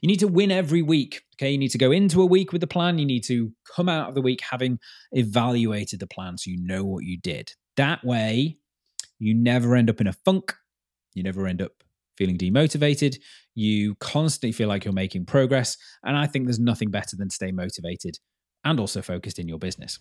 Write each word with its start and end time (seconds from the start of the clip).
You 0.00 0.06
need 0.06 0.20
to 0.20 0.28
win 0.28 0.50
every 0.50 0.82
week. 0.82 1.22
Okay. 1.36 1.50
You 1.50 1.58
need 1.58 1.70
to 1.70 1.78
go 1.78 1.90
into 1.90 2.22
a 2.22 2.26
week 2.26 2.52
with 2.52 2.60
the 2.60 2.66
plan. 2.66 2.98
You 2.98 3.06
need 3.06 3.24
to 3.24 3.52
come 3.74 3.88
out 3.88 4.08
of 4.08 4.14
the 4.14 4.22
week 4.22 4.40
having 4.48 4.78
evaluated 5.12 6.00
the 6.00 6.06
plan 6.06 6.38
so 6.38 6.50
you 6.50 6.58
know 6.60 6.84
what 6.84 7.04
you 7.04 7.18
did. 7.18 7.52
That 7.76 8.04
way, 8.04 8.58
you 9.18 9.34
never 9.34 9.74
end 9.74 9.90
up 9.90 10.00
in 10.00 10.06
a 10.06 10.12
funk. 10.12 10.54
You 11.14 11.22
never 11.22 11.46
end 11.46 11.62
up 11.62 11.72
feeling 12.16 12.38
demotivated. 12.38 13.18
You 13.54 13.94
constantly 13.96 14.52
feel 14.52 14.68
like 14.68 14.84
you're 14.84 14.92
making 14.92 15.26
progress. 15.26 15.76
And 16.04 16.16
I 16.16 16.26
think 16.26 16.46
there's 16.46 16.58
nothing 16.58 16.90
better 16.90 17.16
than 17.16 17.30
stay 17.30 17.52
motivated 17.52 18.18
and 18.64 18.78
also 18.80 19.02
focused 19.02 19.38
in 19.38 19.48
your 19.48 19.58
business. 19.58 19.98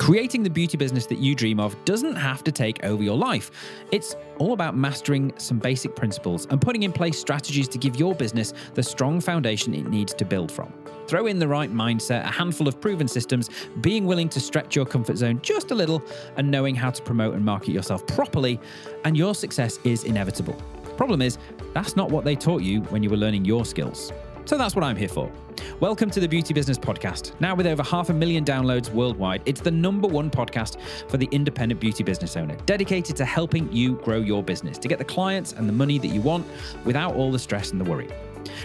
Creating 0.00 0.42
the 0.42 0.48
beauty 0.48 0.78
business 0.78 1.04
that 1.04 1.18
you 1.18 1.34
dream 1.34 1.60
of 1.60 1.76
doesn't 1.84 2.16
have 2.16 2.42
to 2.42 2.50
take 2.50 2.82
over 2.84 3.02
your 3.02 3.18
life. 3.18 3.50
It's 3.92 4.16
all 4.38 4.54
about 4.54 4.74
mastering 4.74 5.30
some 5.36 5.58
basic 5.58 5.94
principles 5.94 6.46
and 6.46 6.58
putting 6.58 6.84
in 6.84 6.90
place 6.90 7.18
strategies 7.18 7.68
to 7.68 7.76
give 7.76 7.96
your 7.96 8.14
business 8.14 8.54
the 8.72 8.82
strong 8.82 9.20
foundation 9.20 9.74
it 9.74 9.90
needs 9.90 10.14
to 10.14 10.24
build 10.24 10.50
from. 10.50 10.72
Throw 11.06 11.26
in 11.26 11.38
the 11.38 11.46
right 11.46 11.70
mindset, 11.70 12.24
a 12.24 12.28
handful 12.28 12.66
of 12.66 12.80
proven 12.80 13.08
systems, 13.08 13.50
being 13.82 14.06
willing 14.06 14.30
to 14.30 14.40
stretch 14.40 14.74
your 14.74 14.86
comfort 14.86 15.18
zone 15.18 15.38
just 15.42 15.70
a 15.70 15.74
little, 15.74 16.02
and 16.38 16.50
knowing 16.50 16.74
how 16.74 16.90
to 16.90 17.02
promote 17.02 17.34
and 17.34 17.44
market 17.44 17.72
yourself 17.72 18.06
properly, 18.06 18.58
and 19.04 19.18
your 19.18 19.34
success 19.34 19.78
is 19.84 20.04
inevitable. 20.04 20.54
Problem 20.96 21.20
is, 21.20 21.36
that's 21.74 21.94
not 21.94 22.10
what 22.10 22.24
they 22.24 22.36
taught 22.36 22.62
you 22.62 22.80
when 22.84 23.02
you 23.02 23.10
were 23.10 23.18
learning 23.18 23.44
your 23.44 23.66
skills. 23.66 24.14
So 24.50 24.58
that's 24.58 24.74
what 24.74 24.82
I'm 24.84 24.96
here 24.96 25.06
for. 25.06 25.30
Welcome 25.78 26.10
to 26.10 26.18
the 26.18 26.26
Beauty 26.26 26.52
Business 26.52 26.76
Podcast. 26.76 27.40
Now, 27.40 27.54
with 27.54 27.68
over 27.68 27.84
half 27.84 28.08
a 28.08 28.12
million 28.12 28.44
downloads 28.44 28.92
worldwide, 28.92 29.42
it's 29.46 29.60
the 29.60 29.70
number 29.70 30.08
one 30.08 30.28
podcast 30.28 30.80
for 31.08 31.18
the 31.18 31.28
independent 31.30 31.80
beauty 31.80 32.02
business 32.02 32.36
owner, 32.36 32.56
dedicated 32.66 33.14
to 33.14 33.24
helping 33.24 33.72
you 33.72 33.94
grow 33.98 34.18
your 34.18 34.42
business 34.42 34.76
to 34.78 34.88
get 34.88 34.98
the 34.98 35.04
clients 35.04 35.52
and 35.52 35.68
the 35.68 35.72
money 35.72 35.98
that 35.98 36.08
you 36.08 36.20
want 36.20 36.44
without 36.84 37.14
all 37.14 37.30
the 37.30 37.38
stress 37.38 37.70
and 37.70 37.80
the 37.80 37.88
worry. 37.88 38.08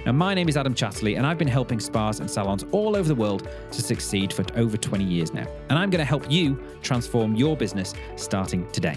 Now, 0.08 0.14
my 0.14 0.34
name 0.34 0.50
is 0.50 0.58
Adam 0.58 0.74
Chatterley, 0.74 1.18
and 1.18 1.28
I've 1.28 1.38
been 1.38 1.48
helping 1.48 1.80
spas 1.80 2.20
and 2.20 2.32
salons 2.32 2.66
all 2.72 2.96
over 2.96 3.08
the 3.08 3.14
world 3.14 3.48
to 3.72 3.82
succeed 3.84 4.34
for 4.34 4.44
over 4.56 4.78
20 4.78 5.04
years 5.04 5.36
now. 5.36 5.46
And 5.70 5.78
I'm 5.78 5.92
going 5.92 6.00
to 6.00 6.04
help 6.04 6.32
you 6.32 6.60
transform 6.82 7.36
your 7.36 7.56
business 7.56 7.94
starting 8.16 8.68
today. 8.72 8.96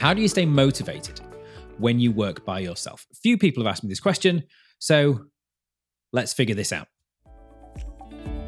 How 0.00 0.14
do 0.14 0.22
you 0.22 0.28
stay 0.28 0.46
motivated 0.46 1.20
when 1.76 2.00
you 2.00 2.12
work 2.12 2.46
by 2.46 2.60
yourself? 2.60 3.06
Few 3.12 3.36
people 3.36 3.62
have 3.62 3.70
asked 3.70 3.84
me 3.84 3.90
this 3.90 4.00
question. 4.00 4.42
So 4.78 5.26
let's 6.12 6.32
figure 6.32 6.54
this 6.54 6.72
out. 6.72 6.88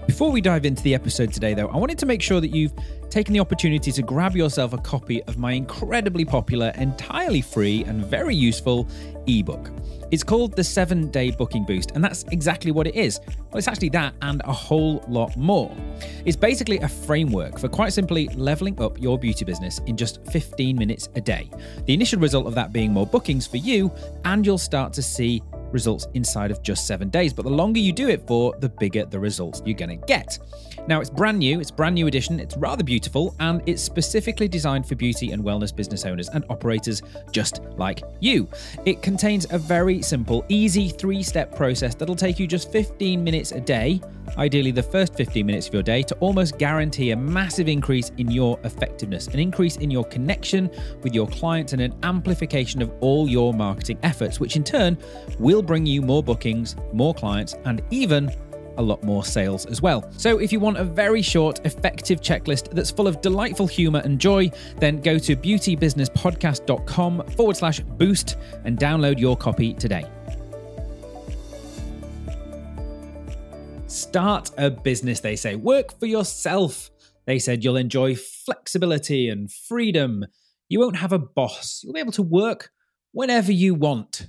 Before 0.06 0.32
we 0.32 0.40
dive 0.40 0.64
into 0.64 0.82
the 0.82 0.94
episode 0.94 1.32
today, 1.32 1.52
though, 1.52 1.68
I 1.68 1.76
wanted 1.76 1.98
to 1.98 2.06
make 2.06 2.22
sure 2.22 2.40
that 2.40 2.48
you've 2.48 2.72
taken 3.10 3.34
the 3.34 3.40
opportunity 3.40 3.92
to 3.92 4.02
grab 4.02 4.34
yourself 4.34 4.72
a 4.72 4.78
copy 4.78 5.22
of 5.24 5.38
my 5.38 5.52
incredibly 5.52 6.24
popular, 6.24 6.72
entirely 6.76 7.42
free, 7.42 7.84
and 7.84 8.04
very 8.04 8.34
useful 8.34 8.88
ebook. 9.26 9.70
It's 10.10 10.24
called 10.24 10.56
the 10.56 10.64
Seven 10.64 11.10
Day 11.10 11.30
Booking 11.30 11.66
Boost, 11.66 11.90
and 11.90 12.02
that's 12.02 12.24
exactly 12.32 12.72
what 12.72 12.86
it 12.86 12.94
is. 12.94 13.20
Well, 13.50 13.58
it's 13.58 13.68
actually 13.68 13.90
that 13.90 14.14
and 14.22 14.40
a 14.44 14.52
whole 14.52 15.04
lot 15.08 15.36
more. 15.36 15.76
It's 16.24 16.36
basically 16.36 16.78
a 16.78 16.88
framework 16.88 17.58
for 17.58 17.68
quite 17.68 17.92
simply 17.92 18.28
leveling 18.28 18.80
up 18.80 18.98
your 19.00 19.18
beauty 19.18 19.44
business 19.44 19.78
in 19.86 19.96
just 19.96 20.24
15 20.32 20.76
minutes 20.76 21.10
a 21.16 21.20
day. 21.20 21.50
The 21.84 21.92
initial 21.92 22.18
result 22.18 22.46
of 22.46 22.54
that 22.54 22.72
being 22.72 22.92
more 22.92 23.06
bookings 23.06 23.46
for 23.46 23.58
you, 23.58 23.92
and 24.24 24.44
you'll 24.44 24.56
start 24.56 24.94
to 24.94 25.02
see 25.02 25.42
results 25.72 26.08
inside 26.14 26.50
of 26.50 26.62
just 26.62 26.86
seven 26.86 27.08
days. 27.08 27.32
But 27.32 27.44
the 27.44 27.50
longer 27.50 27.80
you 27.80 27.92
do 27.92 28.08
it 28.08 28.26
for, 28.26 28.54
the 28.58 28.68
bigger 28.68 29.04
the 29.04 29.18
results 29.18 29.62
you're 29.64 29.76
going 29.76 29.98
to 30.00 30.06
get. 30.06 30.38
Now, 30.86 31.00
it's 31.00 31.10
brand 31.10 31.38
new, 31.38 31.60
it's 31.60 31.70
brand 31.70 31.94
new 31.94 32.06
edition, 32.06 32.40
it's 32.40 32.56
rather 32.56 32.84
beautiful, 32.84 33.34
and 33.40 33.62
it's 33.66 33.82
specifically 33.82 34.48
designed 34.48 34.86
for 34.86 34.94
beauty 34.94 35.32
and 35.32 35.42
wellness 35.42 35.74
business 35.74 36.04
owners 36.04 36.28
and 36.28 36.44
operators 36.48 37.02
just 37.30 37.60
like 37.76 38.02
you. 38.20 38.48
It 38.86 39.02
contains 39.02 39.46
a 39.50 39.58
very 39.58 40.02
simple, 40.02 40.44
easy 40.48 40.88
three 40.88 41.22
step 41.22 41.54
process 41.54 41.94
that'll 41.94 42.16
take 42.16 42.38
you 42.38 42.46
just 42.46 42.70
15 42.72 43.22
minutes 43.22 43.52
a 43.52 43.60
day, 43.60 44.00
ideally 44.36 44.70
the 44.70 44.82
first 44.82 45.14
15 45.14 45.44
minutes 45.44 45.68
of 45.68 45.74
your 45.74 45.82
day, 45.82 46.02
to 46.02 46.14
almost 46.16 46.58
guarantee 46.58 47.10
a 47.10 47.16
massive 47.16 47.68
increase 47.68 48.10
in 48.18 48.30
your 48.30 48.58
effectiveness, 48.64 49.26
an 49.28 49.38
increase 49.38 49.76
in 49.76 49.90
your 49.90 50.04
connection 50.04 50.70
with 51.02 51.14
your 51.14 51.26
clients, 51.28 51.72
and 51.72 51.82
an 51.82 51.94
amplification 52.02 52.82
of 52.82 52.90
all 53.00 53.28
your 53.28 53.52
marketing 53.52 53.98
efforts, 54.02 54.40
which 54.40 54.56
in 54.56 54.64
turn 54.64 54.96
will 55.38 55.62
bring 55.62 55.86
you 55.86 56.02
more 56.02 56.22
bookings, 56.22 56.76
more 56.92 57.14
clients, 57.14 57.54
and 57.64 57.82
even 57.90 58.30
a 58.78 58.82
lot 58.82 59.02
more 59.02 59.24
sales 59.24 59.66
as 59.66 59.82
well. 59.82 60.10
So, 60.16 60.38
if 60.38 60.52
you 60.52 60.60
want 60.60 60.78
a 60.78 60.84
very 60.84 61.22
short, 61.22 61.60
effective 61.66 62.20
checklist 62.20 62.70
that's 62.70 62.90
full 62.90 63.06
of 63.06 63.20
delightful 63.20 63.66
humor 63.66 64.00
and 64.04 64.18
joy, 64.18 64.50
then 64.78 65.00
go 65.00 65.18
to 65.18 65.36
beautybusinesspodcast.com 65.36 67.26
forward 67.36 67.56
slash 67.56 67.80
boost 67.80 68.36
and 68.64 68.78
download 68.78 69.18
your 69.18 69.36
copy 69.36 69.74
today. 69.74 70.06
Start 73.86 74.50
a 74.58 74.70
business, 74.70 75.20
they 75.20 75.34
say. 75.34 75.56
Work 75.56 75.98
for 75.98 76.06
yourself. 76.06 76.90
They 77.26 77.38
said 77.38 77.64
you'll 77.64 77.76
enjoy 77.76 78.16
flexibility 78.16 79.28
and 79.28 79.50
freedom. 79.50 80.26
You 80.68 80.80
won't 80.80 80.96
have 80.96 81.12
a 81.12 81.18
boss. 81.18 81.82
You'll 81.82 81.94
be 81.94 82.00
able 82.00 82.12
to 82.12 82.22
work 82.22 82.70
whenever 83.12 83.50
you 83.50 83.74
want. 83.74 84.28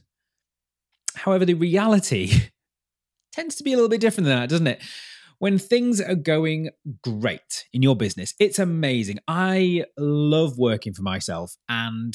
However, 1.16 1.46
the 1.46 1.54
reality 1.54 2.32
tends 3.31 3.56
to 3.56 3.63
be 3.63 3.73
a 3.73 3.75
little 3.75 3.90
bit 3.90 4.01
different 4.01 4.25
than 4.25 4.40
that, 4.40 4.50
doesn't 4.50 4.67
it? 4.67 4.81
When 5.40 5.57
things 5.57 6.01
are 6.01 6.16
going 6.16 6.69
great 7.01 7.66
in 7.72 7.81
your 7.81 7.95
business, 7.95 8.34
it's 8.40 8.59
amazing. 8.59 9.19
I 9.28 9.85
love 9.97 10.57
working 10.57 10.94
for 10.94 11.01
myself, 11.01 11.56
and 11.69 12.13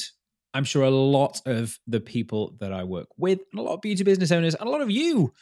I'm 0.53 0.65
sure 0.65 0.83
a 0.83 0.91
lot 0.91 1.41
of 1.47 1.79
the 1.87 2.01
people 2.01 2.55
that 2.61 2.73
I 2.73 2.85
work 2.85 3.09
with, 3.17 3.41
a 3.57 3.61
lot 3.61 3.75
of 3.75 3.81
beauty 3.81 4.05
business 4.05 4.31
owners, 4.31 4.55
and 4.55 4.69
a 4.69 4.71
lot 4.71 4.83
of 4.83 4.91
you 4.91 5.33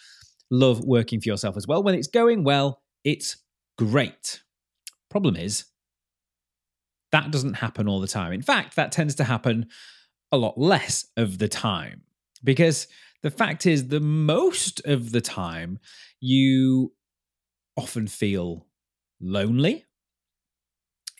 love 0.50 0.84
working 0.84 1.20
for 1.20 1.28
yourself 1.28 1.56
as 1.56 1.66
well. 1.66 1.82
When 1.82 1.94
it's 1.94 2.08
going 2.08 2.44
well, 2.44 2.82
it's 3.04 3.36
great. 3.76 4.42
Problem 5.10 5.34
is, 5.34 5.64
that 7.10 7.30
doesn't 7.30 7.54
happen 7.54 7.88
all 7.88 8.00
the 8.00 8.06
time. 8.06 8.32
In 8.32 8.42
fact, 8.42 8.76
that 8.76 8.92
tends 8.92 9.16
to 9.16 9.24
happen 9.24 9.66
a 10.30 10.36
lot 10.36 10.56
less 10.56 11.06
of 11.16 11.38
the 11.38 11.48
time 11.48 12.02
because 12.42 12.86
the 13.22 13.30
fact 13.30 13.66
is, 13.66 13.88
the 13.88 14.00
most 14.00 14.80
of 14.84 15.12
the 15.12 15.20
time, 15.20 15.78
you 16.20 16.92
often 17.76 18.06
feel 18.06 18.66
lonely. 19.20 19.84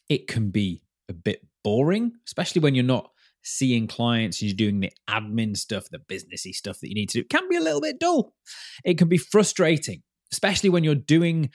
It 0.09 0.27
can 0.27 0.51
be 0.51 0.83
a 1.09 1.13
bit 1.13 1.47
boring, 1.65 2.13
especially 2.27 2.61
when 2.61 2.75
you're 2.75 2.85
not 2.85 3.11
seeing 3.45 3.87
clients 3.87 4.41
and 4.41 4.49
you're 4.51 4.57
doing 4.57 4.81
the 4.81 4.93
admin 5.09 5.57
stuff, 5.57 5.89
the 5.91 5.99
businessy 5.99 6.53
stuff 6.53 6.79
that 6.81 6.89
you 6.89 6.95
need 6.95 7.09
to 7.11 7.19
do. 7.19 7.21
It 7.23 7.31
can 7.31 7.49
be 7.49 7.57
a 7.57 7.61
little 7.61 7.81
bit 7.81 7.99
dull. 7.99 8.35
It 8.85 8.99
can 8.99 9.09
be 9.09 9.19
frustrating, 9.19 10.03
especially 10.33 10.71
when 10.71 10.85
you're 10.85 10.95
doing 10.95 11.51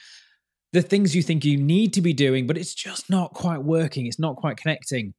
the 0.74 0.82
things 0.82 1.16
you 1.16 1.24
think 1.24 1.46
you 1.46 1.58
need 1.58 1.94
to 1.94 2.02
be 2.02 2.14
doing, 2.14 2.46
but 2.46 2.58
it's 2.58 2.76
just 2.76 3.10
not 3.10 3.34
quite 3.34 3.64
working. 3.64 4.06
It's 4.06 4.20
not 4.20 4.36
quite 4.36 4.58
connecting. 4.58 5.14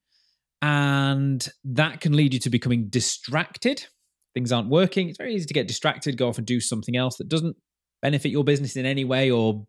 And 0.61 1.47
that 1.65 2.01
can 2.01 2.15
lead 2.15 2.35
you 2.35 2.41
to 2.41 2.51
becoming 2.51 2.89
distracted 2.89 3.87
things 4.39 4.53
aren't 4.53 4.69
working, 4.69 5.09
it's 5.09 5.19
very 5.19 5.35
easy 5.35 5.47
to 5.47 5.55
get 5.55 5.67
distracted, 5.67 6.17
go 6.17 6.29
off 6.29 6.39
and 6.39 6.47
do 6.47 6.61
something 6.61 6.97
else 6.97 7.17
that 7.17 7.29
doesn't 7.29 7.57
benefit 8.03 8.31
your 8.31 8.45
business 8.45 8.77
in 8.77 8.87
any 8.87 9.05
way 9.05 9.33
or, 9.33 9.67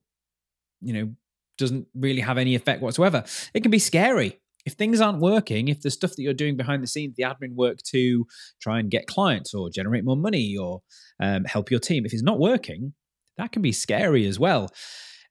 you 0.79 0.93
know, 0.93 1.11
doesn't 1.57 1.87
really 1.95 2.21
have 2.21 2.37
any 2.37 2.53
effect 2.53 2.79
whatsoever. 2.79 3.23
It 3.55 3.61
can 3.61 3.71
be 3.71 3.79
scary. 3.79 4.39
If 4.67 4.73
things 4.73 5.01
aren't 5.01 5.21
working, 5.21 5.69
if 5.69 5.81
the 5.81 5.89
stuff 5.89 6.11
that 6.11 6.21
you're 6.21 6.35
doing 6.35 6.55
behind 6.55 6.83
the 6.83 6.87
scenes, 6.87 7.15
the 7.15 7.23
admin 7.23 7.55
work 7.55 7.79
to 7.87 8.27
try 8.61 8.79
and 8.79 8.91
get 8.91 9.07
clients 9.07 9.55
or 9.55 9.71
generate 9.71 10.05
more 10.05 10.15
money 10.15 10.55
or 10.55 10.83
um, 11.19 11.45
help 11.45 11.71
your 11.71 11.79
team, 11.79 12.05
if 12.05 12.13
it's 12.13 12.21
not 12.21 12.39
working, 12.39 12.93
that 13.37 13.51
can 13.51 13.63
be 13.63 13.71
scary 13.71 14.27
as 14.27 14.37
well. 14.37 14.69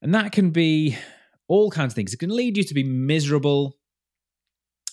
And 0.02 0.12
that 0.16 0.32
can 0.32 0.50
be 0.50 0.98
all 1.46 1.70
kinds 1.70 1.92
of 1.92 1.94
things. 1.94 2.12
It 2.12 2.18
can 2.18 2.34
lead 2.34 2.56
you 2.56 2.64
to 2.64 2.74
be 2.74 2.82
miserable. 2.82 3.76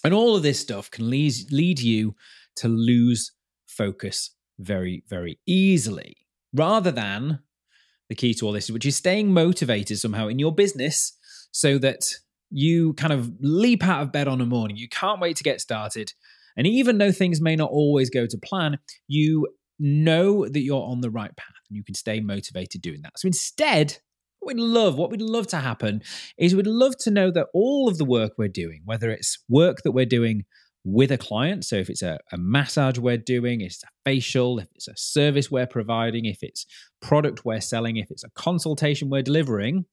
And 0.04 0.14
all 0.14 0.36
of 0.36 0.44
this 0.44 0.60
stuff 0.60 0.91
can 0.91 1.09
lead, 1.09 1.34
lead 1.52 1.80
you 1.80 2.14
to 2.58 2.68
lose 2.68 3.32
focus 3.68 4.34
very, 4.59 5.03
very 5.07 5.40
easily, 5.46 6.17
rather 6.53 6.91
than 6.91 7.40
the 8.09 8.16
key 8.16 8.34
to 8.35 8.46
all 8.46 8.52
this, 8.52 8.69
which 8.69 8.85
is 8.85 8.96
staying 8.96 9.34
motivated 9.34 9.97
somehow 9.99 10.28
in 10.28 10.40
your 10.40 10.53
business 10.53 11.17
so 11.52 11.78
that 11.79 12.05
you 12.52 12.93
kind 12.93 13.13
of 13.13 13.31
leap 13.41 13.84
out 13.84 14.02
of 14.02 14.11
bed 14.11 14.28
on 14.28 14.41
a 14.41 14.46
morning. 14.46 14.78
You 14.78 14.87
can't 14.87 15.19
wait 15.19 15.35
to 15.37 15.43
get 15.43 15.61
started. 15.61 16.13
And 16.55 16.67
even 16.67 16.99
though 16.99 17.11
things 17.11 17.41
may 17.41 17.55
not 17.55 17.72
always 17.72 18.09
go 18.09 18.28
to 18.28 18.37
plan, 18.37 18.78
you 19.07 19.47
know 19.79 20.47
that 20.47 20.61
you're 20.61 20.84
on 20.84 21.02
the 21.02 21.09
right 21.09 21.35
path 21.35 21.55
and 21.69 21.75
you 21.75 21.84
can 21.84 21.96
stay 21.96 22.19
motivated 22.19 22.81
doing 22.81 23.02
that. 23.02 23.19
So 23.19 23.28
instead, 23.28 23.97
what 24.40 24.55
we'd 24.55 24.61
love, 24.61 24.96
what 24.96 25.09
we'd 25.11 25.22
love 25.22 25.47
to 25.47 25.57
happen 25.57 26.02
is 26.37 26.55
we'd 26.55 26.67
love 26.67 26.96
to 26.99 27.11
know 27.11 27.31
that 27.31 27.47
all 27.53 27.90
of 27.90 27.97
the 27.97 28.05
work 28.05 28.34
we're 28.37 28.47
doing, 28.47 28.81
whether 28.85 29.09
it's 29.09 29.43
work 29.49 29.79
that 29.84 29.91
we're 29.91 30.05
doing 30.05 30.46
with 30.85 31.11
a 31.11 31.17
client. 31.17 31.66
So 31.66 31.76
if 31.76 31.90
it's 31.90 32.03
a, 32.03 32.20
a 32.32 32.37
massage 32.37 32.99
we're 32.99 33.17
doing, 33.17 33.61
it's 33.61 33.84
a 33.84 33.87
facial, 34.05 34.59
if 34.59 34.67
it's 34.76 34.87
a 34.87 34.96
service 34.96 35.49
we're 35.49 35.66
providing, 35.66 36.26
if 36.26 36.37
it's 36.43 36.66
product 37.02 37.43
we're 37.43 37.59
selling, 37.59 37.97
if 37.97 38.11
it's 38.11 38.23
a 38.23 38.29
consultation 38.35 39.09
we're 39.09 39.23
delivering, 39.23 39.85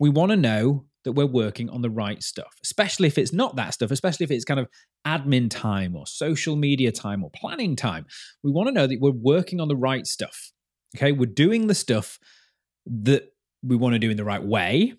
we 0.00 0.08
want 0.08 0.30
to 0.30 0.36
know 0.36 0.86
that 1.04 1.12
we're 1.12 1.26
working 1.26 1.68
on 1.70 1.82
the 1.82 1.90
right 1.90 2.22
stuff, 2.22 2.54
especially 2.64 3.06
if 3.06 3.18
it's 3.18 3.32
not 3.32 3.56
that 3.56 3.74
stuff, 3.74 3.90
especially 3.90 4.24
if 4.24 4.30
it's 4.30 4.44
kind 4.44 4.58
of 4.58 4.68
admin 5.06 5.48
time 5.50 5.94
or 5.94 6.06
social 6.06 6.56
media 6.56 6.90
time 6.90 7.22
or 7.22 7.30
planning 7.30 7.76
time. 7.76 8.06
We 8.42 8.50
want 8.50 8.68
to 8.68 8.72
know 8.72 8.86
that 8.86 8.98
we're 9.00 9.12
working 9.12 9.60
on 9.60 9.68
the 9.68 9.76
right 9.76 10.06
stuff. 10.06 10.50
Okay, 10.96 11.12
we're 11.12 11.26
doing 11.26 11.66
the 11.66 11.74
stuff 11.74 12.18
that 12.86 13.28
we 13.62 13.76
want 13.76 13.92
to 13.92 13.98
do 13.98 14.10
in 14.10 14.16
the 14.16 14.24
right 14.24 14.42
way. 14.42 14.94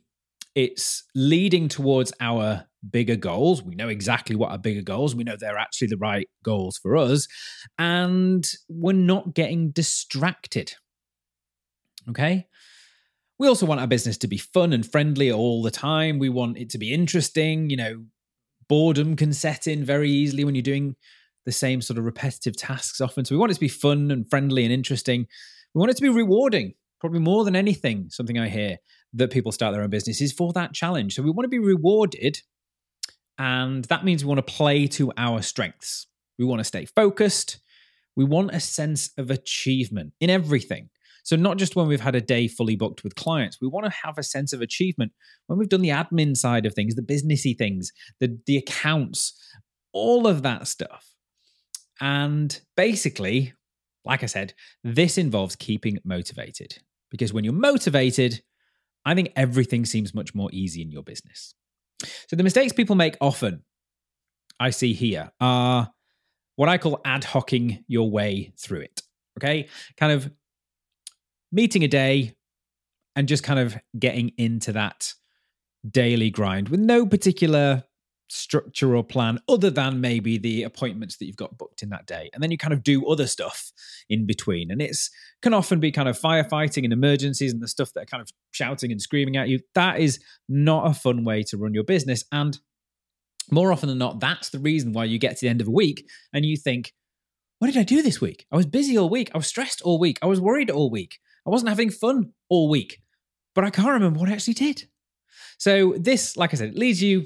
It's 0.54 1.04
leading 1.16 1.68
towards 1.68 2.14
our 2.20 2.68
bigger 2.92 3.16
goals. 3.16 3.64
We 3.64 3.76
know 3.76 3.90
exactly 3.90 4.36
what 4.36 4.52
our 4.52 4.58
bigger 4.58 4.82
goals. 4.82 5.16
We 5.16 5.24
know 5.24 5.36
they're 5.38 5.58
actually 5.58 5.88
the 5.88 5.98
right 5.98 6.28
goals 6.44 6.78
for 6.78 6.98
us, 6.98 7.28
and 7.78 8.48
we're 8.70 8.94
not 8.94 9.34
getting 9.34 9.72
distracted. 9.72 10.74
Okay? 12.10 12.48
We 13.40 13.48
also 13.48 13.66
want 13.66 13.82
our 13.82 13.88
business 13.88 14.18
to 14.20 14.28
be 14.28 14.38
fun 14.38 14.74
and 14.74 14.90
friendly 14.90 15.32
all 15.32 15.62
the 15.62 15.72
time. 15.72 16.18
We 16.18 16.30
want 16.30 16.58
it 16.58 16.70
to 16.72 16.78
be 16.78 16.94
interesting. 16.94 17.70
You 17.70 17.78
know, 17.78 18.06
boredom 18.68 19.16
can 19.16 19.34
set 19.34 19.68
in 19.68 19.84
very 19.84 20.10
easily 20.10 20.44
when 20.44 20.56
you're 20.56 20.62
doing 20.62 20.96
the 21.46 21.52
same 21.52 21.82
sort 21.82 21.98
of 21.98 22.06
repetitive 22.06 22.58
tasks 22.58 23.00
often. 23.00 23.26
So 23.26 23.36
we 23.36 23.40
want 23.40 23.52
it 23.52 23.56
to 23.56 23.60
be 23.60 23.68
fun 23.70 24.12
and 24.12 24.30
friendly 24.30 24.64
and 24.64 24.74
interesting. 24.74 25.28
We 25.74 25.80
want 25.80 25.92
it 25.92 25.98
to 25.98 26.02
be 26.02 26.10
rewarding, 26.10 26.74
probably 27.00 27.20
more 27.20 27.46
than 27.46 27.56
anything. 27.56 28.08
Something 28.10 28.40
I 28.40 28.50
hear 28.50 28.78
that 29.14 29.32
people 29.32 29.52
start 29.52 29.74
their 29.74 29.84
own 29.84 29.90
business 29.90 30.20
is 30.20 30.34
for 30.34 30.52
that 30.54 30.74
challenge. 30.74 31.16
So 31.16 31.24
we 31.24 31.32
want 31.32 31.46
to 31.46 31.50
be 31.50 31.60
rewarded. 31.60 32.42
And 33.38 33.86
that 33.86 34.04
means 34.04 34.24
we 34.24 34.30
want 34.30 34.46
to 34.46 34.54
play 34.54 34.88
to 34.88 35.12
our 35.18 35.42
strengths. 35.42 36.08
We 36.40 36.46
want 36.46 36.60
to 36.60 36.64
stay 36.64 36.86
focused. 36.86 37.60
We 38.16 38.26
want 38.26 38.52
a 38.52 38.60
sense 38.60 39.12
of 39.18 39.30
achievement 39.30 40.14
in 40.20 40.30
everything. 40.30 40.90
So, 41.24 41.36
not 41.36 41.58
just 41.58 41.76
when 41.76 41.88
we've 41.88 42.02
had 42.02 42.16
a 42.16 42.22
day 42.22 42.48
fully 42.48 42.78
booked 42.78 43.04
with 43.04 43.16
clients, 43.16 43.58
we 43.62 43.68
want 43.68 43.86
to 43.86 43.92
have 44.06 44.18
a 44.18 44.24
sense 44.24 44.54
of 44.54 44.62
achievement 44.62 45.12
when 45.48 45.60
we've 45.60 45.70
done 45.70 45.82
the 45.82 45.90
admin 45.90 46.38
side 46.38 46.66
of 46.66 46.74
things, 46.74 46.96
the 46.96 47.02
businessy 47.02 47.56
things, 47.56 47.92
the, 48.20 48.40
the 48.46 48.58
accounts, 48.58 49.38
all 49.92 50.26
of 50.26 50.42
that 50.44 50.68
stuff. 50.68 51.14
And 52.00 52.60
basically, 52.78 53.54
like 54.06 54.24
I 54.24 54.28
said, 54.28 54.54
this 54.84 55.18
involves 55.18 55.56
keeping 55.56 56.00
motivated 56.06 56.78
because 57.12 57.34
when 57.34 57.44
you're 57.44 57.54
motivated, 57.54 58.42
I 59.06 59.14
think 59.14 59.34
everything 59.36 59.86
seems 59.86 60.14
much 60.14 60.34
more 60.34 60.50
easy 60.54 60.82
in 60.82 60.92
your 60.92 61.04
business. 61.04 61.54
So, 62.28 62.36
the 62.36 62.44
mistakes 62.44 62.74
people 62.74 62.96
make 62.96 63.18
often, 63.22 63.64
I 64.60 64.70
see 64.70 64.94
here, 64.94 65.32
are 65.40 65.92
what 66.56 66.70
I 66.70 66.78
call 66.78 67.02
ad 67.06 67.24
hocing 67.24 67.84
your 67.88 68.10
way 68.10 68.54
through 68.58 68.82
it. 68.82 69.02
Okay. 69.40 69.68
Kind 69.98 70.12
of 70.12 70.32
meeting 71.52 71.84
a 71.84 71.88
day 71.88 72.36
and 73.16 73.28
just 73.28 73.44
kind 73.44 73.60
of 73.60 73.78
getting 73.98 74.32
into 74.38 74.74
that 74.74 75.14
daily 75.90 76.30
grind 76.30 76.70
with 76.70 76.80
no 76.80 77.06
particular 77.06 77.84
structure 78.30 78.96
or 78.96 79.04
plan 79.04 79.40
other 79.48 79.70
than 79.70 80.02
maybe 80.02 80.38
the 80.38 80.64
appointments 80.64 81.18
that 81.18 81.26
you've 81.26 81.36
got 81.36 81.58
booked 81.58 81.82
in 81.82 81.90
that 81.90 82.06
day. 82.06 82.30
And 82.34 82.44
then 82.44 82.52
you 82.52 82.58
kind 82.58 82.74
of 82.74 82.84
do 82.84 83.08
other 83.08 83.28
stuff 83.28 83.72
in 84.10 84.26
between. 84.26 84.72
And 84.72 84.82
it's 84.82 85.10
can 85.42 85.54
often 85.54 85.80
be 85.80 85.92
kind 85.92 86.10
of 86.10 86.20
firefighting 86.20 86.84
and 86.84 86.94
emergencies 86.94 87.54
and 87.54 87.62
the 87.62 87.68
stuff 87.68 87.94
that 87.94 88.04
are 88.04 88.06
kind 88.06 88.22
of 88.22 88.30
shouting 88.52 88.92
and 88.92 89.02
screaming 89.02 89.38
at 89.38 89.50
you. 89.50 89.60
That 89.76 90.00
is 90.00 90.20
not 90.50 90.90
a 90.90 90.94
fun 90.94 91.24
way 91.24 91.44
to 91.44 91.58
run 91.58 91.74
your 91.74 91.84
business. 91.84 92.26
And 92.32 92.58
more 93.50 93.72
often 93.72 93.88
than 93.88 93.98
not 93.98 94.20
that's 94.20 94.50
the 94.50 94.60
reason 94.60 94.92
why 94.92 95.06
you 95.06 95.18
get 95.18 95.38
to 95.38 95.46
the 95.46 95.50
end 95.50 95.62
of 95.62 95.68
a 95.68 95.72
week 95.72 96.06
and 96.34 96.46
you 96.46 96.58
think 96.58 96.94
what 97.60 97.68
did 97.68 97.78
i 97.78 97.84
do 97.84 98.04
this 98.04 98.22
week? 98.22 98.46
I 98.52 98.56
was 98.56 98.68
busy 98.68 98.98
all 98.98 99.10
week. 99.10 99.32
I 99.34 99.38
was 99.38 99.48
stressed 99.48 99.82
all 99.82 99.98
week. 100.00 100.20
I 100.22 100.28
was 100.28 100.40
worried 100.40 100.70
all 100.70 100.92
week. 100.92 101.18
I 101.46 101.50
wasn't 101.50 101.70
having 101.70 101.90
fun 101.90 102.34
all 102.50 102.70
week, 102.70 103.02
but 103.56 103.64
I 103.64 103.72
can't 103.72 103.90
remember 103.90 104.20
what 104.20 104.30
I 104.30 104.34
actually 104.34 104.54
did. 104.54 104.88
So, 105.58 105.96
this, 105.98 106.38
like 106.38 106.54
I 106.54 106.58
said, 106.58 106.76
leads 106.76 107.02
you 107.02 107.26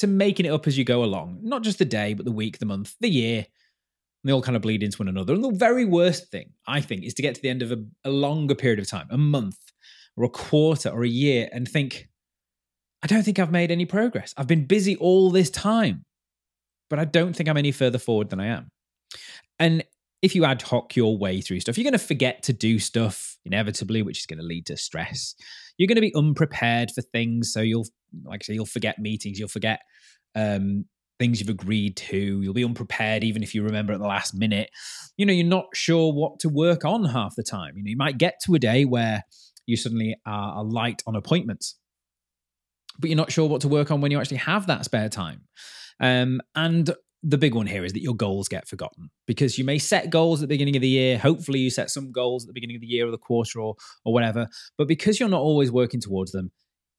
to 0.00 0.06
making 0.06 0.46
it 0.46 0.50
up 0.50 0.66
as 0.66 0.78
you 0.78 0.84
go 0.84 1.04
along, 1.04 1.38
not 1.42 1.62
just 1.62 1.78
the 1.78 1.84
day, 1.84 2.14
but 2.14 2.24
the 2.24 2.32
week, 2.32 2.58
the 2.58 2.64
month, 2.64 2.94
the 3.00 3.08
year. 3.08 3.46
they 4.24 4.32
all 4.32 4.40
kind 4.40 4.56
of 4.56 4.62
bleed 4.62 4.82
into 4.82 4.96
one 4.96 5.08
another. 5.08 5.34
And 5.34 5.44
the 5.44 5.50
very 5.50 5.84
worst 5.84 6.30
thing, 6.30 6.52
I 6.66 6.80
think, 6.80 7.04
is 7.04 7.12
to 7.14 7.22
get 7.22 7.34
to 7.34 7.42
the 7.42 7.50
end 7.50 7.60
of 7.60 7.70
a, 7.70 7.84
a 8.04 8.10
longer 8.10 8.54
period 8.54 8.78
of 8.78 8.88
time, 8.88 9.08
a 9.10 9.18
month 9.18 9.58
or 10.16 10.24
a 10.24 10.30
quarter 10.30 10.88
or 10.88 11.04
a 11.04 11.08
year, 11.08 11.50
and 11.52 11.68
think, 11.68 12.08
I 13.02 13.08
don't 13.08 13.22
think 13.22 13.38
I've 13.38 13.52
made 13.52 13.70
any 13.70 13.84
progress. 13.84 14.32
I've 14.38 14.46
been 14.46 14.64
busy 14.64 14.96
all 14.96 15.30
this 15.30 15.50
time, 15.50 16.04
but 16.88 16.98
I 16.98 17.04
don't 17.04 17.36
think 17.36 17.48
I'm 17.50 17.58
any 17.58 17.72
further 17.72 17.98
forward 17.98 18.30
than 18.30 18.40
I 18.40 18.46
am. 18.46 18.68
And 19.58 19.84
if 20.22 20.34
you 20.34 20.44
ad 20.44 20.62
hoc 20.62 20.96
your 20.96 21.16
way 21.16 21.40
through 21.40 21.60
stuff, 21.60 21.78
you're 21.78 21.84
going 21.84 21.92
to 21.92 21.98
forget 21.98 22.42
to 22.44 22.52
do 22.52 22.78
stuff 22.78 23.38
inevitably, 23.44 24.02
which 24.02 24.18
is 24.20 24.26
going 24.26 24.38
to 24.38 24.44
lead 24.44 24.66
to 24.66 24.76
stress. 24.76 25.34
You're 25.78 25.86
going 25.86 25.96
to 25.96 26.02
be 26.02 26.14
unprepared 26.14 26.90
for 26.94 27.02
things. 27.02 27.52
So 27.52 27.60
you'll, 27.60 27.86
like 28.24 28.42
I 28.42 28.44
say, 28.44 28.54
you'll 28.54 28.66
forget 28.66 28.98
meetings, 28.98 29.38
you'll 29.38 29.48
forget 29.48 29.80
um, 30.34 30.84
things 31.18 31.40
you've 31.40 31.48
agreed 31.48 31.96
to. 31.96 32.42
You'll 32.42 32.52
be 32.54 32.64
unprepared 32.64 33.24
even 33.24 33.42
if 33.42 33.54
you 33.54 33.62
remember 33.62 33.92
at 33.92 33.98
the 33.98 34.06
last 34.06 34.34
minute. 34.34 34.70
You 35.16 35.24
know, 35.24 35.32
you're 35.32 35.46
not 35.46 35.66
sure 35.74 36.12
what 36.12 36.38
to 36.40 36.48
work 36.48 36.84
on 36.84 37.04
half 37.06 37.34
the 37.36 37.42
time. 37.42 37.76
You 37.76 37.84
know, 37.84 37.90
you 37.90 37.96
might 37.96 38.18
get 38.18 38.40
to 38.44 38.54
a 38.54 38.58
day 38.58 38.84
where 38.84 39.24
you 39.66 39.76
suddenly 39.76 40.16
are 40.26 40.64
light 40.64 41.02
on 41.06 41.16
appointments, 41.16 41.78
but 42.98 43.08
you're 43.08 43.16
not 43.16 43.32
sure 43.32 43.48
what 43.48 43.62
to 43.62 43.68
work 43.68 43.90
on 43.90 44.00
when 44.00 44.10
you 44.10 44.20
actually 44.20 44.38
have 44.38 44.66
that 44.66 44.84
spare 44.84 45.08
time. 45.08 45.42
Um, 46.00 46.40
and 46.54 46.90
the 47.22 47.38
big 47.38 47.54
one 47.54 47.66
here 47.66 47.84
is 47.84 47.92
that 47.92 48.02
your 48.02 48.14
goals 48.14 48.48
get 48.48 48.66
forgotten 48.66 49.10
because 49.26 49.58
you 49.58 49.64
may 49.64 49.78
set 49.78 50.10
goals 50.10 50.40
at 50.40 50.48
the 50.48 50.54
beginning 50.54 50.76
of 50.76 50.82
the 50.82 50.88
year. 50.88 51.18
Hopefully, 51.18 51.58
you 51.58 51.70
set 51.70 51.90
some 51.90 52.12
goals 52.12 52.44
at 52.44 52.46
the 52.46 52.54
beginning 52.54 52.76
of 52.76 52.80
the 52.80 52.86
year 52.86 53.06
or 53.06 53.10
the 53.10 53.18
quarter 53.18 53.60
or, 53.60 53.76
or 54.04 54.12
whatever. 54.12 54.48
But 54.78 54.88
because 54.88 55.20
you're 55.20 55.28
not 55.28 55.42
always 55.42 55.70
working 55.70 56.00
towards 56.00 56.32
them, 56.32 56.50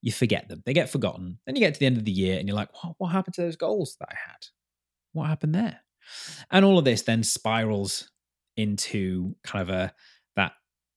you 0.01 0.11
forget 0.11 0.47
them. 0.47 0.61
They 0.65 0.73
get 0.73 0.89
forgotten. 0.89 1.39
Then 1.45 1.55
you 1.55 1.61
get 1.61 1.73
to 1.73 1.79
the 1.79 1.85
end 1.85 1.97
of 1.97 2.05
the 2.05 2.11
year 2.11 2.37
and 2.37 2.47
you're 2.47 2.55
like, 2.55 2.69
what, 2.83 2.95
what 2.97 3.09
happened 3.09 3.35
to 3.35 3.41
those 3.41 3.55
goals 3.55 3.95
that 3.99 4.09
I 4.11 4.15
had? 4.15 4.47
What 5.13 5.27
happened 5.27 5.55
there? 5.55 5.79
And 6.49 6.65
all 6.65 6.77
of 6.77 6.85
this 6.85 7.03
then 7.03 7.23
spirals 7.23 8.09
into 8.57 9.35
kind 9.43 9.61
of 9.61 9.73
a 9.73 9.93
that 10.35 10.53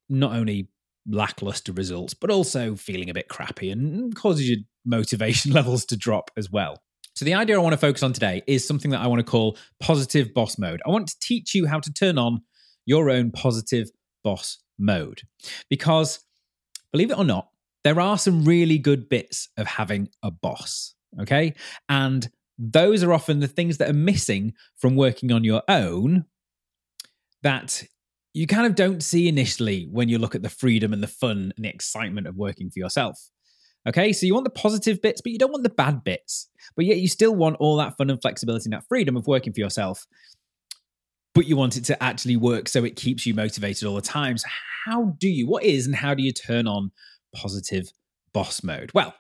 not 0.09 0.35
only 0.35 0.69
lackluster 1.07 1.73
results, 1.73 2.15
but 2.15 2.31
also 2.31 2.75
feeling 2.75 3.11
a 3.11 3.15
bit 3.15 3.29
crappy 3.29 3.71
and 3.71 4.15
causes 4.15 4.49
your 4.49 4.59
motivation 4.85 5.53
levels 5.53 5.85
to 5.87 5.97
drop 5.97 6.31
as 6.37 6.51
well. 6.51 6.83
So, 7.15 7.25
the 7.25 7.35
idea 7.35 7.57
I 7.57 7.63
want 7.63 7.75
to 7.75 7.79
focus 7.79 8.03
on 8.03 8.13
today 8.13 8.43
is 8.47 8.67
something 8.67 8.91
that 8.91 9.01
I 9.01 9.07
want 9.07 9.21
to 9.21 9.31
call 9.31 9.57
positive 9.81 10.35
boss 10.35 10.59
mode. 10.59 10.83
I 10.85 10.91
want 10.91 11.09
to 11.09 11.19
teach 11.21 11.55
you 11.55 11.67
how 11.67 11.81
to 11.81 11.93
turn 11.93 12.19
on 12.19 12.43
your 12.87 13.09
own 13.11 13.31
positive 13.31 13.89
boss 14.23 14.59
mode. 14.79 15.23
Because, 15.71 16.21
believe 16.93 17.11
it 17.11 17.19
or 17.19 17.25
not, 17.25 17.49
there 17.85 18.01
are 18.01 18.19
some 18.19 18.45
really 18.45 18.79
good 18.79 19.09
bits 19.09 19.49
of 19.57 19.67
having 19.67 20.09
a 20.23 20.31
boss. 20.31 20.95
Okay. 21.21 21.55
And 21.89 22.29
those 22.59 23.03
are 23.03 23.13
often 23.13 23.41
the 23.41 23.49
things 23.49 23.79
that 23.79 23.91
are 23.91 23.95
missing 23.95 24.55
from 24.77 24.97
working 24.97 25.31
on 25.31 25.45
your 25.45 25.63
own 25.69 26.25
that 27.43 27.85
you 28.33 28.47
kind 28.47 28.67
of 28.67 28.75
don't 28.75 29.03
see 29.03 29.29
initially 29.29 29.87
when 29.93 30.09
you 30.09 30.19
look 30.19 30.35
at 30.35 30.43
the 30.43 30.49
freedom 30.49 30.93
and 30.93 31.03
the 31.03 31.09
fun 31.09 31.53
and 31.55 31.65
the 31.65 31.69
excitement 31.69 32.27
of 32.27 32.37
working 32.37 32.71
for 32.71 32.81
yourself. 32.81 33.31
Okay, 33.87 34.13
so 34.13 34.25
you 34.27 34.33
want 34.33 34.45
the 34.45 34.51
positive 34.51 35.03
bits, 35.03 35.21
but 35.21 35.33
you 35.33 35.39
don't 35.39 35.53
want 35.53 35.63
the 35.63 35.69
bad 35.69 36.05
bits. 36.05 36.49
But 36.75 36.87
yet 36.87 36.99
you 36.99 37.09
still 37.09 37.35
want 37.35 37.57
all 37.61 37.77
that 37.77 37.97
fun 37.97 38.11
and 38.11 38.21
flexibility 38.21 38.65
and 38.67 38.73
that 38.73 38.89
freedom 38.89 39.17
of 39.17 39.27
working 39.27 39.53
for 39.53 39.61
yourself. 39.61 40.07
But 41.35 41.47
you 41.47 41.57
want 41.57 41.77
it 41.77 41.85
to 41.87 42.03
actually 42.03 42.37
work 42.37 42.69
so 42.69 42.85
it 42.85 42.97
keeps 42.97 43.27
you 43.27 43.35
motivated 43.35 43.87
all 43.87 43.97
the 43.97 44.03
time. 44.03 44.39
So, 44.39 44.49
how 44.87 45.17
do 45.19 45.29
you, 45.29 45.47
what 45.47 45.65
is 45.65 45.87
and 45.87 45.95
how 45.95 46.15
do 46.15 46.23
you 46.23 46.33
turn 46.33 46.67
on 46.67 46.93
positive 47.35 47.91
boss 48.33 48.63
mode? 48.63 48.91
Well, 48.95 49.15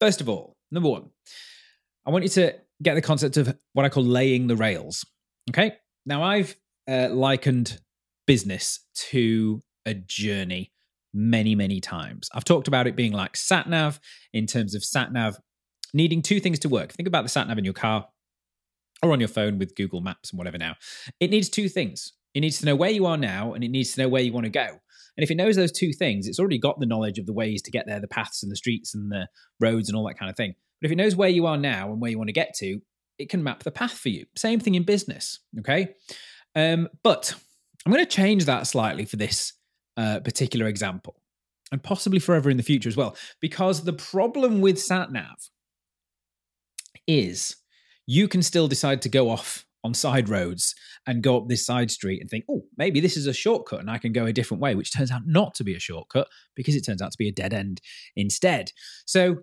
first 0.00 0.20
of 0.20 0.28
all, 0.28 0.56
number 0.70 0.88
one, 0.88 1.10
I 2.06 2.10
want 2.10 2.24
you 2.24 2.30
to 2.30 2.54
get 2.82 2.94
the 2.94 3.02
concept 3.02 3.36
of 3.36 3.56
what 3.74 3.84
I 3.84 3.88
call 3.88 4.04
laying 4.04 4.46
the 4.46 4.56
rails. 4.56 5.04
Okay, 5.50 5.76
now 6.06 6.22
I've 6.22 6.56
uh, 6.88 7.08
likened 7.10 7.78
business 8.26 8.80
to 8.94 9.62
a 9.86 9.94
journey 9.94 10.72
many, 11.14 11.54
many 11.54 11.80
times. 11.80 12.28
I've 12.34 12.44
talked 12.44 12.68
about 12.68 12.86
it 12.86 12.96
being 12.96 13.12
like 13.12 13.36
sat 13.36 13.68
nav 13.68 14.00
in 14.32 14.46
terms 14.46 14.74
of 14.74 14.84
sat 14.84 15.12
nav 15.12 15.36
needing 15.94 16.22
two 16.22 16.40
things 16.40 16.58
to 16.60 16.68
work. 16.68 16.92
Think 16.92 17.06
about 17.06 17.22
the 17.22 17.28
sat 17.28 17.48
nav 17.48 17.58
in 17.58 17.64
your 17.64 17.74
car 17.74 18.06
or 19.02 19.12
on 19.12 19.20
your 19.20 19.28
phone 19.28 19.58
with 19.58 19.74
Google 19.74 20.00
Maps 20.00 20.30
and 20.30 20.38
whatever 20.38 20.58
now. 20.58 20.76
It 21.20 21.30
needs 21.30 21.48
two 21.48 21.68
things. 21.68 22.12
It 22.34 22.40
needs 22.40 22.58
to 22.60 22.66
know 22.66 22.76
where 22.76 22.90
you 22.90 23.06
are 23.06 23.18
now 23.18 23.52
and 23.52 23.62
it 23.62 23.68
needs 23.68 23.92
to 23.92 24.02
know 24.02 24.08
where 24.08 24.22
you 24.22 24.32
want 24.32 24.44
to 24.44 24.50
go. 24.50 24.66
And 25.16 25.22
if 25.22 25.30
it 25.30 25.36
knows 25.36 25.56
those 25.56 25.72
two 25.72 25.92
things, 25.92 26.26
it's 26.26 26.38
already 26.38 26.58
got 26.58 26.80
the 26.80 26.86
knowledge 26.86 27.18
of 27.18 27.26
the 27.26 27.34
ways 27.34 27.60
to 27.62 27.70
get 27.70 27.86
there, 27.86 28.00
the 28.00 28.08
paths 28.08 28.42
and 28.42 28.50
the 28.50 28.56
streets 28.56 28.94
and 28.94 29.12
the 29.12 29.28
roads 29.60 29.88
and 29.88 29.96
all 29.96 30.06
that 30.06 30.18
kind 30.18 30.30
of 30.30 30.36
thing. 30.36 30.54
But 30.80 30.86
if 30.86 30.92
it 30.92 30.96
knows 30.96 31.14
where 31.14 31.28
you 31.28 31.46
are 31.46 31.58
now 31.58 31.92
and 31.92 32.00
where 32.00 32.10
you 32.10 32.16
want 32.16 32.28
to 32.28 32.32
get 32.32 32.54
to, 32.56 32.80
it 33.18 33.28
can 33.28 33.44
map 33.44 33.62
the 33.62 33.70
path 33.70 33.92
for 33.92 34.08
you. 34.08 34.24
Same 34.36 34.58
thing 34.58 34.74
in 34.74 34.84
business. 34.84 35.40
Okay. 35.58 35.94
Um, 36.56 36.88
but 37.02 37.34
I'm 37.84 37.92
going 37.92 38.04
to 38.04 38.10
change 38.10 38.46
that 38.46 38.66
slightly 38.66 39.04
for 39.04 39.16
this 39.16 39.52
uh, 39.96 40.20
particular 40.20 40.66
example, 40.66 41.16
and 41.70 41.82
possibly 41.82 42.18
forever 42.18 42.50
in 42.50 42.56
the 42.56 42.62
future 42.62 42.88
as 42.88 42.96
well. 42.96 43.16
Because 43.40 43.84
the 43.84 43.92
problem 43.92 44.60
with 44.60 44.76
SatNav 44.76 45.50
is 47.06 47.56
you 48.06 48.28
can 48.28 48.42
still 48.42 48.68
decide 48.68 49.02
to 49.02 49.08
go 49.08 49.30
off 49.30 49.66
on 49.84 49.94
side 49.94 50.28
roads 50.28 50.74
and 51.06 51.22
go 51.22 51.36
up 51.36 51.48
this 51.48 51.66
side 51.66 51.90
street 51.90 52.20
and 52.20 52.30
think, 52.30 52.44
oh, 52.48 52.62
maybe 52.76 53.00
this 53.00 53.16
is 53.16 53.26
a 53.26 53.32
shortcut 53.32 53.80
and 53.80 53.90
I 53.90 53.98
can 53.98 54.12
go 54.12 54.26
a 54.26 54.32
different 54.32 54.60
way, 54.60 54.74
which 54.74 54.92
turns 54.92 55.10
out 55.10 55.22
not 55.26 55.54
to 55.54 55.64
be 55.64 55.74
a 55.74 55.80
shortcut 55.80 56.28
because 56.54 56.76
it 56.76 56.82
turns 56.82 57.02
out 57.02 57.10
to 57.10 57.18
be 57.18 57.28
a 57.28 57.32
dead 57.32 57.52
end 57.52 57.80
instead. 58.14 58.70
So 59.06 59.38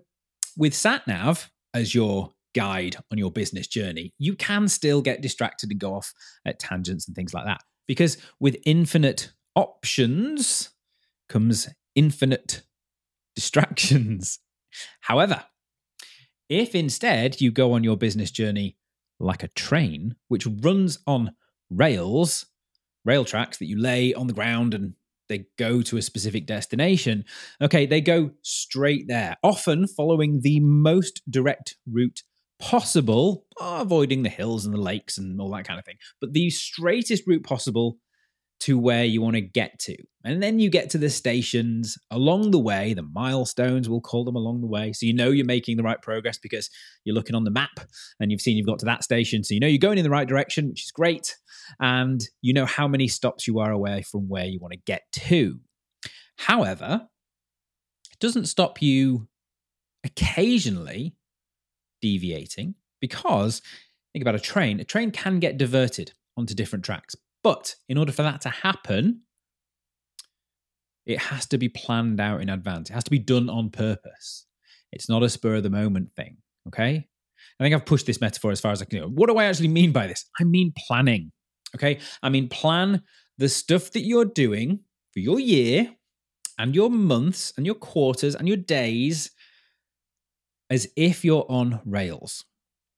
with 0.56 0.72
SatNav 0.72 1.48
as 1.74 1.94
your 1.94 2.30
guide 2.54 2.96
on 3.12 3.18
your 3.18 3.30
business 3.30 3.66
journey, 3.66 4.14
you 4.18 4.34
can 4.34 4.68
still 4.68 5.02
get 5.02 5.20
distracted 5.20 5.70
and 5.70 5.80
go 5.80 5.94
off 5.94 6.12
at 6.46 6.58
tangents 6.58 7.06
and 7.06 7.14
things 7.14 7.34
like 7.34 7.44
that. 7.44 7.60
Because 7.86 8.16
with 8.38 8.56
infinite 8.64 9.32
options 9.54 10.70
comes 11.28 11.68
infinite 11.94 12.62
distractions. 13.34 14.38
However, 15.00 15.44
if 16.48 16.74
instead 16.74 17.40
you 17.40 17.50
go 17.50 17.72
on 17.72 17.84
your 17.84 17.96
business 17.96 18.30
journey 18.30 18.76
like 19.18 19.42
a 19.42 19.48
train, 19.48 20.16
which 20.28 20.46
runs 20.46 20.98
on 21.06 21.34
rails, 21.70 22.46
rail 23.04 23.24
tracks 23.24 23.58
that 23.58 23.66
you 23.66 23.78
lay 23.78 24.14
on 24.14 24.26
the 24.26 24.32
ground 24.32 24.74
and 24.74 24.94
they 25.28 25.46
go 25.58 25.80
to 25.82 25.96
a 25.96 26.02
specific 26.02 26.46
destination, 26.46 27.24
okay, 27.62 27.86
they 27.86 28.00
go 28.00 28.30
straight 28.42 29.06
there, 29.06 29.36
often 29.42 29.86
following 29.86 30.40
the 30.42 30.58
most 30.60 31.22
direct 31.30 31.76
route 31.86 32.22
possible, 32.58 33.46
avoiding 33.60 34.22
the 34.22 34.28
hills 34.28 34.64
and 34.66 34.74
the 34.74 34.80
lakes 34.80 35.18
and 35.18 35.40
all 35.40 35.50
that 35.50 35.66
kind 35.66 35.78
of 35.78 35.84
thing, 35.84 35.96
but 36.20 36.32
the 36.32 36.50
straightest 36.50 37.26
route 37.26 37.44
possible 37.44 37.98
to 38.60 38.78
where 38.78 39.04
you 39.04 39.22
want 39.22 39.34
to 39.34 39.40
get 39.40 39.78
to. 39.78 39.96
And 40.22 40.42
then 40.42 40.58
you 40.58 40.68
get 40.68 40.90
to 40.90 40.98
the 40.98 41.08
stations 41.08 41.96
along 42.10 42.50
the 42.50 42.58
way, 42.58 42.92
the 42.92 43.02
milestones, 43.02 43.88
we'll 43.88 44.02
call 44.02 44.24
them 44.24 44.36
along 44.36 44.60
the 44.60 44.66
way. 44.66 44.92
So 44.92 45.06
you 45.06 45.14
know 45.14 45.30
you're 45.30 45.46
making 45.46 45.78
the 45.78 45.82
right 45.82 46.00
progress 46.00 46.38
because 46.38 46.68
you're 47.04 47.14
looking 47.14 47.34
on 47.34 47.44
the 47.44 47.50
map 47.50 47.80
and 48.20 48.30
you've 48.30 48.42
seen 48.42 48.58
you've 48.58 48.66
got 48.66 48.78
to 48.80 48.84
that 48.86 49.02
station. 49.02 49.42
So 49.42 49.54
you 49.54 49.60
know 49.60 49.66
you're 49.66 49.78
going 49.78 49.96
in 49.96 50.04
the 50.04 50.10
right 50.10 50.28
direction, 50.28 50.68
which 50.68 50.84
is 50.84 50.90
great. 50.90 51.36
And 51.80 52.20
you 52.42 52.52
know 52.52 52.66
how 52.66 52.86
many 52.86 53.08
stops 53.08 53.46
you 53.46 53.60
are 53.60 53.70
away 53.70 54.02
from 54.02 54.28
where 54.28 54.44
you 54.44 54.58
want 54.60 54.72
to 54.72 54.80
get 54.84 55.02
to. 55.12 55.58
However, 56.36 57.08
it 58.12 58.18
doesn't 58.18 58.46
stop 58.46 58.82
you 58.82 59.26
occasionally 60.04 61.14
deviating 62.02 62.74
because 63.00 63.62
think 64.12 64.22
about 64.22 64.34
a 64.34 64.40
train. 64.40 64.80
A 64.80 64.84
train 64.84 65.10
can 65.12 65.38
get 65.38 65.56
diverted 65.56 66.12
onto 66.36 66.54
different 66.54 66.84
tracks 66.84 67.14
but 67.42 67.74
in 67.88 67.98
order 67.98 68.12
for 68.12 68.22
that 68.22 68.40
to 68.42 68.48
happen, 68.50 69.22
it 71.06 71.18
has 71.18 71.46
to 71.46 71.58
be 71.58 71.68
planned 71.68 72.20
out 72.20 72.40
in 72.40 72.48
advance. 72.48 72.90
It 72.90 72.94
has 72.94 73.04
to 73.04 73.10
be 73.10 73.18
done 73.18 73.48
on 73.48 73.70
purpose. 73.70 74.46
It's 74.92 75.08
not 75.08 75.22
a 75.22 75.28
spur 75.28 75.56
of 75.56 75.62
the 75.62 75.70
moment 75.70 76.12
thing. 76.14 76.36
Okay. 76.68 77.06
I 77.58 77.64
think 77.64 77.74
I've 77.74 77.86
pushed 77.86 78.06
this 78.06 78.20
metaphor 78.20 78.50
as 78.50 78.60
far 78.60 78.72
as 78.72 78.82
I 78.82 78.84
can. 78.84 79.00
go. 79.00 79.08
What 79.08 79.28
do 79.28 79.36
I 79.36 79.44
actually 79.46 79.68
mean 79.68 79.92
by 79.92 80.06
this? 80.06 80.24
I 80.38 80.44
mean 80.44 80.72
planning. 80.76 81.32
Okay. 81.74 81.98
I 82.22 82.28
mean, 82.28 82.48
plan 82.48 83.02
the 83.38 83.48
stuff 83.48 83.90
that 83.92 84.00
you're 84.00 84.24
doing 84.24 84.80
for 85.12 85.20
your 85.20 85.40
year 85.40 85.94
and 86.58 86.74
your 86.74 86.90
months 86.90 87.52
and 87.56 87.64
your 87.64 87.74
quarters 87.74 88.34
and 88.34 88.46
your 88.46 88.56
days 88.56 89.30
as 90.68 90.88
if 90.96 91.24
you're 91.24 91.46
on 91.48 91.80
rails. 91.84 92.44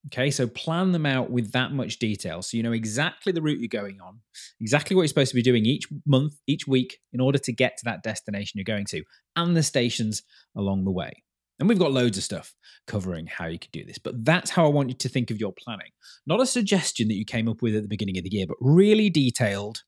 Okay, 0.07 0.33
so 0.33 0.49
plan 0.49 0.91
them 0.91 1.07
out 1.07 1.31
with 1.31 1.53
that 1.53 1.73
much 1.73 2.01
detail 2.01 2.43
so 2.43 2.57
you 2.57 2.63
know 2.65 2.73
exactly 2.73 3.33
the 3.33 3.41
route 3.41 3.61
you're 3.61 3.69
going 3.69 4.01
on, 4.01 4.19
exactly 4.61 4.97
what 4.97 5.03
you're 5.03 5.09
supposed 5.09 5.31
to 5.31 5.37
be 5.37 5.43
doing 5.43 5.65
each 5.65 5.87
month, 6.07 6.35
each 6.49 6.67
week 6.67 6.99
in 7.13 7.21
order 7.21 7.39
to 7.39 7.53
get 7.53 7.77
to 7.77 7.85
that 7.85 8.03
destination 8.03 8.59
you're 8.59 8.65
going 8.65 8.87
to, 8.87 9.05
and 9.37 9.57
the 9.57 9.63
stations 9.63 10.23
along 10.57 10.85
the 10.85 10.91
way. 10.91 11.23
And 11.61 11.69
we've 11.69 11.79
got 11.79 11.93
loads 11.93 12.19
of 12.19 12.25
stuff 12.25 12.53
covering 12.89 13.27
how 13.27 13.47
you 13.47 13.61
could 13.61 13.71
do 13.71 13.85
this, 13.85 13.99
but 13.99 14.25
that's 14.25 14.51
how 14.51 14.67
I 14.67 14.71
want 14.71 14.89
you 14.89 14.97
to 14.97 15.09
think 15.09 15.31
of 15.31 15.39
your 15.39 15.53
planning. 15.53 15.93
Not 16.27 16.41
a 16.41 16.47
suggestion 16.47 17.07
that 17.07 17.15
you 17.15 17.25
came 17.25 17.49
up 17.49 17.63
with 17.63 17.77
at 17.77 17.83
the 17.83 17.89
beginning 17.89 18.19
of 18.19 18.25
the 18.25 18.31
year, 18.33 18.47
but 18.49 18.57
really 18.61 19.09
detailed 19.09 19.83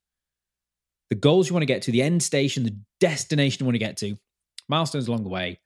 the 1.10 1.16
goals 1.16 1.48
you 1.48 1.54
want 1.54 1.62
to 1.62 1.66
get 1.66 1.82
to, 1.82 1.90
the 1.90 2.02
end 2.02 2.22
station, 2.22 2.62
the 2.62 2.78
destination 3.00 3.64
you 3.64 3.66
want 3.66 3.74
to 3.74 3.80
get 3.80 3.96
to, 3.96 4.14
milestones 4.68 5.08
along 5.08 5.24
the 5.24 5.30
way, 5.30 5.58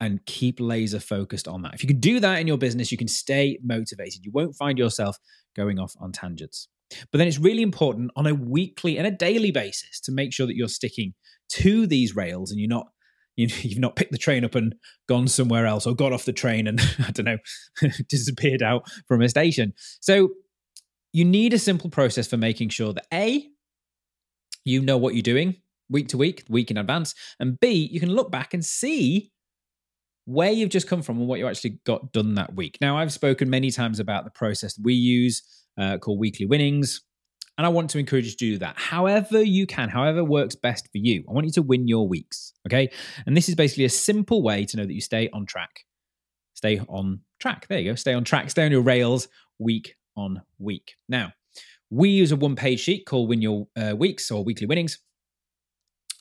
and 0.00 0.24
keep 0.26 0.60
laser 0.60 1.00
focused 1.00 1.48
on 1.48 1.62
that. 1.62 1.74
If 1.74 1.82
you 1.82 1.88
can 1.88 2.00
do 2.00 2.20
that 2.20 2.40
in 2.40 2.46
your 2.46 2.58
business, 2.58 2.92
you 2.92 2.98
can 2.98 3.08
stay 3.08 3.58
motivated. 3.62 4.24
You 4.24 4.30
won't 4.32 4.54
find 4.56 4.78
yourself 4.78 5.18
going 5.54 5.78
off 5.78 5.94
on 6.00 6.12
tangents. 6.12 6.68
But 7.10 7.18
then 7.18 7.26
it's 7.26 7.38
really 7.38 7.62
important 7.62 8.10
on 8.14 8.26
a 8.26 8.34
weekly 8.34 8.98
and 8.98 9.06
a 9.06 9.10
daily 9.10 9.50
basis 9.50 10.00
to 10.02 10.12
make 10.12 10.32
sure 10.32 10.46
that 10.46 10.56
you're 10.56 10.68
sticking 10.68 11.14
to 11.50 11.86
these 11.86 12.14
rails 12.14 12.50
and 12.50 12.60
you're 12.60 12.68
not 12.68 12.88
you, 13.36 13.48
have 13.48 13.78
not 13.78 13.96
picked 13.96 14.12
the 14.12 14.18
train 14.18 14.46
up 14.46 14.54
and 14.54 14.74
gone 15.08 15.28
somewhere 15.28 15.66
else 15.66 15.86
or 15.86 15.94
got 15.94 16.12
off 16.12 16.24
the 16.24 16.32
train 16.32 16.66
and 16.66 16.80
I 17.06 17.10
don't 17.10 17.26
know 17.26 17.38
disappeared 18.08 18.62
out 18.62 18.84
from 19.08 19.20
a 19.20 19.28
station. 19.28 19.74
So 20.00 20.30
you 21.12 21.24
need 21.24 21.52
a 21.52 21.58
simple 21.58 21.90
process 21.90 22.26
for 22.26 22.38
making 22.38 22.70
sure 22.70 22.94
that 22.94 23.06
A 23.12 23.46
you 24.64 24.82
know 24.82 24.96
what 24.96 25.14
you're 25.14 25.22
doing 25.22 25.56
week 25.88 26.08
to 26.08 26.18
week, 26.18 26.44
week 26.48 26.70
in 26.70 26.78
advance, 26.78 27.14
and 27.38 27.60
B 27.60 27.88
you 27.92 28.00
can 28.00 28.10
look 28.10 28.30
back 28.30 28.54
and 28.54 28.64
see 28.64 29.30
where 30.26 30.50
you've 30.50 30.70
just 30.70 30.88
come 30.88 31.02
from 31.02 31.18
and 31.18 31.28
what 31.28 31.38
you 31.38 31.46
actually 31.46 31.78
got 31.84 32.12
done 32.12 32.34
that 32.34 32.54
week. 32.54 32.76
Now, 32.80 32.98
I've 32.98 33.12
spoken 33.12 33.48
many 33.48 33.70
times 33.70 34.00
about 34.00 34.24
the 34.24 34.30
process 34.30 34.78
we 34.82 34.92
use 34.92 35.42
uh, 35.78 35.98
called 35.98 36.18
weekly 36.18 36.46
winnings, 36.46 37.02
and 37.56 37.64
I 37.64 37.70
want 37.70 37.88
to 37.90 37.98
encourage 37.98 38.26
you 38.26 38.32
to 38.32 38.36
do 38.36 38.58
that 38.58 38.76
however 38.76 39.42
you 39.42 39.66
can, 39.66 39.88
however 39.88 40.22
works 40.22 40.54
best 40.54 40.88
for 40.92 40.98
you. 40.98 41.24
I 41.28 41.32
want 41.32 41.46
you 41.46 41.52
to 41.52 41.62
win 41.62 41.88
your 41.88 42.06
weeks, 42.06 42.52
okay? 42.66 42.90
And 43.24 43.36
this 43.36 43.48
is 43.48 43.54
basically 43.54 43.84
a 43.84 43.90
simple 43.90 44.42
way 44.42 44.64
to 44.66 44.76
know 44.76 44.84
that 44.84 44.92
you 44.92 45.00
stay 45.00 45.30
on 45.32 45.46
track. 45.46 45.84
Stay 46.54 46.80
on 46.88 47.20
track. 47.40 47.66
There 47.68 47.78
you 47.78 47.92
go. 47.92 47.94
Stay 47.94 48.14
on 48.14 48.24
track, 48.24 48.50
stay 48.50 48.64
on 48.64 48.72
your 48.72 48.82
rails 48.82 49.28
week 49.58 49.94
on 50.16 50.42
week. 50.58 50.94
Now, 51.08 51.32
we 51.90 52.08
use 52.08 52.32
a 52.32 52.36
one 52.36 52.56
page 52.56 52.80
sheet 52.80 53.06
called 53.06 53.28
Win 53.28 53.42
Your 53.42 53.68
uh, 53.76 53.94
Weeks 53.96 54.30
or 54.30 54.42
Weekly 54.42 54.66
Winnings. 54.66 54.98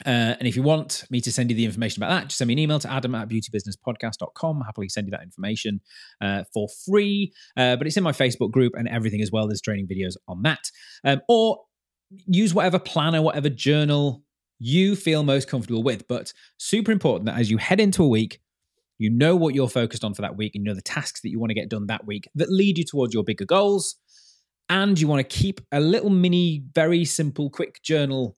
Uh, 0.05 0.35
and 0.39 0.47
if 0.47 0.55
you 0.55 0.63
want 0.63 1.05
me 1.09 1.21
to 1.21 1.31
send 1.31 1.49
you 1.49 1.55
the 1.55 1.65
information 1.65 2.03
about 2.03 2.09
that, 2.09 2.23
just 2.27 2.37
send 2.37 2.47
me 2.47 2.53
an 2.53 2.59
email 2.59 2.79
to 2.79 2.91
adam 2.91 3.15
at 3.15 3.29
beautybusinesspodcast.com. 3.29 4.61
Happily 4.61 4.89
send 4.89 5.07
you 5.07 5.11
that 5.11 5.23
information 5.23 5.79
uh, 6.21 6.43
for 6.53 6.67
free. 6.85 7.31
Uh, 7.55 7.75
but 7.75 7.87
it's 7.87 7.97
in 7.97 8.03
my 8.03 8.11
Facebook 8.11 8.51
group 8.51 8.73
and 8.75 8.87
everything 8.87 9.21
as 9.21 9.31
well. 9.31 9.47
There's 9.47 9.61
training 9.61 9.87
videos 9.87 10.15
on 10.27 10.41
that. 10.43 10.71
Um, 11.03 11.21
or 11.29 11.59
use 12.27 12.53
whatever 12.53 12.79
planner, 12.79 13.21
whatever 13.21 13.49
journal 13.49 14.23
you 14.59 14.95
feel 14.95 15.23
most 15.23 15.47
comfortable 15.47 15.83
with. 15.83 16.07
But 16.07 16.33
super 16.57 16.91
important 16.91 17.27
that 17.27 17.39
as 17.39 17.49
you 17.49 17.57
head 17.57 17.79
into 17.79 18.03
a 18.03 18.07
week, 18.07 18.41
you 18.97 19.09
know 19.09 19.35
what 19.35 19.53
you're 19.53 19.69
focused 19.69 20.03
on 20.03 20.13
for 20.13 20.21
that 20.21 20.37
week 20.37 20.55
and 20.55 20.65
you 20.65 20.71
know 20.71 20.75
the 20.75 20.81
tasks 20.81 21.21
that 21.21 21.29
you 21.29 21.39
want 21.39 21.49
to 21.49 21.55
get 21.55 21.69
done 21.69 21.87
that 21.87 22.05
week 22.05 22.29
that 22.35 22.49
lead 22.49 22.77
you 22.77 22.85
towards 22.85 23.13
your 23.13 23.23
bigger 23.23 23.45
goals. 23.45 23.95
And 24.67 24.99
you 24.99 25.07
want 25.07 25.19
to 25.27 25.37
keep 25.37 25.61
a 25.71 25.79
little 25.79 26.09
mini, 26.09 26.63
very 26.73 27.05
simple, 27.05 27.51
quick 27.51 27.83
journal 27.83 28.35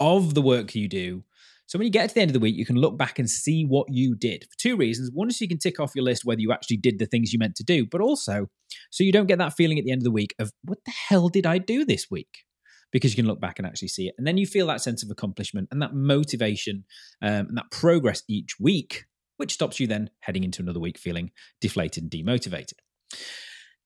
of 0.00 0.34
the 0.34 0.42
work 0.42 0.74
you 0.74 0.88
do. 0.88 1.24
So 1.66 1.78
when 1.78 1.86
you 1.86 1.92
get 1.92 2.08
to 2.08 2.14
the 2.14 2.20
end 2.20 2.30
of 2.30 2.34
the 2.34 2.40
week, 2.40 2.54
you 2.56 2.64
can 2.64 2.76
look 2.76 2.96
back 2.96 3.18
and 3.18 3.28
see 3.28 3.64
what 3.64 3.88
you 3.90 4.14
did 4.14 4.44
for 4.44 4.56
two 4.56 4.76
reasons. 4.76 5.10
One 5.12 5.28
is 5.28 5.40
you 5.40 5.48
can 5.48 5.58
tick 5.58 5.80
off 5.80 5.92
your 5.96 6.04
list 6.04 6.24
whether 6.24 6.40
you 6.40 6.52
actually 6.52 6.76
did 6.76 6.98
the 6.98 7.06
things 7.06 7.32
you 7.32 7.40
meant 7.40 7.56
to 7.56 7.64
do, 7.64 7.86
but 7.86 8.00
also 8.00 8.48
so 8.90 9.02
you 9.02 9.12
don't 9.12 9.26
get 9.26 9.38
that 9.38 9.54
feeling 9.54 9.78
at 9.78 9.84
the 9.84 9.90
end 9.90 10.00
of 10.00 10.04
the 10.04 10.12
week 10.12 10.34
of 10.38 10.52
what 10.62 10.78
the 10.84 10.92
hell 10.92 11.28
did 11.28 11.44
I 11.44 11.58
do 11.58 11.84
this 11.84 12.06
week? 12.10 12.44
Because 12.92 13.12
you 13.12 13.16
can 13.16 13.26
look 13.26 13.40
back 13.40 13.58
and 13.58 13.66
actually 13.66 13.88
see 13.88 14.06
it. 14.06 14.14
And 14.16 14.26
then 14.26 14.38
you 14.38 14.46
feel 14.46 14.68
that 14.68 14.80
sense 14.80 15.02
of 15.02 15.10
accomplishment 15.10 15.68
and 15.72 15.82
that 15.82 15.92
motivation 15.92 16.84
um, 17.20 17.46
and 17.48 17.56
that 17.56 17.70
progress 17.72 18.22
each 18.28 18.60
week, 18.60 19.04
which 19.36 19.52
stops 19.52 19.80
you 19.80 19.88
then 19.88 20.10
heading 20.20 20.44
into 20.44 20.62
another 20.62 20.80
week 20.80 20.98
feeling 20.98 21.32
deflated 21.60 22.04
and 22.04 22.12
demotivated. 22.12 22.74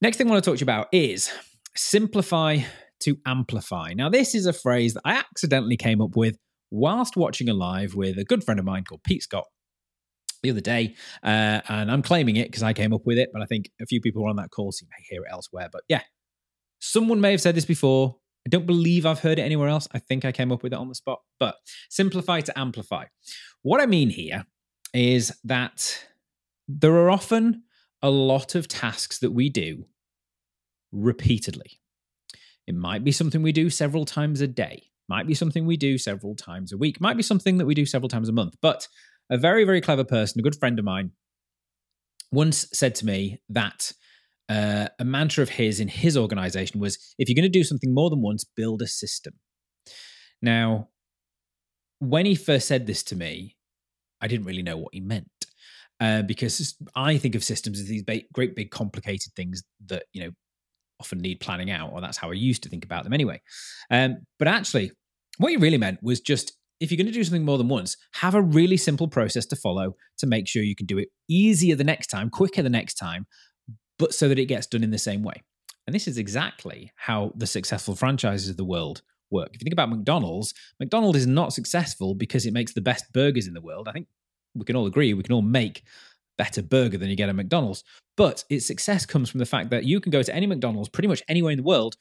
Next 0.02 0.18
thing 0.18 0.26
I 0.26 0.30
want 0.30 0.44
to 0.44 0.50
talk 0.50 0.58
to 0.58 0.60
you 0.60 0.66
about 0.66 0.88
is 0.92 1.30
simplify 1.74 2.58
to 3.00 3.16
amplify. 3.26 3.92
Now, 3.94 4.08
this 4.08 4.34
is 4.34 4.46
a 4.46 4.52
phrase 4.52 4.94
that 4.94 5.02
I 5.04 5.14
accidentally 5.14 5.76
came 5.76 6.00
up 6.00 6.16
with 6.16 6.36
whilst 6.70 7.16
watching 7.16 7.48
a 7.48 7.54
live 7.54 7.94
with 7.94 8.18
a 8.18 8.24
good 8.24 8.44
friend 8.44 8.60
of 8.60 8.66
mine 8.66 8.84
called 8.84 9.02
Pete 9.04 9.22
Scott 9.22 9.44
the 10.42 10.50
other 10.50 10.60
day. 10.60 10.94
Uh, 11.22 11.60
and 11.68 11.90
I'm 11.90 12.02
claiming 12.02 12.36
it 12.36 12.48
because 12.48 12.62
I 12.62 12.72
came 12.72 12.92
up 12.92 13.02
with 13.04 13.18
it, 13.18 13.30
but 13.32 13.42
I 13.42 13.46
think 13.46 13.70
a 13.80 13.86
few 13.86 14.00
people 14.00 14.22
were 14.22 14.30
on 14.30 14.36
that 14.36 14.50
call, 14.50 14.72
so 14.72 14.84
you 14.84 14.88
may 14.90 15.04
hear 15.08 15.22
it 15.22 15.32
elsewhere. 15.32 15.68
But 15.70 15.82
yeah, 15.88 16.02
someone 16.78 17.20
may 17.20 17.32
have 17.32 17.40
said 17.40 17.54
this 17.54 17.64
before. 17.64 18.16
I 18.46 18.48
don't 18.48 18.66
believe 18.66 19.04
I've 19.04 19.20
heard 19.20 19.38
it 19.38 19.42
anywhere 19.42 19.68
else. 19.68 19.86
I 19.92 19.98
think 19.98 20.24
I 20.24 20.32
came 20.32 20.50
up 20.50 20.62
with 20.62 20.72
it 20.72 20.78
on 20.78 20.88
the 20.88 20.94
spot. 20.94 21.20
But 21.38 21.56
simplify 21.90 22.40
to 22.40 22.58
amplify. 22.58 23.06
What 23.62 23.80
I 23.80 23.86
mean 23.86 24.08
here 24.10 24.46
is 24.94 25.32
that 25.44 26.06
there 26.66 26.94
are 26.94 27.10
often 27.10 27.64
a 28.02 28.10
lot 28.10 28.54
of 28.54 28.66
tasks 28.66 29.18
that 29.18 29.32
we 29.32 29.50
do 29.50 29.84
repeatedly. 30.90 31.80
It 32.70 32.76
might 32.76 33.02
be 33.02 33.10
something 33.10 33.42
we 33.42 33.50
do 33.50 33.68
several 33.68 34.04
times 34.04 34.40
a 34.40 34.46
day, 34.46 34.84
might 35.08 35.26
be 35.26 35.34
something 35.34 35.66
we 35.66 35.76
do 35.76 35.98
several 35.98 36.36
times 36.36 36.70
a 36.70 36.78
week, 36.78 37.00
might 37.00 37.16
be 37.16 37.22
something 37.24 37.58
that 37.58 37.66
we 37.66 37.74
do 37.74 37.84
several 37.84 38.08
times 38.08 38.28
a 38.28 38.32
month. 38.32 38.54
But 38.62 38.86
a 39.28 39.36
very, 39.36 39.64
very 39.64 39.80
clever 39.80 40.04
person, 40.04 40.38
a 40.38 40.42
good 40.44 40.54
friend 40.54 40.78
of 40.78 40.84
mine, 40.84 41.10
once 42.30 42.68
said 42.72 42.94
to 42.94 43.06
me 43.06 43.40
that 43.48 43.90
uh, 44.48 44.86
a 45.00 45.04
mantra 45.04 45.42
of 45.42 45.48
his 45.48 45.80
in 45.80 45.88
his 45.88 46.16
organization 46.16 46.78
was 46.78 46.96
if 47.18 47.28
you're 47.28 47.34
going 47.34 47.42
to 47.42 47.58
do 47.58 47.64
something 47.64 47.92
more 47.92 48.08
than 48.08 48.22
once, 48.22 48.44
build 48.44 48.82
a 48.82 48.86
system. 48.86 49.34
Now, 50.40 50.90
when 51.98 52.24
he 52.24 52.36
first 52.36 52.68
said 52.68 52.86
this 52.86 53.02
to 53.04 53.16
me, 53.16 53.56
I 54.20 54.28
didn't 54.28 54.46
really 54.46 54.62
know 54.62 54.76
what 54.76 54.94
he 54.94 55.00
meant. 55.00 55.26
Uh, 55.98 56.22
because 56.22 56.76
I 56.94 57.18
think 57.18 57.34
of 57.34 57.42
systems 57.42 57.80
as 57.80 57.88
these 57.88 58.04
great 58.32 58.54
big 58.54 58.70
complicated 58.70 59.32
things 59.34 59.64
that 59.86 60.04
you 60.12 60.22
know 60.22 60.30
often 61.00 61.18
need 61.18 61.40
planning 61.40 61.70
out, 61.70 61.92
or 61.92 62.00
that's 62.00 62.18
how 62.18 62.30
I 62.30 62.34
used 62.34 62.62
to 62.62 62.68
think 62.68 62.84
about 62.84 63.04
them 63.04 63.12
anyway. 63.12 63.40
Um, 63.90 64.18
but 64.38 64.46
actually, 64.46 64.92
what 65.38 65.50
he 65.50 65.56
really 65.56 65.78
meant 65.78 66.02
was 66.02 66.20
just 66.20 66.52
if 66.80 66.90
you're 66.90 66.96
going 66.96 67.06
to 67.06 67.12
do 67.12 67.24
something 67.24 67.44
more 67.44 67.58
than 67.58 67.68
once, 67.68 67.96
have 68.12 68.34
a 68.34 68.40
really 68.40 68.76
simple 68.76 69.06
process 69.06 69.44
to 69.46 69.56
follow 69.56 69.94
to 70.18 70.26
make 70.26 70.48
sure 70.48 70.62
you 70.62 70.74
can 70.74 70.86
do 70.86 70.98
it 70.98 71.08
easier 71.28 71.76
the 71.76 71.84
next 71.84 72.06
time, 72.06 72.30
quicker 72.30 72.62
the 72.62 72.70
next 72.70 72.94
time, 72.94 73.26
but 73.98 74.14
so 74.14 74.28
that 74.28 74.38
it 74.38 74.46
gets 74.46 74.66
done 74.66 74.82
in 74.82 74.90
the 74.90 74.98
same 74.98 75.22
way. 75.22 75.34
And 75.86 75.94
this 75.94 76.08
is 76.08 76.16
exactly 76.16 76.92
how 76.96 77.32
the 77.36 77.46
successful 77.46 77.94
franchises 77.94 78.48
of 78.48 78.56
the 78.56 78.64
world 78.64 79.02
work. 79.30 79.50
If 79.52 79.60
you 79.60 79.64
think 79.64 79.74
about 79.74 79.90
McDonald's, 79.90 80.54
McDonald's 80.78 81.18
is 81.18 81.26
not 81.26 81.52
successful 81.52 82.14
because 82.14 82.46
it 82.46 82.54
makes 82.54 82.72
the 82.72 82.80
best 82.80 83.12
burgers 83.12 83.46
in 83.46 83.54
the 83.54 83.60
world. 83.60 83.88
I 83.88 83.92
think 83.92 84.06
we 84.54 84.64
can 84.64 84.76
all 84.76 84.86
agree 84.86 85.14
we 85.14 85.22
can 85.22 85.34
all 85.34 85.42
make 85.42 85.84
better 86.40 86.62
burger 86.62 86.96
than 86.96 87.10
you 87.10 87.16
get 87.16 87.28
at 87.28 87.36
McDonald's. 87.36 87.84
But 88.16 88.44
its 88.48 88.64
success 88.64 89.04
comes 89.04 89.28
from 89.28 89.40
the 89.40 89.44
fact 89.44 89.68
that 89.68 89.84
you 89.84 90.00
can 90.00 90.10
go 90.10 90.22
to 90.22 90.34
any 90.34 90.46
McDonald's 90.46 90.88
pretty 90.88 91.06
much 91.06 91.22
anywhere 91.28 91.52
in 91.52 91.58
the 91.58 91.62
world 91.62 91.96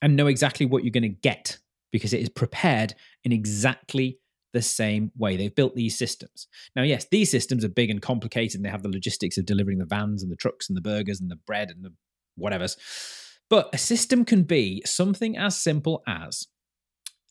and 0.00 0.14
know 0.14 0.28
exactly 0.28 0.64
what 0.64 0.84
you're 0.84 0.92
going 0.92 1.02
to 1.02 1.08
get 1.08 1.58
because 1.90 2.12
it 2.12 2.20
is 2.20 2.28
prepared 2.28 2.94
in 3.24 3.32
exactly 3.32 4.20
the 4.52 4.62
same 4.62 5.10
way. 5.18 5.36
They've 5.36 5.52
built 5.52 5.74
these 5.74 5.98
systems. 5.98 6.46
Now, 6.76 6.84
yes, 6.84 7.08
these 7.10 7.32
systems 7.32 7.64
are 7.64 7.68
big 7.68 7.90
and 7.90 8.00
complicated, 8.00 8.56
and 8.56 8.64
they 8.64 8.70
have 8.70 8.84
the 8.84 8.88
logistics 8.88 9.36
of 9.38 9.44
delivering 9.44 9.78
the 9.78 9.86
vans 9.86 10.22
and 10.22 10.30
the 10.30 10.36
trucks 10.36 10.68
and 10.68 10.76
the 10.76 10.82
burgers 10.82 11.20
and 11.20 11.28
the 11.28 11.40
bread 11.44 11.70
and 11.70 11.84
the 11.84 11.92
whatevers. 12.38 12.76
But 13.48 13.70
a 13.72 13.78
system 13.78 14.24
can 14.24 14.44
be 14.44 14.82
something 14.86 15.36
as 15.36 15.56
simple 15.56 16.04
as, 16.06 16.46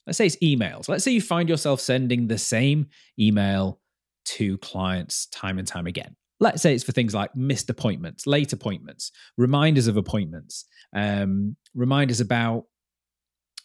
let's 0.06 0.18
say 0.18 0.26
it's 0.26 0.36
emails. 0.44 0.90
Let's 0.90 1.06
say 1.06 1.12
you 1.12 1.22
find 1.22 1.48
yourself 1.48 1.80
sending 1.80 2.28
the 2.28 2.38
same 2.38 2.88
email 3.18 3.80
to 4.26 4.58
clients 4.58 5.28
time 5.28 5.58
and 5.58 5.66
time 5.66 5.88
again. 5.88 6.18
Let's 6.40 6.62
say 6.62 6.74
it's 6.74 6.84
for 6.84 6.94
things 6.94 7.14
like 7.14 7.36
missed 7.36 7.70
appointments, 7.70 8.26
late 8.26 8.54
appointments, 8.54 9.12
reminders 9.38 9.88
of 9.88 9.98
appointments, 9.98 10.66
um, 10.96 11.58
reminders 11.76 12.22
about 12.22 12.66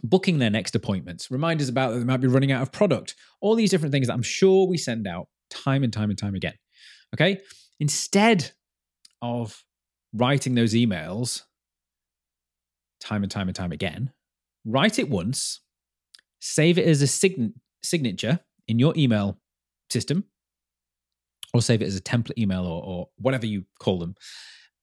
booking 0.03 0.39
their 0.39 0.51
next 0.51 0.75
appointments, 0.75 1.31
reminders 1.31 1.69
about 1.69 1.93
that 1.93 1.99
they 1.99 2.05
might 2.05 2.21
be 2.21 2.29
running 2.29 2.53
out 2.53 2.63
of 2.63 2.73
product, 2.73 3.15
all 3.41 3.55
these 3.55 3.71
different 3.71 3.93
things 3.93 4.09
that 4.09 4.15
I'm 4.15 4.23
sure 4.23 4.67
we 4.67 4.77
send 4.77 5.07
out 5.07 5.29
time 5.51 5.85
and 5.85 5.93
time 5.93 6.11
and 6.11 6.19
time 6.19 6.35
again. 6.35 6.55
Okay. 7.15 7.41
Instead 7.81 8.53
of 9.23 9.63
writing 10.13 10.55
those 10.55 10.75
emails 10.75 11.43
time 13.01 13.23
and 13.23 13.31
time 13.31 13.49
and 13.49 13.57
time 13.57 13.73
again, 13.73 14.13
write 14.65 14.99
it 14.99 15.09
once, 15.09 15.61
save 16.41 16.79
it 16.79 16.87
as 16.87 17.03
a 17.03 17.07
sign- 17.07 17.55
signature 17.83 18.41
in 18.67 18.79
your 18.79 18.95
email 18.97 19.39
system, 19.91 20.25
or 21.55 21.63
save 21.63 21.81
it 21.81 21.87
as 21.87 21.97
a 21.97 22.03
template 22.03 22.37
email 22.37 22.67
or, 22.67 22.83
or 22.85 23.09
whatever 23.17 23.47
you 23.47 23.65
call 23.79 23.99
them. 23.99 24.15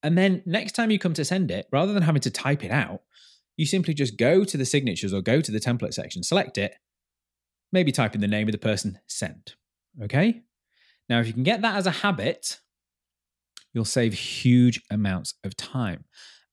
And 0.02 0.18
then 0.18 0.42
next 0.46 0.72
time 0.72 0.90
you 0.90 0.98
come 0.98 1.14
to 1.14 1.24
send 1.24 1.50
it, 1.50 1.68
rather 1.70 1.92
than 1.92 2.02
having 2.02 2.22
to 2.22 2.30
type 2.30 2.64
it 2.64 2.72
out, 2.72 3.02
you 3.56 3.66
simply 3.66 3.94
just 3.94 4.16
go 4.16 4.42
to 4.42 4.56
the 4.56 4.64
signatures 4.64 5.12
or 5.12 5.20
go 5.20 5.40
to 5.40 5.52
the 5.52 5.60
template 5.60 5.94
section, 5.94 6.22
select 6.22 6.58
it, 6.58 6.74
maybe 7.70 7.92
type 7.92 8.14
in 8.14 8.20
the 8.20 8.26
name 8.26 8.48
of 8.48 8.52
the 8.52 8.58
person, 8.58 8.98
send. 9.06 9.54
Okay? 10.02 10.42
Now, 11.08 11.20
if 11.20 11.26
you 11.26 11.34
can 11.34 11.42
get 11.42 11.60
that 11.60 11.76
as 11.76 11.86
a 11.86 11.90
habit, 11.90 12.58
you'll 13.74 13.84
save 13.84 14.14
huge 14.14 14.80
amounts 14.90 15.34
of 15.44 15.56
time 15.56 16.04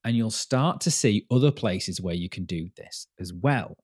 and 0.03 0.15
you'll 0.15 0.31
start 0.31 0.81
to 0.81 0.91
see 0.91 1.25
other 1.31 1.51
places 1.51 2.01
where 2.01 2.15
you 2.15 2.29
can 2.29 2.45
do 2.45 2.69
this 2.75 3.07
as 3.19 3.33
well. 3.33 3.77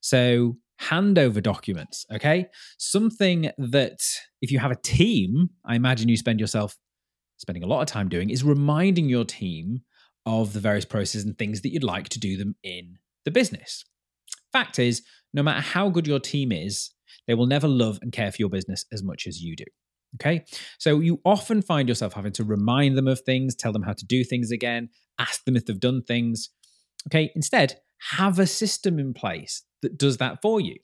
So, 0.00 0.56
handover 0.80 1.42
documents, 1.42 2.04
okay? 2.12 2.46
Something 2.78 3.50
that 3.58 3.98
if 4.42 4.50
you 4.50 4.58
have 4.58 4.70
a 4.70 4.76
team, 4.76 5.50
I 5.64 5.76
imagine 5.76 6.08
you 6.08 6.16
spend 6.16 6.40
yourself 6.40 6.76
spending 7.38 7.62
a 7.62 7.66
lot 7.66 7.80
of 7.80 7.86
time 7.86 8.08
doing 8.08 8.30
is 8.30 8.44
reminding 8.44 9.08
your 9.08 9.24
team 9.24 9.80
of 10.26 10.52
the 10.52 10.60
various 10.60 10.84
processes 10.84 11.24
and 11.24 11.36
things 11.36 11.60
that 11.62 11.70
you'd 11.70 11.84
like 11.84 12.08
to 12.10 12.20
do 12.20 12.36
them 12.36 12.54
in 12.62 12.96
the 13.24 13.30
business. 13.30 13.84
Fact 14.52 14.78
is, 14.78 15.02
no 15.32 15.42
matter 15.42 15.60
how 15.60 15.88
good 15.90 16.06
your 16.06 16.20
team 16.20 16.52
is, 16.52 16.92
they 17.26 17.34
will 17.34 17.46
never 17.46 17.68
love 17.68 17.98
and 18.02 18.12
care 18.12 18.30
for 18.30 18.36
your 18.38 18.48
business 18.48 18.84
as 18.92 19.02
much 19.02 19.26
as 19.26 19.40
you 19.40 19.56
do. 19.56 19.64
Okay. 20.16 20.44
So 20.78 21.00
you 21.00 21.20
often 21.24 21.60
find 21.60 21.88
yourself 21.88 22.12
having 22.12 22.32
to 22.32 22.44
remind 22.44 22.96
them 22.96 23.08
of 23.08 23.20
things, 23.22 23.54
tell 23.54 23.72
them 23.72 23.82
how 23.82 23.94
to 23.94 24.06
do 24.06 24.22
things 24.22 24.52
again, 24.52 24.88
ask 25.18 25.44
them 25.44 25.56
if 25.56 25.66
they've 25.66 25.78
done 25.78 26.02
things. 26.02 26.50
Okay. 27.08 27.32
Instead, 27.34 27.80
have 28.10 28.38
a 28.38 28.46
system 28.46 28.98
in 28.98 29.14
place 29.14 29.62
that 29.82 29.98
does 29.98 30.18
that 30.18 30.40
for 30.42 30.60
you. 30.60 30.76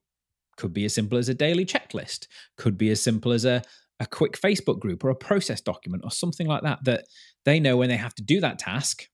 Could 0.57 0.73
be 0.73 0.85
as 0.85 0.95
simple 0.95 1.19
as 1.19 1.29
a 1.29 1.35
daily 1.35 1.65
checklist, 1.65 2.27
could 2.57 2.77
be 2.77 2.91
as 2.91 3.03
simple 3.03 3.33
as 3.33 3.45
a, 3.45 3.63
a 3.99 4.07
quick 4.07 4.39
Facebook 4.39 4.79
group 4.79 5.05
or 5.05 5.11
a 5.11 5.15
process 5.15 5.61
document 5.61 6.05
or 6.05 6.11
something 6.11 6.47
like 6.47 6.63
that, 6.63 6.85
that 6.85 7.05
they 7.45 7.61
know 7.61 7.77
when 7.77 7.89
they 7.89 7.97
have 7.97 8.15
to 8.17 8.23
do 8.23 8.41
that 8.41 8.59
task, 8.59 9.09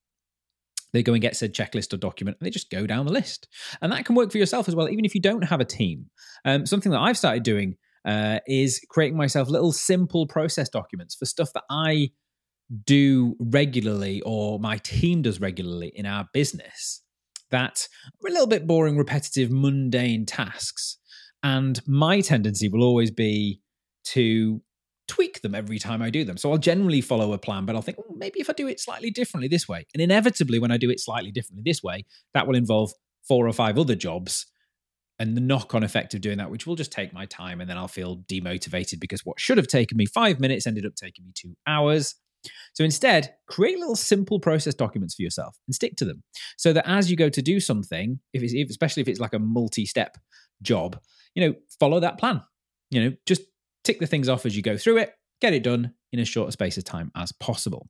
they 0.93 1.03
go 1.03 1.13
and 1.13 1.21
get 1.21 1.35
said 1.35 1.53
checklist 1.53 1.93
or 1.93 1.97
document 1.97 2.37
and 2.39 2.45
they 2.45 2.51
just 2.51 2.69
go 2.69 2.87
down 2.87 3.05
the 3.05 3.13
list. 3.13 3.47
And 3.81 3.91
that 3.91 4.05
can 4.05 4.15
work 4.15 4.31
for 4.31 4.37
yourself 4.37 4.67
as 4.67 4.75
well, 4.75 4.89
even 4.89 5.05
if 5.05 5.15
you 5.15 5.21
don't 5.21 5.43
have 5.43 5.59
a 5.59 5.65
team. 5.65 6.07
Um, 6.45 6.65
something 6.65 6.91
that 6.91 7.01
I've 7.01 7.17
started 7.17 7.43
doing 7.43 7.75
uh, 8.05 8.39
is 8.47 8.81
creating 8.89 9.17
myself 9.17 9.49
little 9.49 9.73
simple 9.73 10.27
process 10.27 10.69
documents 10.69 11.15
for 11.15 11.25
stuff 11.25 11.51
that 11.53 11.63
I 11.69 12.11
do 12.85 13.35
regularly 13.39 14.21
or 14.25 14.59
my 14.59 14.77
team 14.77 15.21
does 15.21 15.39
regularly 15.39 15.91
in 15.95 16.05
our 16.05 16.27
business 16.33 17.01
that 17.51 17.87
are 18.23 18.29
a 18.29 18.31
little 18.31 18.47
bit 18.47 18.67
boring, 18.67 18.97
repetitive, 18.97 19.51
mundane 19.51 20.25
tasks. 20.25 20.97
And 21.43 21.79
my 21.87 22.21
tendency 22.21 22.67
will 22.67 22.83
always 22.83 23.11
be 23.11 23.61
to 24.05 24.61
tweak 25.07 25.41
them 25.41 25.55
every 25.55 25.79
time 25.79 26.01
I 26.01 26.09
do 26.09 26.23
them. 26.23 26.37
So 26.37 26.51
I'll 26.51 26.57
generally 26.57 27.01
follow 27.01 27.33
a 27.33 27.37
plan, 27.37 27.65
but 27.65 27.75
I'll 27.75 27.81
think, 27.81 27.97
maybe 28.15 28.39
if 28.39 28.49
I 28.49 28.53
do 28.53 28.67
it 28.67 28.79
slightly 28.79 29.11
differently 29.11 29.47
this 29.47 29.67
way. 29.67 29.85
And 29.93 30.01
inevitably, 30.01 30.59
when 30.59 30.71
I 30.71 30.77
do 30.77 30.89
it 30.89 30.99
slightly 30.99 31.31
differently 31.31 31.63
this 31.65 31.81
way, 31.81 32.05
that 32.33 32.47
will 32.47 32.55
involve 32.55 32.91
four 33.27 33.47
or 33.47 33.53
five 33.53 33.77
other 33.77 33.95
jobs 33.95 34.45
and 35.19 35.35
the 35.35 35.41
knock 35.41 35.73
on 35.73 35.83
effect 35.83 36.13
of 36.13 36.21
doing 36.21 36.37
that, 36.37 36.51
which 36.51 36.67
will 36.67 36.75
just 36.75 36.91
take 36.91 37.13
my 37.13 37.25
time. 37.25 37.59
And 37.59 37.69
then 37.69 37.77
I'll 37.77 37.87
feel 37.87 38.17
demotivated 38.17 38.99
because 38.99 39.25
what 39.25 39.39
should 39.39 39.57
have 39.57 39.67
taken 39.67 39.97
me 39.97 40.05
five 40.05 40.39
minutes 40.39 40.67
ended 40.67 40.85
up 40.85 40.95
taking 40.95 41.25
me 41.25 41.31
two 41.33 41.55
hours. 41.65 42.15
So 42.73 42.83
instead, 42.83 43.33
create 43.47 43.79
little 43.79 43.95
simple 43.95 44.39
process 44.39 44.75
documents 44.75 45.15
for 45.15 45.23
yourself 45.23 45.57
and 45.67 45.75
stick 45.75 45.95
to 45.97 46.05
them 46.05 46.23
so 46.57 46.73
that 46.73 46.87
as 46.87 47.09
you 47.09 47.17
go 47.17 47.29
to 47.29 47.41
do 47.41 47.59
something, 47.59 48.19
if 48.33 48.43
it's, 48.43 48.53
especially 48.69 49.01
if 49.01 49.07
it's 49.07 49.19
like 49.19 49.33
a 49.33 49.39
multi 49.39 49.85
step 49.85 50.17
job, 50.61 50.99
you 51.35 51.47
know, 51.47 51.55
follow 51.79 51.99
that 51.99 52.17
plan. 52.17 52.41
You 52.89 53.03
know, 53.03 53.15
just 53.25 53.41
tick 53.83 53.99
the 53.99 54.07
things 54.07 54.29
off 54.29 54.45
as 54.45 54.55
you 54.55 54.61
go 54.61 54.77
through 54.77 54.97
it, 54.97 55.13
get 55.41 55.53
it 55.53 55.63
done 55.63 55.93
in 56.11 56.19
as 56.19 56.27
short 56.27 56.49
a 56.49 56.51
space 56.51 56.77
of 56.77 56.83
time 56.83 57.11
as 57.15 57.31
possible. 57.33 57.87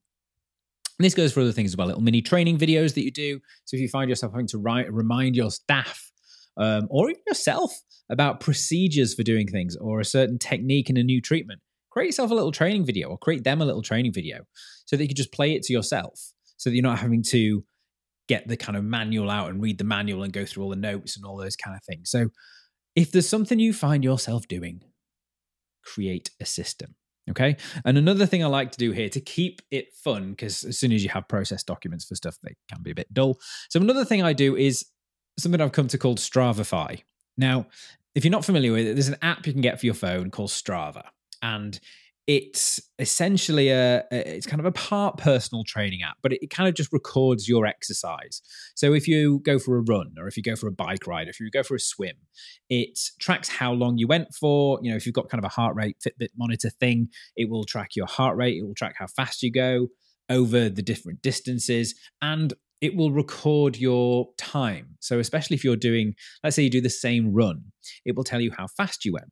And 0.97 1.05
this 1.05 1.13
goes 1.13 1.31
for 1.31 1.41
other 1.41 1.51
things 1.51 1.71
as 1.71 1.77
well, 1.77 1.88
little 1.88 2.01
mini 2.01 2.21
training 2.21 2.57
videos 2.57 2.95
that 2.95 3.03
you 3.03 3.12
do. 3.12 3.39
So 3.65 3.75
if 3.75 3.81
you 3.81 3.88
find 3.88 4.10
yourself 4.10 4.31
having 4.31 4.47
to 4.47 4.57
write, 4.57 4.91
remind 4.91 5.36
your 5.36 5.51
staff 5.51 6.12
um, 6.57 6.88
or 6.89 7.10
even 7.10 7.21
yourself 7.27 7.71
about 8.10 8.39
procedures 8.39 9.13
for 9.13 9.23
doing 9.23 9.47
things 9.47 9.75
or 9.75 9.99
a 9.99 10.05
certain 10.05 10.39
technique 10.39 10.89
in 10.89 10.97
a 10.97 11.03
new 11.03 11.21
treatment, 11.21 11.62
create 11.97 12.10
yourself 12.10 12.29
a 12.29 12.36
little 12.36 12.51
training 12.51 12.86
video 12.86 13.10
or 13.10 13.17
create 13.17 13.43
them 13.43 13.60
a 13.60 13.65
little 13.65 13.81
training 13.81 14.13
video 14.13 14.43
so 14.86 14.95
that 14.95 15.01
you 15.01 15.07
can 15.07 15.15
just 15.15 15.31
play 15.31 15.55
it 15.55 15.63
to 15.63 15.73
yourself 15.73 16.31
so 16.57 16.69
that 16.69 16.75
you're 16.75 16.83
not 16.83 16.99
having 16.99 17.23
to 17.23 17.63
get 18.27 18.47
the 18.47 18.55
kind 18.55 18.77
of 18.77 18.83
manual 18.83 19.31
out 19.31 19.49
and 19.49 19.63
read 19.63 19.79
the 19.79 19.83
manual 19.83 20.21
and 20.21 20.31
go 20.31 20.45
through 20.45 20.63
all 20.63 20.69
the 20.69 20.75
notes 20.75 21.15
and 21.15 21.25
all 21.25 21.36
those 21.36 21.55
kind 21.55 21.75
of 21.75 21.83
things. 21.83 22.12
So 22.12 22.29
if 22.95 23.12
there's 23.12 23.27
something 23.27 23.57
you 23.57 23.73
find 23.73 24.03
yourself 24.03 24.47
doing 24.47 24.83
create 25.83 26.29
a 26.39 26.45
system. 26.45 26.93
Okay. 27.31 27.57
And 27.83 27.97
another 27.97 28.27
thing 28.27 28.43
I 28.43 28.47
like 28.47 28.71
to 28.73 28.77
do 28.77 28.91
here 28.91 29.10
to 29.10 29.19
keep 29.19 29.63
it 29.71 29.88
fun, 30.03 30.31
because 30.31 30.63
as 30.65 30.77
soon 30.77 30.91
as 30.91 31.03
you 31.03 31.10
have 31.10 31.27
process 31.27 31.63
documents 31.63 32.05
for 32.05 32.13
stuff, 32.13 32.38
they 32.43 32.53
can 32.71 32.83
be 32.83 32.91
a 32.91 32.95
bit 32.95 33.12
dull. 33.12 33.39
So 33.69 33.81
another 33.81 34.05
thing 34.05 34.21
I 34.21 34.33
do 34.33 34.55
is 34.55 34.86
something 35.39 35.60
I've 35.60 35.71
come 35.71 35.88
to 35.88 35.97
called 35.97 36.19
Stravify. 36.19 37.01
Now, 37.38 37.65
if 38.13 38.23
you're 38.23 38.31
not 38.31 38.45
familiar 38.45 38.71
with 38.71 38.86
it, 38.86 38.93
there's 38.93 39.07
an 39.07 39.17
app 39.23 39.47
you 39.47 39.53
can 39.53 39.62
get 39.62 39.79
for 39.79 39.88
your 39.88 39.95
phone 39.95 40.29
called 40.29 40.51
Strava. 40.51 41.05
And 41.41 41.80
it's 42.28 42.82
essentially 43.00 43.69
a, 43.69 44.04
it's 44.12 44.45
kind 44.45 44.60
of 44.60 44.65
a 44.65 44.71
part 44.71 45.17
personal 45.17 45.63
training 45.63 46.02
app 46.04 46.17
but 46.21 46.34
it, 46.34 46.43
it, 46.43 46.50
kind 46.50 46.67
of 46.67 46.76
just 46.76 46.91
records 46.91 47.47
your 47.47 47.65
exercise. 47.65 48.41
So 48.76 48.93
if 48.93 49.08
you 49.08 49.39
go 49.39 49.58
for 49.58 49.78
a 49.78 49.82
run 49.82 50.13
or 50.19 50.28
if 50.28 50.36
you 50.36 50.43
go 50.43 50.58
for 50.58 50.67
a 50.67 50.71
bike 50.71 51.08
ride 51.08 51.30
if 51.30 51.39
you 51.39 51.50
go 51.50 51.63
for 51.63 51.76
a 51.76 51.80
swim 51.80 52.15
it 52.69 53.00
tracks 53.19 53.47
how 53.47 53.71
long 53.71 53.97
you 53.97 54.08
went 54.08 54.36
for. 54.36 54.78
You 54.84 54.91
know 54.91 54.97
if 54.97 55.06
you've 55.06 55.15
got 55.15 55.30
kind 55.30 55.39
of 55.43 55.45
a 55.45 55.54
heart 55.54 55.76
rate 55.76 55.97
fitbit 56.06 56.30
monitor 56.38 56.69
thing 56.69 57.08
it 57.38 57.50
will 57.50 57.63
track 57.63 57.95
your 57.95 58.08
heart 58.08 58.36
rate 58.36 58.58
it 58.58 58.67
will 58.67 58.76
track 58.76 58.95
how 59.00 59.08
fast 59.08 59.41
you 59.41 59.52
go 59.52 59.88
over 60.30 60.67
the 60.67 60.82
different 60.82 61.21
distances 61.21 61.95
and 62.21 62.54
it 62.82 62.95
will 62.95 63.12
record 63.12 63.78
your 63.78 64.28
time. 64.38 64.97
So 65.00 65.17
especially 65.19 65.56
if 65.56 65.63
you're 65.63 65.78
doing 65.78 66.13
let's 66.43 66.58
say 66.58 66.63
you 66.63 66.69
do 66.69 66.82
the 66.82 66.89
same 66.89 67.34
run 67.34 67.71
it 68.06 68.17
will 68.17 68.26
tell 68.26 68.41
you 68.41 68.52
how 68.58 68.67
fast 68.67 69.06
you 69.06 69.13
went 69.13 69.32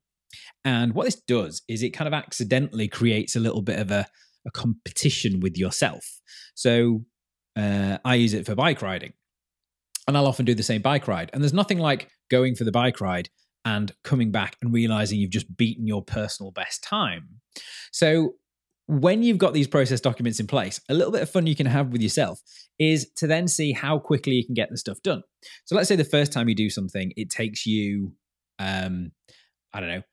and 0.65 0.93
what 0.93 1.05
this 1.05 1.15
does 1.15 1.61
is 1.69 1.83
it 1.83 1.91
kind 1.91 2.07
of 2.07 2.13
accidentally 2.13 2.87
creates 2.87 3.35
a 3.35 3.39
little 3.39 3.61
bit 3.61 3.79
of 3.79 3.91
a, 3.91 4.07
a 4.47 4.51
competition 4.51 5.39
with 5.39 5.57
yourself. 5.57 6.19
So 6.55 7.05
uh, 7.55 7.99
I 8.03 8.15
use 8.15 8.33
it 8.33 8.45
for 8.45 8.55
bike 8.55 8.81
riding. 8.81 9.13
And 10.07 10.17
I'll 10.17 10.27
often 10.27 10.45
do 10.45 10.53
the 10.53 10.63
same 10.63 10.81
bike 10.81 11.07
ride. 11.07 11.29
And 11.33 11.41
there's 11.41 11.53
nothing 11.53 11.79
like 11.79 12.09
going 12.29 12.55
for 12.55 12.63
the 12.63 12.71
bike 12.71 12.99
ride 12.99 13.29
and 13.63 13.91
coming 14.03 14.31
back 14.31 14.55
and 14.61 14.73
realizing 14.73 15.19
you've 15.19 15.31
just 15.31 15.55
beaten 15.55 15.87
your 15.87 16.03
personal 16.03 16.51
best 16.51 16.83
time. 16.83 17.41
So 17.91 18.35
when 18.87 19.23
you've 19.23 19.39
got 19.39 19.53
these 19.53 19.67
process 19.67 19.99
documents 19.99 20.39
in 20.39 20.45
place, 20.45 20.79
a 20.89 20.93
little 20.93 21.11
bit 21.11 21.23
of 21.23 21.29
fun 21.29 21.47
you 21.47 21.55
can 21.55 21.65
have 21.65 21.89
with 21.89 22.01
yourself 22.01 22.39
is 22.77 23.09
to 23.15 23.25
then 23.25 23.47
see 23.47 23.71
how 23.71 23.97
quickly 23.97 24.33
you 24.33 24.45
can 24.45 24.53
get 24.53 24.69
the 24.69 24.77
stuff 24.77 25.01
done. 25.03 25.23
So 25.65 25.75
let's 25.75 25.87
say 25.87 25.95
the 25.95 26.03
first 26.03 26.31
time 26.31 26.49
you 26.49 26.55
do 26.55 26.69
something, 26.69 27.11
it 27.15 27.31
takes 27.31 27.65
you, 27.65 28.13
um, 28.59 29.11
I 29.73 29.79
don't 29.79 29.89
know, 29.89 30.03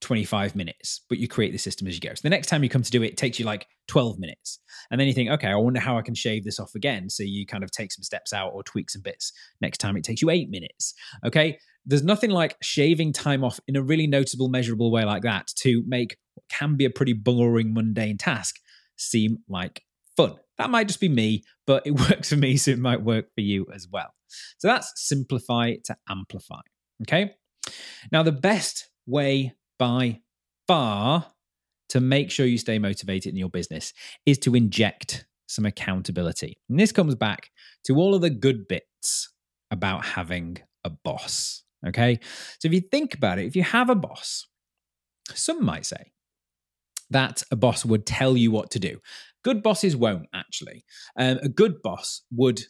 25 0.00 0.54
minutes, 0.54 1.00
but 1.08 1.18
you 1.18 1.28
create 1.28 1.52
the 1.52 1.58
system 1.58 1.86
as 1.86 1.94
you 1.94 2.00
go. 2.00 2.14
So 2.14 2.20
the 2.22 2.30
next 2.30 2.48
time 2.48 2.62
you 2.62 2.68
come 2.68 2.82
to 2.82 2.90
do 2.90 3.02
it, 3.02 3.12
it 3.12 3.16
takes 3.16 3.38
you 3.38 3.44
like 3.44 3.66
12 3.88 4.18
minutes. 4.18 4.58
And 4.90 5.00
then 5.00 5.08
you 5.08 5.14
think, 5.14 5.30
okay, 5.30 5.48
I 5.48 5.56
wonder 5.56 5.80
how 5.80 5.96
I 5.96 6.02
can 6.02 6.14
shave 6.14 6.44
this 6.44 6.60
off 6.60 6.74
again. 6.74 7.08
So 7.08 7.22
you 7.22 7.46
kind 7.46 7.64
of 7.64 7.70
take 7.70 7.92
some 7.92 8.02
steps 8.02 8.32
out 8.32 8.52
or 8.52 8.62
tweak 8.62 8.90
some 8.90 9.02
bits. 9.02 9.32
Next 9.60 9.78
time 9.78 9.96
it 9.96 10.04
takes 10.04 10.22
you 10.22 10.30
eight 10.30 10.50
minutes. 10.50 10.94
Okay. 11.24 11.58
There's 11.84 12.02
nothing 12.02 12.30
like 12.30 12.56
shaving 12.62 13.12
time 13.12 13.44
off 13.44 13.60
in 13.68 13.76
a 13.76 13.82
really 13.82 14.06
noticeable, 14.06 14.48
measurable 14.48 14.90
way 14.90 15.04
like 15.04 15.22
that 15.22 15.48
to 15.58 15.82
make 15.86 16.16
what 16.34 16.44
can 16.48 16.76
be 16.76 16.84
a 16.84 16.90
pretty 16.90 17.12
boring, 17.12 17.72
mundane 17.72 18.18
task 18.18 18.56
seem 18.96 19.38
like 19.48 19.82
fun. 20.16 20.34
That 20.58 20.70
might 20.70 20.88
just 20.88 21.00
be 21.00 21.08
me, 21.08 21.44
but 21.66 21.86
it 21.86 21.92
works 22.10 22.30
for 22.30 22.36
me, 22.36 22.56
so 22.56 22.72
it 22.72 22.78
might 22.78 23.02
work 23.02 23.26
for 23.34 23.40
you 23.40 23.66
as 23.74 23.86
well. 23.90 24.12
So 24.58 24.68
that's 24.68 24.92
simplify 24.96 25.74
to 25.84 25.96
amplify. 26.08 26.60
Okay. 27.02 27.34
Now, 28.10 28.22
the 28.22 28.32
best 28.32 28.88
way 29.06 29.52
by 29.78 30.20
far 30.66 31.26
to 31.88 32.00
make 32.00 32.30
sure 32.30 32.46
you 32.46 32.58
stay 32.58 32.78
motivated 32.78 33.32
in 33.32 33.38
your 33.38 33.48
business 33.48 33.92
is 34.24 34.38
to 34.38 34.54
inject 34.54 35.26
some 35.46 35.64
accountability. 35.64 36.58
And 36.68 36.78
this 36.78 36.92
comes 36.92 37.14
back 37.14 37.50
to 37.84 37.96
all 37.96 38.14
of 38.14 38.20
the 38.20 38.30
good 38.30 38.66
bits 38.68 39.32
about 39.70 40.04
having 40.04 40.58
a 40.84 40.90
boss. 40.90 41.62
Okay. 41.86 42.18
So 42.58 42.66
if 42.66 42.72
you 42.72 42.80
think 42.80 43.14
about 43.14 43.38
it, 43.38 43.46
if 43.46 43.54
you 43.54 43.62
have 43.62 43.90
a 43.90 43.94
boss, 43.94 44.46
some 45.32 45.64
might 45.64 45.86
say 45.86 46.12
that 47.10 47.42
a 47.50 47.56
boss 47.56 47.84
would 47.84 48.06
tell 48.06 48.36
you 48.36 48.50
what 48.50 48.70
to 48.72 48.78
do. 48.78 48.98
Good 49.44 49.62
bosses 49.62 49.94
won't 49.94 50.26
actually. 50.34 50.84
Um, 51.16 51.38
a 51.42 51.48
good 51.48 51.82
boss 51.82 52.22
would 52.32 52.62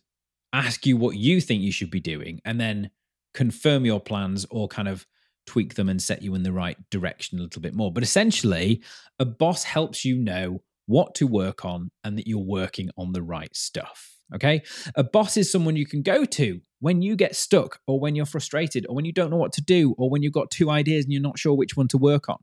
ask 0.53 0.87
you 0.87 0.97
what 0.97 1.17
you 1.17 1.41
think 1.41 1.63
you 1.63 1.73
should 1.73 1.91
be 1.91 2.01
doing 2.01 2.41
and 2.45 2.61
then 2.61 2.91
confirm 3.33 3.85
your 3.85 4.01
plans 4.01 4.47
or 4.51 4.69
kind 4.69 4.89
of 4.89 5.07
tweak 5.47 5.75
them 5.75 5.89
and 5.89 6.03
set 6.03 6.23
you 6.23 6.35
in 6.35 6.43
the 6.43 6.53
right 6.53 6.77
direction 6.91 7.39
a 7.39 7.43
little 7.43 7.63
bit 7.63 7.75
more. 7.75 7.93
But 7.93 8.03
essentially, 8.03 8.83
a 9.19 9.25
boss 9.25 9.65
helps 9.65 10.05
you 10.05 10.19
know 10.19 10.63
what 10.87 11.15
to 11.17 11.27
work 11.27 11.65
on 11.65 11.91
and 12.05 12.17
that 12.19 12.27
you're 12.27 12.39
working 12.39 12.91
on 12.97 13.13
the 13.13 13.23
right 13.23 13.55
stuff. 13.55 14.17
Okay. 14.35 14.63
A 14.97 15.05
boss 15.05 15.37
is 15.37 15.51
someone 15.51 15.77
you 15.77 15.87
can 15.87 16.03
go 16.03 16.25
to 16.25 16.61
when 16.81 17.01
you 17.01 17.15
get 17.15 17.37
stuck 17.37 17.81
or 17.87 18.01
when 18.01 18.17
you're 18.17 18.27
frustrated 18.27 18.85
or 18.89 18.95
when 18.95 19.05
you 19.05 19.13
don't 19.13 19.31
know 19.31 19.37
what 19.37 19.53
to 19.53 19.63
do 19.63 19.95
or 19.99 20.11
when 20.11 20.23
you've 20.23 20.33
got 20.33 20.51
two 20.51 20.69
ideas 20.69 21.05
and 21.05 21.13
you're 21.13 21.23
not 21.23 21.39
sure 21.39 21.55
which 21.55 21.77
one 21.77 21.89
to 21.89 21.99
work 21.99 22.29
on. 22.29 22.39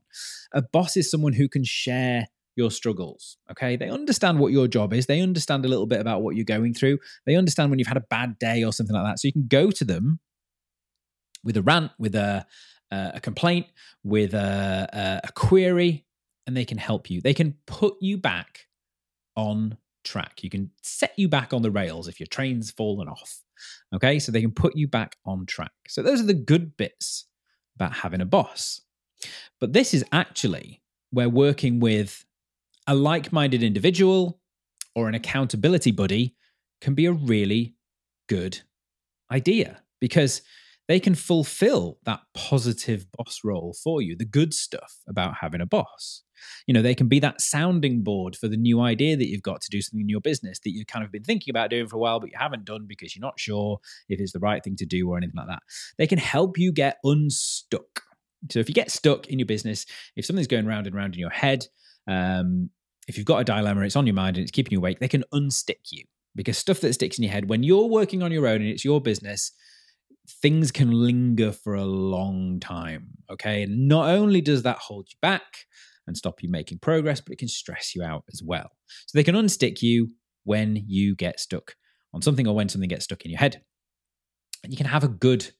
A 0.52 0.62
boss 0.62 0.96
is 0.96 1.10
someone 1.10 1.34
who 1.34 1.48
can 1.48 1.62
share 1.62 2.26
your 2.56 2.70
struggles. 2.70 3.36
Okay. 3.50 3.76
They 3.76 3.90
understand 3.90 4.38
what 4.38 4.52
your 4.52 4.66
job 4.66 4.94
is. 4.94 5.06
They 5.06 5.20
understand 5.20 5.66
a 5.66 5.68
little 5.68 5.86
bit 5.86 6.00
about 6.00 6.22
what 6.22 6.36
you're 6.36 6.44
going 6.44 6.72
through. 6.72 7.00
They 7.26 7.36
understand 7.36 7.68
when 7.68 7.78
you've 7.78 7.88
had 7.88 7.98
a 7.98 8.04
bad 8.08 8.38
day 8.38 8.64
or 8.64 8.72
something 8.72 8.94
like 8.94 9.04
that. 9.04 9.18
So 9.18 9.28
you 9.28 9.32
can 9.32 9.46
go 9.46 9.70
to 9.70 9.84
them 9.84 10.20
with 11.42 11.58
a 11.58 11.62
rant, 11.62 11.92
with 11.98 12.14
a, 12.14 12.46
uh, 12.94 13.12
a 13.14 13.20
complaint, 13.20 13.66
with 14.02 14.34
a, 14.34 15.20
a, 15.24 15.32
query, 15.32 16.04
and 16.46 16.56
they 16.56 16.64
can 16.64 16.78
help 16.78 17.10
you. 17.10 17.20
They 17.20 17.34
can 17.34 17.54
put 17.66 17.96
you 18.00 18.18
back 18.18 18.66
on 19.36 19.78
track. 20.04 20.42
You 20.42 20.50
can 20.50 20.70
set 20.82 21.12
you 21.16 21.28
back 21.28 21.52
on 21.52 21.62
the 21.62 21.70
rails 21.70 22.08
if 22.08 22.20
your 22.20 22.26
train's 22.26 22.70
fallen 22.70 23.08
off. 23.08 23.40
Okay, 23.94 24.18
so 24.18 24.30
they 24.30 24.42
can 24.42 24.52
put 24.52 24.76
you 24.76 24.86
back 24.86 25.16
on 25.24 25.46
track. 25.46 25.72
So 25.88 26.02
those 26.02 26.20
are 26.20 26.26
the 26.26 26.34
good 26.34 26.76
bits 26.76 27.26
about 27.76 27.92
having 27.92 28.20
a 28.20 28.26
boss. 28.26 28.82
But 29.60 29.72
this 29.72 29.94
is 29.94 30.04
actually 30.12 30.82
where 31.10 31.28
working 31.28 31.80
with 31.80 32.24
a 32.86 32.94
like 32.94 33.32
minded 33.32 33.62
individual 33.62 34.40
or 34.94 35.08
an 35.08 35.14
accountability 35.14 35.90
buddy 35.90 36.36
can 36.80 36.94
be 36.94 37.06
a 37.06 37.12
really 37.12 37.74
good 38.28 38.60
idea 39.30 39.80
because 40.00 40.42
they 40.88 41.00
can 41.00 41.14
fulfill 41.14 41.98
that 42.04 42.20
positive 42.34 43.06
boss 43.12 43.40
role 43.42 43.74
for 43.82 44.02
you, 44.02 44.16
the 44.16 44.24
good 44.24 44.52
stuff 44.52 45.00
about 45.08 45.36
having 45.40 45.60
a 45.60 45.66
boss. 45.66 46.22
You 46.66 46.74
know, 46.74 46.82
they 46.82 46.94
can 46.94 47.08
be 47.08 47.20
that 47.20 47.40
sounding 47.40 48.02
board 48.02 48.36
for 48.36 48.48
the 48.48 48.56
new 48.56 48.80
idea 48.80 49.16
that 49.16 49.28
you've 49.28 49.42
got 49.42 49.62
to 49.62 49.70
do 49.70 49.80
something 49.80 50.02
in 50.02 50.08
your 50.08 50.20
business 50.20 50.58
that 50.60 50.72
you've 50.72 50.86
kind 50.86 51.04
of 51.04 51.10
been 51.10 51.24
thinking 51.24 51.50
about 51.50 51.70
doing 51.70 51.88
for 51.88 51.96
a 51.96 51.98
while, 51.98 52.20
but 52.20 52.30
you 52.30 52.36
haven't 52.38 52.66
done 52.66 52.84
because 52.86 53.16
you're 53.16 53.24
not 53.24 53.40
sure 53.40 53.78
if 54.08 54.20
it's 54.20 54.32
the 54.32 54.40
right 54.40 54.62
thing 54.62 54.76
to 54.76 54.86
do 54.86 55.08
or 55.08 55.16
anything 55.16 55.36
like 55.36 55.48
that. 55.48 55.62
They 55.96 56.06
can 56.06 56.18
help 56.18 56.58
you 56.58 56.70
get 56.70 56.98
unstuck. 57.02 58.02
So 58.50 58.58
if 58.58 58.68
you 58.68 58.74
get 58.74 58.90
stuck 58.90 59.28
in 59.28 59.38
your 59.38 59.46
business, 59.46 59.86
if 60.16 60.26
something's 60.26 60.46
going 60.46 60.66
round 60.66 60.86
and 60.86 60.94
round 60.94 61.14
in 61.14 61.20
your 61.20 61.30
head, 61.30 61.66
um, 62.06 62.68
if 63.08 63.16
you've 63.16 63.26
got 63.26 63.38
a 63.38 63.44
dilemma, 63.44 63.82
it's 63.82 63.96
on 63.96 64.06
your 64.06 64.14
mind 64.14 64.36
and 64.36 64.42
it's 64.42 64.50
keeping 64.50 64.72
you 64.72 64.78
awake, 64.78 64.98
they 64.98 65.08
can 65.08 65.24
unstick 65.32 65.90
you 65.90 66.04
because 66.34 66.58
stuff 66.58 66.80
that 66.80 66.92
sticks 66.92 67.16
in 67.16 67.24
your 67.24 67.32
head 67.32 67.48
when 67.48 67.62
you're 67.62 67.86
working 67.86 68.22
on 68.22 68.32
your 68.32 68.46
own 68.46 68.56
and 68.56 68.68
it's 68.68 68.84
your 68.84 69.00
business 69.00 69.52
things 70.28 70.70
can 70.70 70.90
linger 70.90 71.52
for 71.52 71.74
a 71.74 71.84
long 71.84 72.60
time. 72.60 73.08
Okay. 73.30 73.62
And 73.62 73.88
not 73.88 74.08
only 74.08 74.40
does 74.40 74.62
that 74.62 74.78
hold 74.78 75.08
you 75.10 75.16
back 75.20 75.42
and 76.06 76.16
stop 76.16 76.42
you 76.42 76.50
making 76.50 76.78
progress, 76.78 77.20
but 77.20 77.32
it 77.32 77.38
can 77.38 77.48
stress 77.48 77.94
you 77.94 78.02
out 78.02 78.24
as 78.32 78.42
well. 78.44 78.70
So 79.06 79.18
they 79.18 79.24
can 79.24 79.34
unstick 79.34 79.82
you 79.82 80.10
when 80.44 80.82
you 80.86 81.14
get 81.14 81.40
stuck 81.40 81.74
on 82.12 82.22
something 82.22 82.46
or 82.46 82.54
when 82.54 82.68
something 82.68 82.88
gets 82.88 83.04
stuck 83.04 83.24
in 83.24 83.30
your 83.30 83.40
head. 83.40 83.62
And 84.62 84.72
you 84.72 84.76
can 84.76 84.86
have 84.86 85.04
a 85.04 85.08
good 85.08 85.50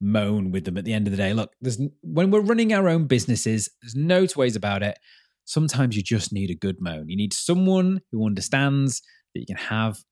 moan 0.00 0.50
with 0.50 0.64
them 0.64 0.76
at 0.76 0.84
the 0.84 0.92
end 0.92 1.06
of 1.06 1.10
the 1.10 1.16
day. 1.16 1.32
Look, 1.32 1.52
there's 1.60 1.80
when 2.02 2.30
we're 2.30 2.40
running 2.40 2.72
our 2.72 2.88
own 2.88 3.06
businesses, 3.06 3.68
there's 3.82 3.96
no 3.96 4.26
two 4.26 4.38
ways 4.38 4.56
about 4.56 4.82
it. 4.82 4.98
Sometimes 5.44 5.96
you 5.96 6.02
just 6.02 6.32
need 6.32 6.50
a 6.50 6.54
good 6.54 6.80
moan. 6.80 7.08
You 7.08 7.16
need 7.16 7.32
someone 7.32 8.00
who 8.12 8.26
understands 8.26 9.02
that 9.34 9.40
you 9.40 9.46
can 9.46 9.56
have 9.56 9.94
a 9.96 10.02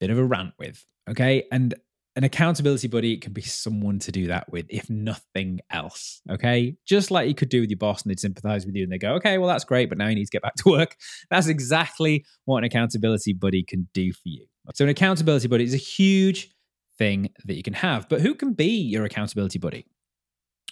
bit 0.00 0.10
of 0.10 0.18
a 0.18 0.24
rant 0.24 0.54
with. 0.58 0.84
Okay. 1.08 1.44
And 1.52 1.74
an 2.16 2.24
accountability 2.24 2.88
buddy 2.88 3.16
can 3.16 3.32
be 3.32 3.42
someone 3.42 3.98
to 4.00 4.10
do 4.10 4.26
that 4.26 4.50
with, 4.50 4.66
if 4.68 4.90
nothing 4.90 5.60
else. 5.70 6.20
Okay. 6.28 6.76
Just 6.84 7.10
like 7.10 7.28
you 7.28 7.34
could 7.34 7.48
do 7.48 7.60
with 7.60 7.70
your 7.70 7.78
boss 7.78 8.02
and 8.02 8.10
they'd 8.10 8.18
sympathize 8.18 8.66
with 8.66 8.74
you 8.74 8.82
and 8.82 8.92
they 8.92 8.98
go, 8.98 9.14
okay, 9.14 9.38
well, 9.38 9.48
that's 9.48 9.64
great, 9.64 9.88
but 9.88 9.98
now 9.98 10.08
you 10.08 10.16
need 10.16 10.24
to 10.24 10.30
get 10.30 10.42
back 10.42 10.56
to 10.56 10.70
work. 10.70 10.96
That's 11.30 11.46
exactly 11.46 12.24
what 12.46 12.58
an 12.58 12.64
accountability 12.64 13.32
buddy 13.32 13.62
can 13.62 13.88
do 13.94 14.12
for 14.12 14.28
you. 14.28 14.46
So, 14.74 14.84
an 14.84 14.90
accountability 14.90 15.48
buddy 15.48 15.64
is 15.64 15.74
a 15.74 15.78
huge 15.78 16.50
thing 16.98 17.30
that 17.44 17.56
you 17.56 17.62
can 17.62 17.72
have. 17.72 18.08
But 18.08 18.20
who 18.20 18.34
can 18.34 18.52
be 18.52 18.82
your 18.82 19.04
accountability 19.04 19.58
buddy? 19.58 19.86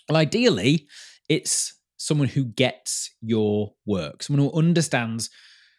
Well, 0.08 0.18
ideally, 0.18 0.86
it's 1.28 1.74
someone 1.96 2.28
who 2.28 2.44
gets 2.44 3.10
your 3.20 3.72
work, 3.86 4.22
someone 4.22 4.48
who 4.48 4.56
understands 4.56 5.30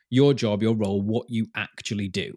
your 0.09 0.33
job, 0.33 0.61
your 0.61 0.75
role, 0.75 1.01
what 1.01 1.29
you 1.29 1.47
actually 1.55 2.07
do 2.07 2.33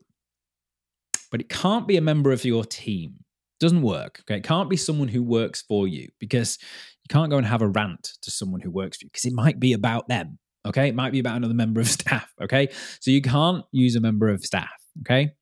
but 1.33 1.41
it 1.41 1.49
can't 1.49 1.89
be 1.89 1.97
a 1.97 2.01
member 2.03 2.31
of 2.31 2.45
your 2.45 2.65
team. 2.65 3.15
It 3.19 3.65
doesn't 3.65 3.83
work. 3.83 4.21
Okay. 4.21 4.37
It 4.37 4.45
can't 4.45 4.71
be 4.71 4.77
someone 4.77 5.09
who 5.09 5.23
works 5.23 5.63
for 5.63 5.89
you 5.89 6.09
because 6.21 6.59
you 7.03 7.09
can't 7.09 7.31
go 7.31 7.39
and 7.39 7.47
have 7.47 7.63
a 7.63 7.69
rant 7.69 8.13
to 8.21 8.31
someone 8.31 8.61
who 8.61 8.71
works 8.71 8.99
for 8.99 9.07
you 9.07 9.11
because 9.11 9.25
it 9.25 9.33
might 9.33 9.59
be 9.59 9.73
about 9.73 10.07
them. 10.09 10.39
Okay. 10.67 10.89
It 10.89 10.95
might 10.95 11.11
be 11.11 11.19
about 11.19 11.37
another 11.37 11.55
member 11.55 11.81
of 11.81 11.89
staff. 12.01 12.31
Okay. 12.41 12.69
So 13.01 13.11
you 13.11 13.23
can't 13.23 13.65
use 13.73 13.97
a 13.97 14.01
member 14.01 14.29
of 14.29 14.45
staff. 14.45 14.71
Okay. 15.01 15.33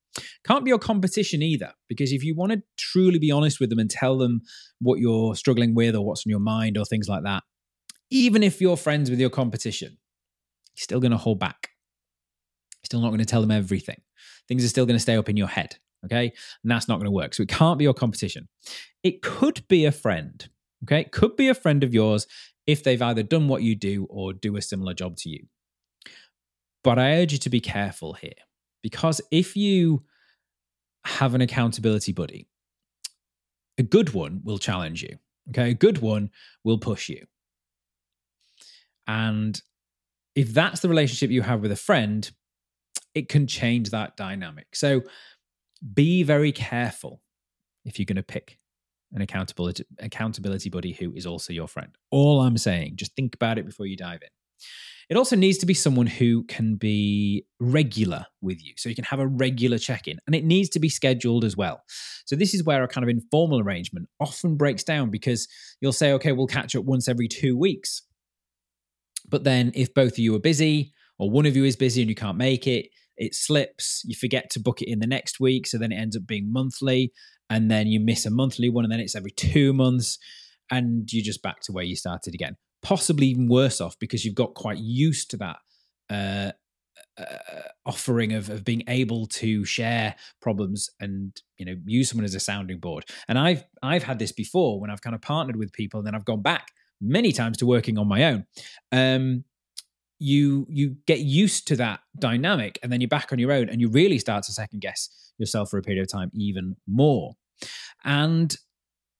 Can't 0.44 0.64
be 0.64 0.70
your 0.70 0.78
competition 0.78 1.40
either, 1.42 1.72
because 1.88 2.12
if 2.12 2.24
you 2.24 2.34
want 2.34 2.52
to 2.52 2.62
truly 2.76 3.18
be 3.18 3.30
honest 3.30 3.60
with 3.60 3.70
them 3.70 3.78
and 3.78 3.88
tell 3.88 4.18
them 4.18 4.40
what 4.80 4.98
you're 4.98 5.36
struggling 5.36 5.74
with 5.74 5.94
or 5.94 6.04
what's 6.04 6.26
on 6.26 6.30
your 6.30 6.40
mind 6.40 6.76
or 6.76 6.84
things 6.84 7.08
like 7.08 7.22
that, 7.22 7.44
even 8.10 8.42
if 8.42 8.60
you're 8.60 8.76
friends 8.76 9.08
with 9.08 9.20
your 9.20 9.30
competition, 9.30 9.90
you're 9.90 10.82
still 10.82 10.98
going 10.98 11.12
to 11.12 11.16
hold 11.16 11.38
back. 11.38 11.68
You're 12.82 12.86
still 12.86 13.00
not 13.00 13.10
going 13.10 13.20
to 13.20 13.24
tell 13.24 13.40
them 13.40 13.52
everything 13.52 14.00
things 14.50 14.64
are 14.64 14.68
still 14.68 14.84
going 14.84 14.96
to 14.96 15.00
stay 15.00 15.16
up 15.16 15.28
in 15.28 15.36
your 15.36 15.46
head. 15.46 15.76
Okay. 16.04 16.32
And 16.62 16.70
that's 16.70 16.88
not 16.88 16.96
going 16.96 17.04
to 17.04 17.12
work. 17.12 17.34
So 17.34 17.44
it 17.44 17.48
can't 17.48 17.78
be 17.78 17.84
your 17.84 17.94
competition. 17.94 18.48
It 19.04 19.22
could 19.22 19.66
be 19.68 19.84
a 19.84 19.92
friend. 19.92 20.46
Okay. 20.82 21.02
It 21.02 21.12
could 21.12 21.36
be 21.36 21.48
a 21.48 21.54
friend 21.54 21.84
of 21.84 21.94
yours 21.94 22.26
if 22.66 22.82
they've 22.82 23.00
either 23.00 23.22
done 23.22 23.46
what 23.46 23.62
you 23.62 23.76
do 23.76 24.06
or 24.10 24.32
do 24.32 24.56
a 24.56 24.62
similar 24.62 24.92
job 24.92 25.16
to 25.18 25.28
you. 25.28 25.46
But 26.82 26.98
I 26.98 27.20
urge 27.20 27.32
you 27.32 27.38
to 27.38 27.50
be 27.50 27.60
careful 27.60 28.14
here 28.14 28.32
because 28.82 29.20
if 29.30 29.56
you 29.56 30.02
have 31.04 31.34
an 31.34 31.42
accountability 31.42 32.12
buddy, 32.12 32.48
a 33.78 33.84
good 33.84 34.14
one 34.14 34.40
will 34.42 34.58
challenge 34.58 35.00
you. 35.00 35.16
Okay. 35.50 35.70
A 35.70 35.74
good 35.74 35.98
one 35.98 36.30
will 36.64 36.78
push 36.78 37.08
you. 37.08 37.24
And 39.06 39.60
if 40.34 40.52
that's 40.52 40.80
the 40.80 40.88
relationship 40.88 41.30
you 41.30 41.42
have 41.42 41.60
with 41.60 41.70
a 41.70 41.76
friend, 41.76 42.28
it 43.14 43.28
can 43.28 43.46
change 43.46 43.90
that 43.90 44.16
dynamic. 44.16 44.74
So 44.74 45.02
be 45.94 46.22
very 46.22 46.52
careful 46.52 47.22
if 47.84 47.98
you're 47.98 48.06
going 48.06 48.16
to 48.16 48.22
pick 48.22 48.58
an 49.12 49.22
accountability 49.22 49.84
accountability 49.98 50.70
buddy 50.70 50.92
who 50.92 51.12
is 51.14 51.26
also 51.26 51.52
your 51.52 51.66
friend. 51.66 51.96
All 52.10 52.40
I'm 52.40 52.58
saying, 52.58 52.92
just 52.96 53.14
think 53.16 53.34
about 53.34 53.58
it 53.58 53.66
before 53.66 53.86
you 53.86 53.96
dive 53.96 54.20
in. 54.22 54.28
It 55.08 55.16
also 55.16 55.34
needs 55.34 55.58
to 55.58 55.66
be 55.66 55.74
someone 55.74 56.06
who 56.06 56.44
can 56.44 56.76
be 56.76 57.44
regular 57.58 58.26
with 58.40 58.64
you. 58.64 58.74
So 58.76 58.88
you 58.88 58.94
can 58.94 59.04
have 59.04 59.18
a 59.18 59.26
regular 59.26 59.76
check 59.76 60.06
in 60.06 60.20
and 60.26 60.36
it 60.36 60.44
needs 60.44 60.68
to 60.70 60.78
be 60.78 60.88
scheduled 60.88 61.44
as 61.44 61.56
well. 61.56 61.82
So 62.26 62.36
this 62.36 62.54
is 62.54 62.62
where 62.62 62.84
a 62.84 62.88
kind 62.88 63.02
of 63.02 63.08
informal 63.08 63.58
arrangement 63.58 64.08
often 64.20 64.56
breaks 64.56 64.84
down 64.84 65.10
because 65.10 65.48
you'll 65.80 65.92
say, 65.92 66.12
okay, 66.12 66.30
we'll 66.30 66.46
catch 66.46 66.76
up 66.76 66.84
once 66.84 67.08
every 67.08 67.26
two 67.26 67.58
weeks. 67.58 68.02
But 69.28 69.42
then 69.42 69.72
if 69.74 69.92
both 69.94 70.12
of 70.12 70.18
you 70.20 70.36
are 70.36 70.40
busy 70.40 70.92
or 71.18 71.28
one 71.28 71.46
of 71.46 71.56
you 71.56 71.64
is 71.64 71.74
busy 71.74 72.02
and 72.02 72.08
you 72.08 72.14
can't 72.14 72.38
make 72.38 72.68
it, 72.68 72.86
it 73.20 73.34
slips, 73.34 74.02
you 74.04 74.16
forget 74.16 74.50
to 74.50 74.60
book 74.60 74.82
it 74.82 74.90
in 74.90 74.98
the 74.98 75.06
next 75.06 75.38
week. 75.38 75.66
So 75.68 75.78
then 75.78 75.92
it 75.92 75.96
ends 75.96 76.16
up 76.16 76.26
being 76.26 76.52
monthly. 76.52 77.12
And 77.48 77.70
then 77.70 77.86
you 77.86 78.00
miss 78.00 78.26
a 78.26 78.30
monthly 78.30 78.68
one, 78.68 78.84
and 78.84 78.92
then 78.92 79.00
it's 79.00 79.16
every 79.16 79.30
two 79.32 79.72
months. 79.72 80.18
And 80.70 81.12
you're 81.12 81.24
just 81.24 81.42
back 81.42 81.60
to 81.62 81.72
where 81.72 81.84
you 81.84 81.96
started 81.96 82.34
again. 82.34 82.56
possibly 82.82 83.26
even 83.26 83.48
worse 83.48 83.80
off 83.80 83.98
because 83.98 84.24
you've 84.24 84.34
got 84.34 84.54
quite 84.54 84.78
used 84.78 85.30
to 85.30 85.36
that 85.36 85.56
uh, 86.10 86.52
uh, 87.18 87.62
offering 87.84 88.32
of, 88.32 88.48
of 88.50 88.64
being 88.64 88.82
able 88.88 89.26
to 89.26 89.64
share 89.64 90.14
problems 90.40 90.88
and 91.00 91.42
you 91.58 91.66
know 91.66 91.74
use 91.84 92.08
someone 92.08 92.24
as 92.24 92.34
a 92.34 92.40
sounding 92.40 92.78
board 92.78 93.04
and 93.28 93.38
i've 93.38 93.64
i've 93.82 94.02
had 94.02 94.18
this 94.18 94.32
before 94.32 94.80
when 94.80 94.90
i've 94.90 95.02
kind 95.02 95.14
of 95.14 95.20
partnered 95.20 95.56
with 95.56 95.72
people 95.72 95.98
and 96.00 96.06
then 96.06 96.14
i've 96.14 96.24
gone 96.24 96.40
back 96.42 96.68
many 97.00 97.32
times 97.32 97.58
to 97.58 97.66
working 97.66 97.98
on 97.98 98.08
my 98.08 98.24
own 98.24 98.46
um 98.92 99.44
you 100.20 100.66
you 100.68 100.96
get 101.06 101.20
used 101.20 101.66
to 101.66 101.76
that 101.76 102.00
dynamic 102.18 102.78
and 102.82 102.92
then 102.92 103.00
you're 103.00 103.08
back 103.08 103.32
on 103.32 103.38
your 103.38 103.50
own 103.50 103.68
and 103.68 103.80
you 103.80 103.88
really 103.88 104.18
start 104.18 104.44
to 104.44 104.52
second 104.52 104.80
guess 104.80 105.32
yourself 105.38 105.70
for 105.70 105.78
a 105.78 105.82
period 105.82 106.02
of 106.02 106.08
time 106.08 106.30
even 106.34 106.76
more 106.86 107.32
and 108.04 108.56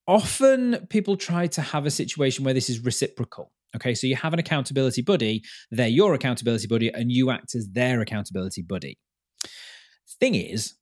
often 0.07 0.87
people 0.89 1.17
try 1.17 1.47
to 1.47 1.63
have 1.63 1.87
a 1.87 1.91
situation 1.91 2.45
where 2.45 2.55
this 2.55 2.71
is 2.71 2.85
reciprocal 2.85 3.51
Okay, 3.77 3.95
so 3.95 4.07
you 4.07 4.17
have 4.17 4.33
an 4.33 4.41
accountability 4.41 5.03
buddy, 5.03 5.45
they're 5.71 5.87
your 5.87 6.15
accountability 6.15 6.67
buddy, 6.67 6.93
and 6.93 7.13
you 7.13 7.31
act 7.31 7.55
as 7.55 7.69
their 7.71 8.01
accountability 8.01 8.63
buddy. 8.63 8.99
Thing 10.19 10.35
is, 10.35 10.75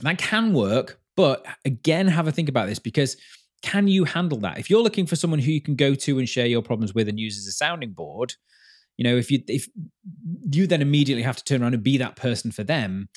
that 0.00 0.18
can 0.18 0.54
work, 0.54 0.98
but 1.14 1.44
again, 1.64 2.08
have 2.08 2.26
a 2.26 2.32
think 2.32 2.48
about 2.48 2.68
this 2.68 2.78
because 2.78 3.16
can 3.62 3.86
you 3.88 4.04
handle 4.04 4.38
that? 4.38 4.58
If 4.58 4.70
you're 4.70 4.82
looking 4.82 5.06
for 5.06 5.16
someone 5.16 5.40
who 5.40 5.50
you 5.50 5.60
can 5.60 5.76
go 5.76 5.94
to 5.94 6.18
and 6.18 6.28
share 6.28 6.46
your 6.46 6.62
problems 6.62 6.94
with 6.94 7.08
and 7.08 7.18
use 7.18 7.38
as 7.38 7.46
a 7.46 7.52
sounding 7.52 7.92
board, 7.92 8.34
you 8.96 9.04
know, 9.04 9.16
if 9.16 9.30
you 9.30 9.42
if 9.48 9.68
you 10.50 10.66
then 10.66 10.82
immediately 10.82 11.22
have 11.22 11.36
to 11.36 11.44
turn 11.44 11.62
around 11.62 11.74
and 11.74 11.82
be 11.82 11.98
that 11.98 12.16
person 12.16 12.50
for 12.50 12.64
them, 12.64 13.08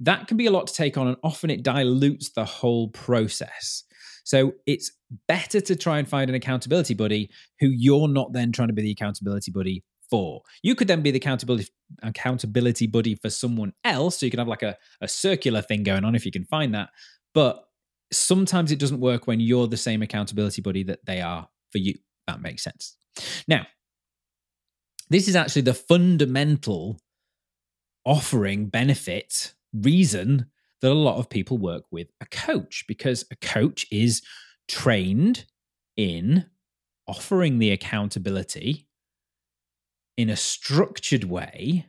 that 0.00 0.26
can 0.26 0.36
be 0.36 0.46
a 0.46 0.50
lot 0.50 0.66
to 0.68 0.74
take 0.74 0.96
on, 0.96 1.08
and 1.08 1.16
often 1.22 1.50
it 1.50 1.62
dilutes 1.62 2.30
the 2.30 2.44
whole 2.44 2.88
process. 2.88 3.84
So 4.24 4.54
it's 4.66 4.90
better 5.28 5.60
to 5.60 5.76
try 5.76 5.98
and 5.98 6.08
find 6.08 6.30
an 6.30 6.34
accountability 6.34 6.94
buddy 6.94 7.30
who 7.60 7.68
you're 7.68 8.08
not 8.08 8.32
then 8.32 8.52
trying 8.52 8.68
to 8.68 8.74
be 8.74 8.82
the 8.82 8.92
accountability 8.92 9.50
buddy 9.50 9.84
for. 10.10 10.42
You 10.62 10.74
could 10.74 10.88
then 10.88 11.02
be 11.02 11.10
the 11.10 11.18
accountability 11.18 11.70
accountability 12.02 12.86
buddy 12.86 13.14
for 13.16 13.30
someone 13.30 13.72
else. 13.84 14.18
So 14.18 14.26
you 14.26 14.30
can 14.30 14.38
have 14.38 14.48
like 14.48 14.62
a, 14.62 14.76
a 15.00 15.08
circular 15.08 15.62
thing 15.62 15.82
going 15.82 16.04
on 16.04 16.14
if 16.14 16.24
you 16.24 16.32
can 16.32 16.44
find 16.44 16.74
that. 16.74 16.90
But 17.34 17.64
sometimes 18.12 18.72
it 18.72 18.78
doesn't 18.78 19.00
work 19.00 19.26
when 19.26 19.40
you're 19.40 19.66
the 19.66 19.76
same 19.76 20.02
accountability 20.02 20.62
buddy 20.62 20.84
that 20.84 21.04
they 21.04 21.20
are 21.20 21.48
for 21.70 21.78
you. 21.78 21.94
That 22.26 22.40
makes 22.40 22.62
sense. 22.62 22.96
Now, 23.46 23.66
this 25.10 25.28
is 25.28 25.36
actually 25.36 25.62
the 25.62 25.74
fundamental 25.74 26.98
offering 28.04 28.66
benefit 28.66 29.54
reason 29.72 30.46
that 30.80 30.90
a 30.90 30.94
lot 30.94 31.18
of 31.18 31.30
people 31.30 31.58
work 31.58 31.84
with 31.90 32.08
a 32.20 32.26
coach 32.26 32.84
because 32.86 33.24
a 33.30 33.36
coach 33.36 33.86
is 33.90 34.22
trained 34.68 35.46
in 35.96 36.46
offering 37.06 37.58
the 37.58 37.70
accountability 37.70 38.86
in 40.16 40.30
a 40.30 40.36
structured 40.36 41.24
way 41.24 41.86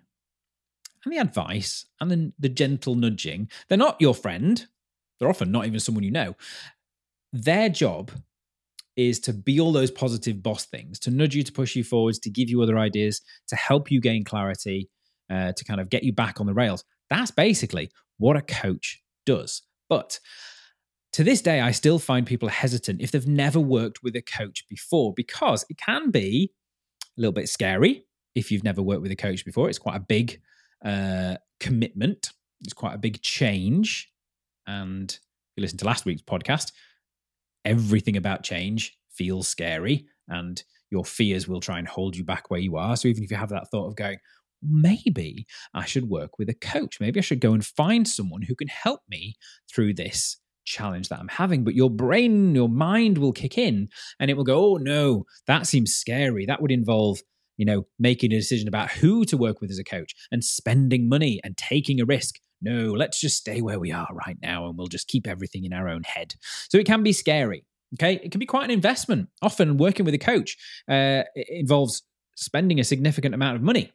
and 1.04 1.14
the 1.14 1.18
advice 1.18 1.86
and 2.00 2.12
the, 2.12 2.34
the 2.40 2.50
gentle 2.50 2.96
nudging. 2.96 3.50
They're 3.68 3.78
not 3.78 4.02
your 4.02 4.16
friend, 4.16 4.66
they're 5.20 5.30
often 5.30 5.52
not 5.52 5.66
even 5.66 5.80
someone 5.80 6.04
you 6.04 6.12
know. 6.12 6.36
Their 7.32 7.70
job 7.70 8.12
is 8.96 9.20
to 9.22 9.34
be 9.34 9.60
all 9.60 9.72
those 9.72 9.92
positive 9.92 10.42
boss 10.42 10.66
things, 10.66 11.00
to 11.00 11.12
nudge 11.12 11.36
you, 11.36 11.44
to 11.44 11.52
push 11.52 11.76
you 11.76 11.84
forwards, 11.84 12.20
to 12.20 12.30
give 12.30 12.50
you 12.50 12.62
other 12.62 12.78
ideas, 12.78 13.22
to 13.48 13.56
help 13.56 13.92
you 13.92 14.00
gain 14.00 14.24
clarity, 14.24 14.90
uh, 15.30 15.52
to 15.54 15.66
kind 15.66 15.82
of 15.82 15.90
get 15.90 16.04
you 16.04 16.14
back 16.14 16.40
on 16.40 16.48
the 16.48 16.54
rails. 16.54 16.84
That's 17.10 17.32
basically 17.32 17.92
what 18.18 18.38
a 18.38 18.42
coach 18.42 19.02
does. 19.26 19.64
But 19.90 20.20
to 21.14 21.24
this 21.24 21.42
day, 21.42 21.62
I 21.62 21.72
still 21.72 22.00
find 22.00 22.26
people 22.26 22.50
hesitant 22.50 23.02
if 23.02 23.12
they've 23.12 23.28
never 23.28 23.60
worked 23.60 24.04
with 24.04 24.16
a 24.16 24.22
coach 24.22 24.66
before 24.70 25.14
because 25.14 25.66
it 25.70 25.78
can 25.78 26.12
be 26.12 26.52
a 27.18 27.22
little 27.22 27.34
bit 27.34 27.50
scary 27.50 28.06
if 28.34 28.52
you've 28.52 28.64
never 28.64 28.82
worked 28.82 29.02
with 29.02 29.12
a 29.12 29.16
coach 29.16 29.46
before. 29.46 29.70
It's 29.70 29.80
quite 29.80 29.96
a 29.96 30.02
big 30.02 30.42
uh, 30.84 31.36
commitment, 31.60 32.32
it's 32.62 32.74
quite 32.74 32.96
a 32.96 33.00
big 33.00 33.22
change. 33.22 34.12
And 34.68 35.10
if 35.10 35.58
you 35.58 35.62
listen 35.62 35.78
to 35.80 35.86
last 35.86 36.06
week's 36.06 36.22
podcast, 36.22 36.72
everything 37.66 38.16
about 38.18 38.44
change 38.44 38.98
feels 39.10 39.48
scary 39.48 40.06
and 40.28 40.64
your 40.92 41.04
fears 41.04 41.48
will 41.48 41.60
try 41.60 41.80
and 41.80 41.88
hold 41.88 42.16
you 42.16 42.24
back 42.24 42.50
where 42.50 42.60
you 42.60 42.78
are. 42.78 42.96
So 42.96 43.08
even 43.08 43.24
if 43.24 43.32
you 43.32 43.38
have 43.38 43.50
that 43.50 43.70
thought 43.70 43.88
of 43.88 43.96
going, 43.96 44.18
maybe 44.62 45.46
I 45.74 45.86
should 45.86 46.10
work 46.10 46.38
with 46.38 46.50
a 46.50 46.54
coach. 46.54 47.00
Maybe 47.00 47.20
I 47.20 47.24
should 47.24 47.42
go 47.42 47.54
and 47.54 47.66
find 47.66 48.08
someone 48.08 48.42
who 48.44 48.56
can 48.56 48.68
help 48.68 49.02
me 49.10 49.36
through 49.70 49.96
this 49.96 50.38
challenge 50.66 51.10
that 51.10 51.20
I'm 51.20 51.28
having. 51.28 51.64
But 51.64 51.76
your 51.76 51.90
brain, 51.90 52.56
your 52.56 52.70
mind 52.70 53.18
will 53.18 53.34
kick 53.34 53.58
in 53.58 53.90
and 54.20 54.30
it 54.30 54.36
will 54.36 54.44
go, 54.44 54.74
oh 54.74 54.78
no, 54.78 55.26
that 55.48 55.68
seems 55.68 55.94
scary. 55.94 56.46
That 56.46 56.62
would 56.62 56.72
involve, 56.72 57.20
you 57.58 57.66
know, 57.66 57.86
making 58.00 58.32
a 58.32 58.38
decision 58.38 58.68
about 58.68 58.92
who 58.92 59.26
to 59.26 59.38
work 59.38 59.62
with 59.62 59.72
as 59.72 59.80
a 59.80 59.84
coach 59.84 60.14
and 60.32 60.44
spending 60.44 61.08
money 61.08 61.40
and 61.44 61.58
taking 61.58 62.00
a 62.02 62.06
risk. 62.06 62.36
No, 62.66 62.94
let's 62.94 63.20
just 63.20 63.38
stay 63.38 63.62
where 63.62 63.80
we 63.80 63.92
are 63.92 64.08
right 64.12 64.38
now 64.42 64.68
and 64.68 64.78
we'll 64.78 64.88
just 64.88 65.08
keep 65.08 65.28
everything 65.28 65.66
in 65.66 65.74
our 65.74 65.88
own 65.88 66.04
head. 66.04 66.36
So 66.70 66.78
it 66.78 66.86
can 66.86 67.04
be 67.04 67.14
scary. 67.14 67.64
Okay. 67.94 68.20
It 68.24 68.32
can 68.32 68.40
be 68.40 68.46
quite 68.46 68.66
an 68.66 68.72
investment. 68.72 69.30
Often 69.42 69.78
working 69.78 70.06
with 70.06 70.14
a 70.14 70.18
coach 70.20 70.58
uh, 70.90 71.24
involves 71.36 72.02
spending 72.36 72.80
a 72.80 72.84
significant 72.84 73.34
amount 73.34 73.56
of 73.56 73.62
money 73.62 73.94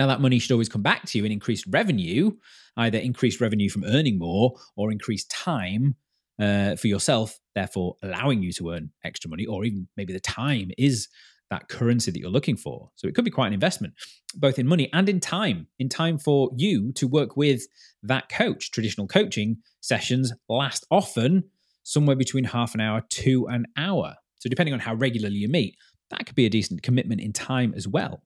now, 0.00 0.06
that 0.06 0.22
money 0.22 0.38
should 0.38 0.52
always 0.52 0.70
come 0.70 0.80
back 0.80 1.04
to 1.04 1.18
you 1.18 1.26
in 1.26 1.30
increased 1.30 1.66
revenue, 1.68 2.32
either 2.78 2.96
increased 2.96 3.38
revenue 3.38 3.68
from 3.68 3.84
earning 3.84 4.18
more 4.18 4.54
or 4.74 4.90
increased 4.90 5.30
time 5.30 5.94
uh, 6.40 6.76
for 6.76 6.86
yourself, 6.86 7.38
therefore 7.54 7.96
allowing 8.02 8.42
you 8.42 8.50
to 8.54 8.70
earn 8.70 8.92
extra 9.04 9.28
money, 9.28 9.44
or 9.44 9.62
even 9.66 9.88
maybe 9.98 10.14
the 10.14 10.20
time 10.20 10.70
is 10.78 11.08
that 11.50 11.68
currency 11.68 12.10
that 12.10 12.18
you're 12.18 12.30
looking 12.30 12.56
for. 12.56 12.90
So 12.96 13.08
it 13.08 13.14
could 13.14 13.24
be 13.24 13.30
quite 13.30 13.48
an 13.48 13.52
investment, 13.52 13.94
both 14.34 14.58
in 14.58 14.66
money 14.66 14.88
and 14.92 15.08
in 15.08 15.20
time, 15.20 15.66
in 15.78 15.88
time 15.88 16.18
for 16.18 16.50
you 16.56 16.92
to 16.92 17.08
work 17.08 17.36
with 17.36 17.62
that 18.02 18.28
coach. 18.28 18.70
Traditional 18.70 19.06
coaching 19.06 19.58
sessions 19.80 20.32
last 20.48 20.86
often 20.90 21.44
somewhere 21.82 22.16
between 22.16 22.44
half 22.44 22.74
an 22.74 22.80
hour 22.80 23.02
to 23.08 23.46
an 23.48 23.66
hour. 23.76 24.14
So 24.38 24.48
depending 24.48 24.72
on 24.72 24.80
how 24.80 24.94
regularly 24.94 25.36
you 25.36 25.48
meet, 25.48 25.76
that 26.10 26.24
could 26.26 26.36
be 26.36 26.46
a 26.46 26.50
decent 26.50 26.82
commitment 26.82 27.20
in 27.20 27.32
time 27.32 27.74
as 27.76 27.86
well. 27.86 28.22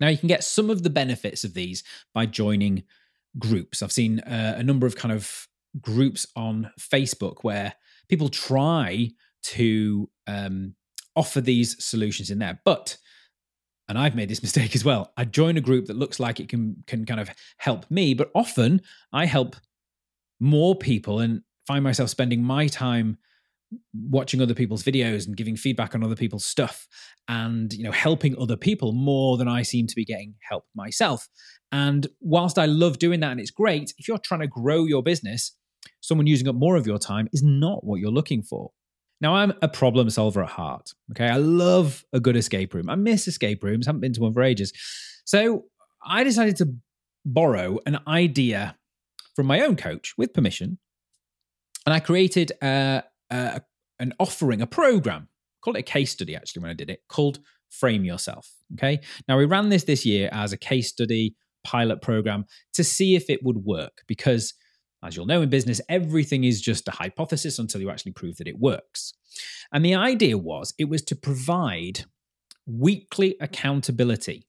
Now, 0.00 0.08
you 0.08 0.18
can 0.18 0.28
get 0.28 0.42
some 0.42 0.70
of 0.70 0.82
the 0.82 0.90
benefits 0.90 1.44
of 1.44 1.54
these 1.54 1.84
by 2.12 2.26
joining 2.26 2.84
groups. 3.38 3.82
I've 3.82 3.92
seen 3.92 4.20
uh, 4.20 4.54
a 4.56 4.62
number 4.62 4.86
of 4.86 4.96
kind 4.96 5.12
of 5.12 5.48
groups 5.80 6.26
on 6.34 6.70
Facebook 6.80 7.38
where 7.42 7.74
people 8.08 8.28
try 8.28 9.10
to 9.42 10.08
um, 10.26 10.74
offer 11.16 11.40
these 11.40 11.82
solutions 11.84 12.30
in 12.30 12.38
there, 12.38 12.60
but 12.64 12.96
and 13.88 13.98
I've 13.98 14.14
made 14.14 14.28
this 14.28 14.42
mistake 14.48 14.74
as 14.74 14.84
well. 14.84 15.12
I 15.16 15.24
join 15.24 15.56
a 15.56 15.62
group 15.62 15.86
that 15.86 15.96
looks 15.96 16.20
like 16.20 16.40
it 16.40 16.48
can 16.48 16.82
can 16.86 17.04
kind 17.04 17.20
of 17.20 17.30
help 17.58 17.90
me, 17.90 18.14
but 18.14 18.30
often 18.34 18.82
I 19.12 19.26
help 19.26 19.56
more 20.40 20.74
people 20.74 21.20
and 21.20 21.42
find 21.66 21.82
myself 21.82 22.10
spending 22.10 22.42
my 22.42 22.66
time 22.66 23.18
watching 23.92 24.40
other 24.40 24.54
people's 24.54 24.82
videos 24.82 25.26
and 25.26 25.36
giving 25.36 25.56
feedback 25.56 25.94
on 25.94 26.04
other 26.04 26.14
people's 26.14 26.44
stuff 26.44 26.86
and 27.28 27.72
you 27.72 27.82
know 27.82 27.90
helping 27.90 28.36
other 28.38 28.56
people 28.56 28.92
more 28.92 29.36
than 29.36 29.48
I 29.48 29.62
seem 29.62 29.86
to 29.86 29.96
be 29.96 30.04
getting 30.04 30.34
help 30.48 30.64
myself. 30.74 31.28
And 31.72 32.06
whilst 32.20 32.58
I 32.58 32.66
love 32.66 32.98
doing 32.98 33.20
that 33.20 33.32
and 33.32 33.40
it's 33.40 33.50
great, 33.50 33.92
if 33.98 34.06
you're 34.06 34.18
trying 34.18 34.40
to 34.40 34.46
grow 34.46 34.84
your 34.84 35.02
business, 35.02 35.56
someone 36.00 36.26
using 36.26 36.48
up 36.48 36.54
more 36.54 36.76
of 36.76 36.86
your 36.86 36.98
time 36.98 37.28
is 37.32 37.42
not 37.42 37.84
what 37.84 38.00
you're 38.00 38.10
looking 38.10 38.42
for. 38.42 38.70
Now, 39.20 39.34
I'm 39.36 39.52
a 39.62 39.68
problem 39.68 40.10
solver 40.10 40.42
at 40.42 40.50
heart. 40.50 40.92
Okay. 41.12 41.28
I 41.28 41.36
love 41.36 42.04
a 42.12 42.20
good 42.20 42.36
escape 42.36 42.74
room. 42.74 42.90
I 42.90 42.94
miss 42.94 43.26
escape 43.28 43.62
rooms, 43.62 43.86
haven't 43.86 44.00
been 44.00 44.12
to 44.14 44.20
one 44.20 44.32
for 44.32 44.42
ages. 44.42 44.72
So 45.24 45.64
I 46.04 46.24
decided 46.24 46.56
to 46.56 46.74
borrow 47.24 47.78
an 47.86 48.00
idea 48.06 48.76
from 49.34 49.46
my 49.46 49.60
own 49.60 49.76
coach 49.76 50.14
with 50.16 50.32
permission. 50.32 50.78
And 51.86 51.94
I 51.94 52.00
created 52.00 52.52
a, 52.62 53.04
a, 53.30 53.62
an 53.98 54.12
offering, 54.18 54.60
a 54.60 54.66
program, 54.66 55.28
called 55.62 55.76
it 55.76 55.80
a 55.80 55.82
case 55.82 56.12
study 56.12 56.36
actually 56.36 56.62
when 56.62 56.70
I 56.70 56.74
did 56.74 56.90
it, 56.90 57.00
called 57.08 57.40
Frame 57.70 58.04
Yourself. 58.04 58.50
Okay. 58.74 59.00
Now 59.28 59.38
we 59.38 59.44
ran 59.44 59.68
this 59.68 59.84
this 59.84 60.04
year 60.04 60.28
as 60.32 60.52
a 60.52 60.58
case 60.58 60.88
study 60.88 61.34
pilot 61.64 62.02
program 62.02 62.44
to 62.74 62.84
see 62.84 63.16
if 63.16 63.30
it 63.30 63.42
would 63.42 63.58
work 63.58 64.02
because 64.06 64.54
as 65.04 65.16
you'll 65.16 65.26
know 65.26 65.42
in 65.42 65.50
business, 65.50 65.80
everything 65.88 66.44
is 66.44 66.60
just 66.60 66.88
a 66.88 66.92
hypothesis 66.92 67.58
until 67.58 67.80
you 67.80 67.90
actually 67.90 68.12
prove 68.12 68.36
that 68.38 68.48
it 68.48 68.58
works. 68.58 69.14
And 69.72 69.84
the 69.84 69.94
idea 69.94 70.38
was 70.38 70.74
it 70.78 70.88
was 70.88 71.02
to 71.02 71.16
provide 71.16 72.04
weekly 72.66 73.36
accountability 73.40 74.46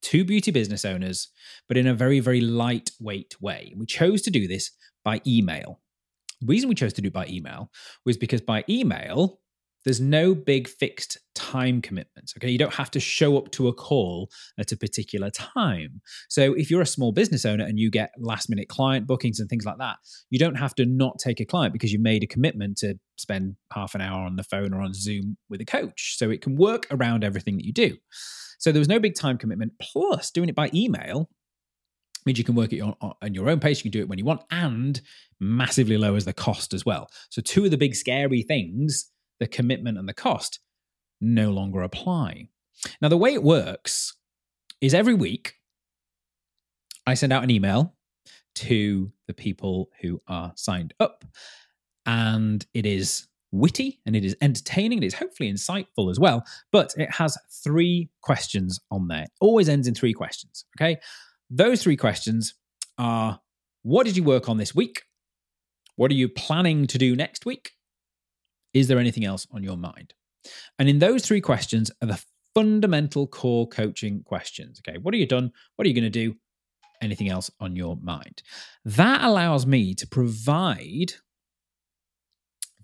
to 0.00 0.24
beauty 0.24 0.50
business 0.50 0.84
owners, 0.84 1.28
but 1.66 1.76
in 1.76 1.86
a 1.86 1.94
very, 1.94 2.20
very 2.20 2.40
lightweight 2.40 3.40
way. 3.40 3.74
We 3.76 3.86
chose 3.86 4.22
to 4.22 4.30
do 4.30 4.46
this 4.46 4.70
by 5.04 5.20
email. 5.26 5.80
The 6.40 6.46
reason 6.46 6.68
we 6.68 6.74
chose 6.74 6.92
to 6.94 7.02
do 7.02 7.08
it 7.08 7.12
by 7.12 7.26
email 7.26 7.70
was 8.06 8.16
because 8.16 8.40
by 8.40 8.64
email, 8.68 9.40
there's 9.88 10.02
no 10.02 10.34
big 10.34 10.68
fixed 10.68 11.16
time 11.34 11.80
commitments. 11.80 12.34
Okay. 12.36 12.50
You 12.50 12.58
don't 12.58 12.74
have 12.74 12.90
to 12.90 13.00
show 13.00 13.38
up 13.38 13.50
to 13.52 13.68
a 13.68 13.72
call 13.72 14.28
at 14.58 14.70
a 14.70 14.76
particular 14.76 15.30
time. 15.30 16.02
So 16.28 16.52
if 16.52 16.70
you're 16.70 16.82
a 16.82 16.86
small 16.86 17.10
business 17.10 17.46
owner 17.46 17.64
and 17.64 17.78
you 17.78 17.90
get 17.90 18.10
last 18.18 18.50
minute 18.50 18.68
client 18.68 19.06
bookings 19.06 19.40
and 19.40 19.48
things 19.48 19.64
like 19.64 19.78
that, 19.78 19.96
you 20.28 20.38
don't 20.38 20.56
have 20.56 20.74
to 20.74 20.84
not 20.84 21.18
take 21.18 21.40
a 21.40 21.46
client 21.46 21.72
because 21.72 21.90
you 21.90 21.98
made 21.98 22.22
a 22.22 22.26
commitment 22.26 22.76
to 22.78 22.98
spend 23.16 23.56
half 23.72 23.94
an 23.94 24.02
hour 24.02 24.26
on 24.26 24.36
the 24.36 24.44
phone 24.44 24.74
or 24.74 24.82
on 24.82 24.92
Zoom 24.92 25.38
with 25.48 25.62
a 25.62 25.64
coach. 25.64 26.18
So 26.18 26.28
it 26.28 26.42
can 26.42 26.54
work 26.54 26.86
around 26.90 27.24
everything 27.24 27.56
that 27.56 27.64
you 27.64 27.72
do. 27.72 27.96
So 28.58 28.72
there 28.72 28.80
was 28.80 28.88
no 28.88 28.98
big 28.98 29.14
time 29.14 29.38
commitment. 29.38 29.72
Plus, 29.80 30.30
doing 30.30 30.50
it 30.50 30.54
by 30.54 30.68
email 30.74 31.30
means 32.26 32.36
you 32.36 32.44
can 32.44 32.56
work 32.56 32.74
at 32.74 32.78
your, 32.78 32.94
on 33.00 33.32
your 33.32 33.48
own 33.48 33.58
pace. 33.58 33.78
You 33.78 33.90
can 33.90 33.98
do 33.98 34.00
it 34.00 34.08
when 34.08 34.18
you 34.18 34.26
want 34.26 34.42
and 34.50 35.00
massively 35.40 35.96
lowers 35.96 36.26
the 36.26 36.34
cost 36.34 36.74
as 36.74 36.84
well. 36.84 37.08
So, 37.30 37.40
two 37.40 37.64
of 37.64 37.70
the 37.70 37.78
big 37.78 37.94
scary 37.94 38.42
things 38.42 39.10
the 39.40 39.46
commitment 39.46 39.98
and 39.98 40.08
the 40.08 40.14
cost 40.14 40.60
no 41.20 41.50
longer 41.50 41.82
apply. 41.82 42.48
Now, 43.00 43.08
the 43.08 43.16
way 43.16 43.34
it 43.34 43.42
works 43.42 44.16
is 44.80 44.94
every 44.94 45.14
week 45.14 45.54
I 47.06 47.14
send 47.14 47.32
out 47.32 47.42
an 47.42 47.50
email 47.50 47.94
to 48.56 49.10
the 49.26 49.34
people 49.34 49.90
who 50.00 50.20
are 50.28 50.52
signed 50.56 50.94
up, 51.00 51.24
and 52.06 52.66
it 52.74 52.86
is 52.86 53.26
witty 53.50 54.00
and 54.04 54.14
it 54.14 54.24
is 54.24 54.36
entertaining. 54.40 54.98
And 54.98 55.04
It 55.04 55.08
is 55.08 55.14
hopefully 55.14 55.52
insightful 55.52 56.10
as 56.10 56.20
well, 56.20 56.44
but 56.70 56.92
it 56.96 57.10
has 57.10 57.38
three 57.64 58.10
questions 58.22 58.80
on 58.90 59.08
there. 59.08 59.22
It 59.22 59.30
always 59.40 59.68
ends 59.68 59.88
in 59.88 59.94
three 59.94 60.12
questions. 60.12 60.64
Okay. 60.78 60.98
Those 61.50 61.82
three 61.82 61.96
questions 61.96 62.54
are 62.98 63.40
what 63.82 64.04
did 64.04 64.16
you 64.16 64.22
work 64.22 64.48
on 64.48 64.58
this 64.58 64.74
week? 64.74 65.02
What 65.96 66.10
are 66.10 66.14
you 66.14 66.28
planning 66.28 66.86
to 66.88 66.98
do 66.98 67.16
next 67.16 67.46
week? 67.46 67.72
Is 68.74 68.88
there 68.88 68.98
anything 68.98 69.24
else 69.24 69.46
on 69.50 69.62
your 69.62 69.76
mind? 69.76 70.14
And 70.78 70.88
in 70.88 70.98
those 70.98 71.24
three 71.24 71.40
questions 71.40 71.90
are 72.02 72.08
the 72.08 72.22
fundamental 72.54 73.26
core 73.26 73.68
coaching 73.68 74.22
questions. 74.24 74.80
Okay, 74.80 74.98
what 74.98 75.14
are 75.14 75.18
you 75.18 75.26
done? 75.26 75.52
What 75.76 75.84
are 75.84 75.88
you 75.88 75.94
going 75.94 76.04
to 76.04 76.10
do? 76.10 76.36
Anything 77.00 77.28
else 77.28 77.50
on 77.60 77.76
your 77.76 77.96
mind? 77.96 78.42
That 78.84 79.22
allows 79.22 79.66
me 79.66 79.94
to 79.94 80.06
provide 80.06 81.12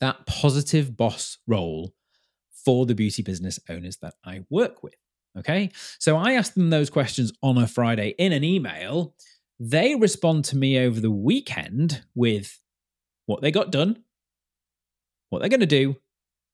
that 0.00 0.26
positive 0.26 0.96
boss 0.96 1.38
role 1.46 1.94
for 2.64 2.86
the 2.86 2.94
beauty 2.94 3.22
business 3.22 3.58
owners 3.68 3.96
that 3.98 4.14
I 4.24 4.44
work 4.50 4.82
with. 4.82 4.94
Okay, 5.36 5.70
so 5.98 6.16
I 6.16 6.34
ask 6.34 6.54
them 6.54 6.70
those 6.70 6.90
questions 6.90 7.32
on 7.42 7.58
a 7.58 7.66
Friday 7.66 8.14
in 8.18 8.32
an 8.32 8.44
email. 8.44 9.14
They 9.58 9.96
respond 9.96 10.44
to 10.46 10.56
me 10.56 10.78
over 10.78 11.00
the 11.00 11.10
weekend 11.10 12.04
with 12.14 12.60
what 13.26 13.42
they 13.42 13.50
got 13.50 13.72
done, 13.72 14.04
what 15.30 15.40
they're 15.40 15.48
going 15.48 15.60
to 15.60 15.66
do, 15.66 15.96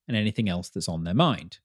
and 0.08 0.16
anything 0.16 0.48
else 0.48 0.70
that's 0.70 0.88
on 0.88 1.04
their 1.04 1.14
mind. 1.14 1.58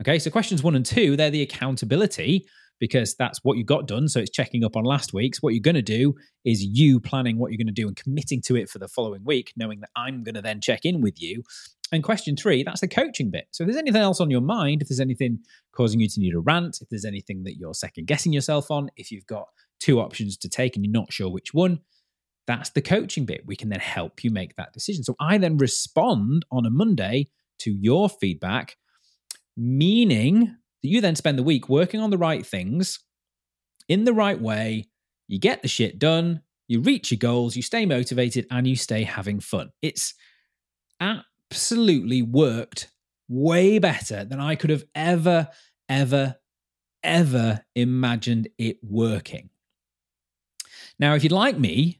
Okay, 0.00 0.18
so 0.18 0.30
questions 0.30 0.62
one 0.62 0.76
and 0.76 0.86
two, 0.86 1.16
they're 1.16 1.30
the 1.30 1.42
accountability 1.42 2.46
because 2.78 3.14
that's 3.14 3.40
what 3.42 3.58
you 3.58 3.64
got 3.64 3.86
done. 3.86 4.08
So 4.08 4.20
it's 4.20 4.30
checking 4.30 4.64
up 4.64 4.74
on 4.74 4.84
last 4.84 5.12
week's. 5.12 5.42
What 5.42 5.52
you're 5.52 5.60
going 5.60 5.74
to 5.74 5.82
do 5.82 6.14
is 6.44 6.62
you 6.62 6.98
planning 6.98 7.38
what 7.38 7.50
you're 7.50 7.58
going 7.58 7.66
to 7.66 7.72
do 7.72 7.86
and 7.86 7.96
committing 7.96 8.40
to 8.46 8.56
it 8.56 8.70
for 8.70 8.78
the 8.78 8.88
following 8.88 9.22
week, 9.24 9.52
knowing 9.56 9.80
that 9.80 9.90
I'm 9.96 10.22
going 10.22 10.34
to 10.34 10.40
then 10.40 10.60
check 10.62 10.84
in 10.84 11.02
with 11.02 11.20
you. 11.20 11.42
And 11.92 12.02
question 12.02 12.36
three, 12.36 12.62
that's 12.62 12.80
the 12.80 12.88
coaching 12.88 13.30
bit. 13.30 13.48
So 13.50 13.64
if 13.64 13.68
there's 13.68 13.76
anything 13.76 14.00
else 14.00 14.20
on 14.20 14.30
your 14.30 14.40
mind, 14.40 14.80
if 14.80 14.88
there's 14.88 15.00
anything 15.00 15.40
causing 15.72 16.00
you 16.00 16.08
to 16.08 16.20
need 16.20 16.34
a 16.34 16.40
rant, 16.40 16.78
if 16.80 16.88
there's 16.88 17.04
anything 17.04 17.42
that 17.42 17.56
you're 17.58 17.74
second 17.74 18.06
guessing 18.06 18.32
yourself 18.32 18.70
on, 18.70 18.90
if 18.96 19.10
you've 19.10 19.26
got 19.26 19.48
two 19.80 20.00
options 20.00 20.36
to 20.38 20.48
take 20.48 20.76
and 20.76 20.84
you're 20.84 20.92
not 20.92 21.12
sure 21.12 21.30
which 21.30 21.52
one, 21.52 21.80
that's 22.50 22.70
the 22.70 22.82
coaching 22.82 23.24
bit. 23.24 23.46
We 23.46 23.54
can 23.54 23.68
then 23.68 23.80
help 23.80 24.24
you 24.24 24.30
make 24.30 24.56
that 24.56 24.72
decision. 24.72 25.04
So 25.04 25.14
I 25.20 25.38
then 25.38 25.56
respond 25.56 26.44
on 26.50 26.66
a 26.66 26.70
Monday 26.70 27.28
to 27.60 27.70
your 27.70 28.08
feedback, 28.08 28.76
meaning 29.56 30.56
that 30.82 30.88
you 30.88 31.00
then 31.00 31.14
spend 31.14 31.38
the 31.38 31.44
week 31.44 31.68
working 31.68 32.00
on 32.00 32.10
the 32.10 32.18
right 32.18 32.44
things 32.44 32.98
in 33.88 34.04
the 34.04 34.12
right 34.12 34.40
way. 34.40 34.88
You 35.28 35.38
get 35.38 35.62
the 35.62 35.68
shit 35.68 35.98
done, 35.98 36.42
you 36.66 36.80
reach 36.80 37.12
your 37.12 37.18
goals, 37.18 37.54
you 37.54 37.62
stay 37.62 37.86
motivated, 37.86 38.46
and 38.50 38.66
you 38.66 38.74
stay 38.74 39.04
having 39.04 39.38
fun. 39.38 39.70
It's 39.80 40.14
absolutely 41.00 42.22
worked 42.22 42.88
way 43.28 43.78
better 43.78 44.24
than 44.24 44.40
I 44.40 44.56
could 44.56 44.70
have 44.70 44.84
ever, 44.94 45.48
ever, 45.88 46.34
ever 47.04 47.60
imagined 47.76 48.48
it 48.58 48.78
working. 48.82 49.50
Now, 50.98 51.14
if 51.14 51.22
you'd 51.22 51.32
like 51.32 51.58
me 51.58 51.99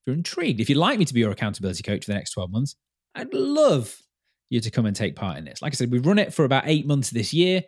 if 0.00 0.06
you're 0.06 0.16
intrigued, 0.16 0.60
if 0.60 0.68
you'd 0.68 0.78
like 0.78 0.98
me 0.98 1.04
to 1.04 1.14
be 1.14 1.20
your 1.20 1.30
accountability 1.30 1.82
coach 1.82 2.04
for 2.04 2.10
the 2.10 2.16
next 2.16 2.30
12 2.30 2.50
months, 2.50 2.76
I'd 3.14 3.34
love 3.34 4.00
you 4.48 4.60
to 4.60 4.70
come 4.70 4.86
and 4.86 4.96
take 4.96 5.14
part 5.14 5.38
in 5.38 5.44
this. 5.44 5.60
Like 5.62 5.72
I 5.72 5.76
said, 5.76 5.92
we've 5.92 6.06
run 6.06 6.18
it 6.18 6.32
for 6.32 6.44
about 6.44 6.64
eight 6.66 6.86
months 6.86 7.10
this 7.10 7.32
year, 7.32 7.62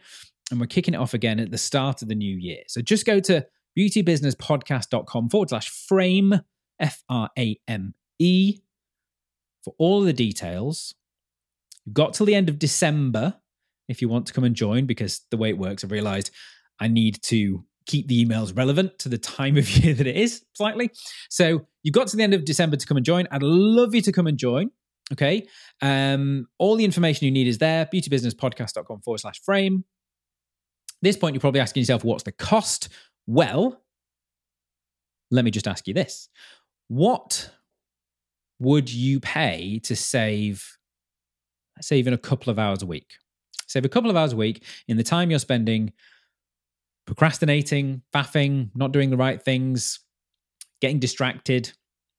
and 0.51 0.59
we're 0.59 0.67
kicking 0.67 0.95
it 0.95 0.99
off 0.99 1.15
again 1.15 1.39
at 1.41 1.51
the 1.51 1.59
start 1.59 2.03
of 2.03 2.09
the 2.09 2.15
new 2.15 2.37
year. 2.37 2.63
So 2.69 2.81
just 2.81 3.07
go 3.07 3.21
to 3.21 3.47
beautybusinesspodcast.com 3.79 5.31
forward 5.31 5.49
slash 5.51 5.69
frame, 5.69 6.41
F 6.81 7.03
R 7.09 7.31
A 7.39 7.59
M 7.69 7.95
E, 8.19 8.59
for 9.63 9.75
all 9.79 10.01
the 10.01 10.13
details. 10.13 10.95
You've 11.85 11.95
got 11.95 12.15
till 12.15 12.27
the 12.27 12.35
end 12.35 12.49
of 12.49 12.59
December 12.59 13.35
if 13.89 14.01
you 14.01 14.09
want 14.09 14.27
to 14.27 14.33
come 14.33 14.45
and 14.45 14.55
join, 14.55 14.87
because 14.87 15.21
the 15.31 15.37
way 15.37 15.51
it 15.51 15.59
works, 15.59 15.85
I've 15.85 15.91
realized 15.91 16.31
I 16.81 16.89
need 16.89 17.21
to 17.25 17.65
keep 17.87 18.09
the 18.09 18.25
emails 18.25 18.57
relevant 18.57 18.99
to 19.01 19.09
the 19.09 19.19
time 19.19 19.57
of 19.57 19.69
year 19.77 19.95
that 19.95 20.07
it 20.07 20.17
is 20.17 20.45
slightly. 20.55 20.91
So 21.29 21.67
you've 21.83 21.95
got 21.95 22.09
to 22.09 22.17
the 22.17 22.23
end 22.23 22.35
of 22.35 22.45
December 22.45 22.77
to 22.77 22.87
come 22.87 22.97
and 22.97 23.07
join. 23.07 23.27
I'd 23.31 23.43
love 23.43 23.95
you 23.95 24.03
to 24.03 24.13
come 24.13 24.27
and 24.27 24.39
join. 24.39 24.71
Okay. 25.13 25.47
Um, 25.81 26.47
all 26.59 26.77
the 26.77 26.85
information 26.85 27.27
you 27.27 27.31
need 27.31 27.47
is 27.47 27.59
there, 27.59 27.87
beautybusinesspodcast.com 27.93 29.01
forward 29.03 29.19
slash 29.19 29.41
frame. 29.43 29.85
this 31.03 31.17
point, 31.17 31.35
you're 31.35 31.41
probably 31.41 31.61
asking 31.61 31.83
yourself, 31.83 32.05
what's 32.05 32.23
the 32.23 32.33
cost? 32.33 32.89
Well, 33.27 33.83
let 35.31 35.45
me 35.45 35.51
just 35.51 35.69
ask 35.69 35.87
you 35.87 35.95
this. 35.95 36.29
What 36.89 37.51
would 38.59 38.93
you 38.93 39.19
pay 39.21 39.81
to 39.81 39.97
save, 39.97 40.79
say, 41.81 41.99
even 41.99 42.15
a 42.15 42.19
couple 42.19 42.51
of 42.51 42.59
hours 42.59 42.83
a 42.83 42.87
week? 42.87 43.11
Save 43.67 43.85
a 43.85 43.89
couple 43.89 44.11
of 44.11 44.17
hours 44.17 44.33
a 44.35 44.37
week 44.37 44.65
in 44.89 44.97
the 44.97 45.03
time 45.03 45.31
you're 45.31 45.39
spending 45.39 45.93
procrastinating, 47.13 48.01
faffing, 48.15 48.71
not 48.75 48.91
doing 48.91 49.11
the 49.11 49.19
right 49.19 49.43
things, 49.43 50.01
getting 50.81 50.99
distracted, 50.99 51.71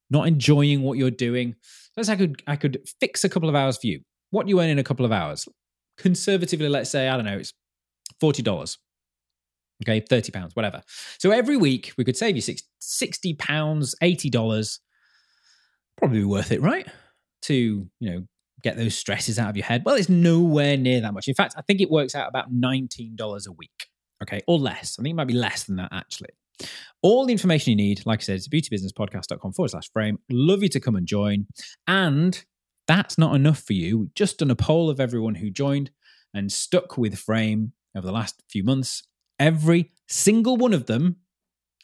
not 0.08 0.28
enjoying 0.28 0.82
what 0.82 0.96
you're 0.96 1.10
doing. 1.10 1.56
So 2.00 2.12
I 2.12 2.16
could 2.16 2.42
I 2.46 2.54
could 2.54 2.78
fix 3.00 3.24
a 3.24 3.28
couple 3.28 3.48
of 3.48 3.56
hours 3.56 3.76
for 3.76 3.88
you. 3.88 4.02
What 4.30 4.48
you 4.48 4.60
earn 4.60 4.68
in 4.68 4.78
a 4.78 4.84
couple 4.84 5.04
of 5.04 5.10
hours? 5.10 5.48
Conservatively, 5.98 6.68
let's 6.68 6.90
say, 6.90 7.08
I 7.08 7.16
don't 7.16 7.24
know, 7.24 7.38
it's 7.38 7.52
$40. 8.22 8.76
Okay, 9.82 9.98
30 9.98 10.30
pounds, 10.30 10.54
whatever. 10.54 10.80
So 11.18 11.32
every 11.32 11.56
week 11.56 11.92
we 11.98 12.04
could 12.04 12.16
save 12.16 12.36
you 12.36 12.56
60 12.78 13.34
pounds, 13.34 13.96
$80. 14.00 14.78
Probably 15.98 16.24
worth 16.24 16.52
it, 16.52 16.62
right? 16.62 16.86
To, 17.42 17.54
you 17.54 18.10
know, 18.10 18.26
get 18.62 18.76
those 18.76 18.96
stresses 18.96 19.40
out 19.40 19.50
of 19.50 19.56
your 19.56 19.66
head. 19.66 19.82
Well, 19.84 19.96
it's 19.96 20.08
nowhere 20.08 20.76
near 20.76 21.00
that 21.00 21.14
much. 21.14 21.26
In 21.26 21.34
fact, 21.34 21.54
I 21.56 21.62
think 21.62 21.80
it 21.80 21.90
works 21.90 22.14
out 22.14 22.28
about 22.28 22.52
$19 22.52 23.18
a 23.18 23.52
week 23.52 23.88
okay, 24.22 24.40
or 24.46 24.58
less. 24.58 24.96
I 24.98 25.02
think 25.02 25.12
it 25.12 25.16
might 25.16 25.26
be 25.26 25.34
less 25.34 25.64
than 25.64 25.76
that 25.76 25.90
actually. 25.92 26.30
All 27.02 27.26
the 27.26 27.32
information 27.32 27.70
you 27.72 27.76
need, 27.76 28.06
like 28.06 28.20
I 28.20 28.22
said, 28.22 28.36
it's 28.36 28.48
beautybusinesspodcast.com 28.48 29.52
forward 29.52 29.70
slash 29.70 29.90
frame. 29.92 30.18
Love 30.30 30.62
you 30.62 30.68
to 30.70 30.80
come 30.80 30.96
and 30.96 31.06
join. 31.06 31.46
And 31.86 32.42
that's 32.86 33.18
not 33.18 33.34
enough 33.34 33.58
for 33.58 33.72
you. 33.72 33.98
We've 33.98 34.14
just 34.14 34.38
done 34.38 34.50
a 34.50 34.56
poll 34.56 34.88
of 34.88 35.00
everyone 35.00 35.34
who 35.36 35.50
joined 35.50 35.90
and 36.32 36.50
stuck 36.52 36.96
with 36.96 37.18
Frame 37.18 37.72
over 37.96 38.06
the 38.06 38.12
last 38.12 38.42
few 38.48 38.64
months. 38.64 39.02
Every 39.38 39.92
single 40.08 40.56
one 40.56 40.72
of 40.72 40.86
them, 40.86 41.16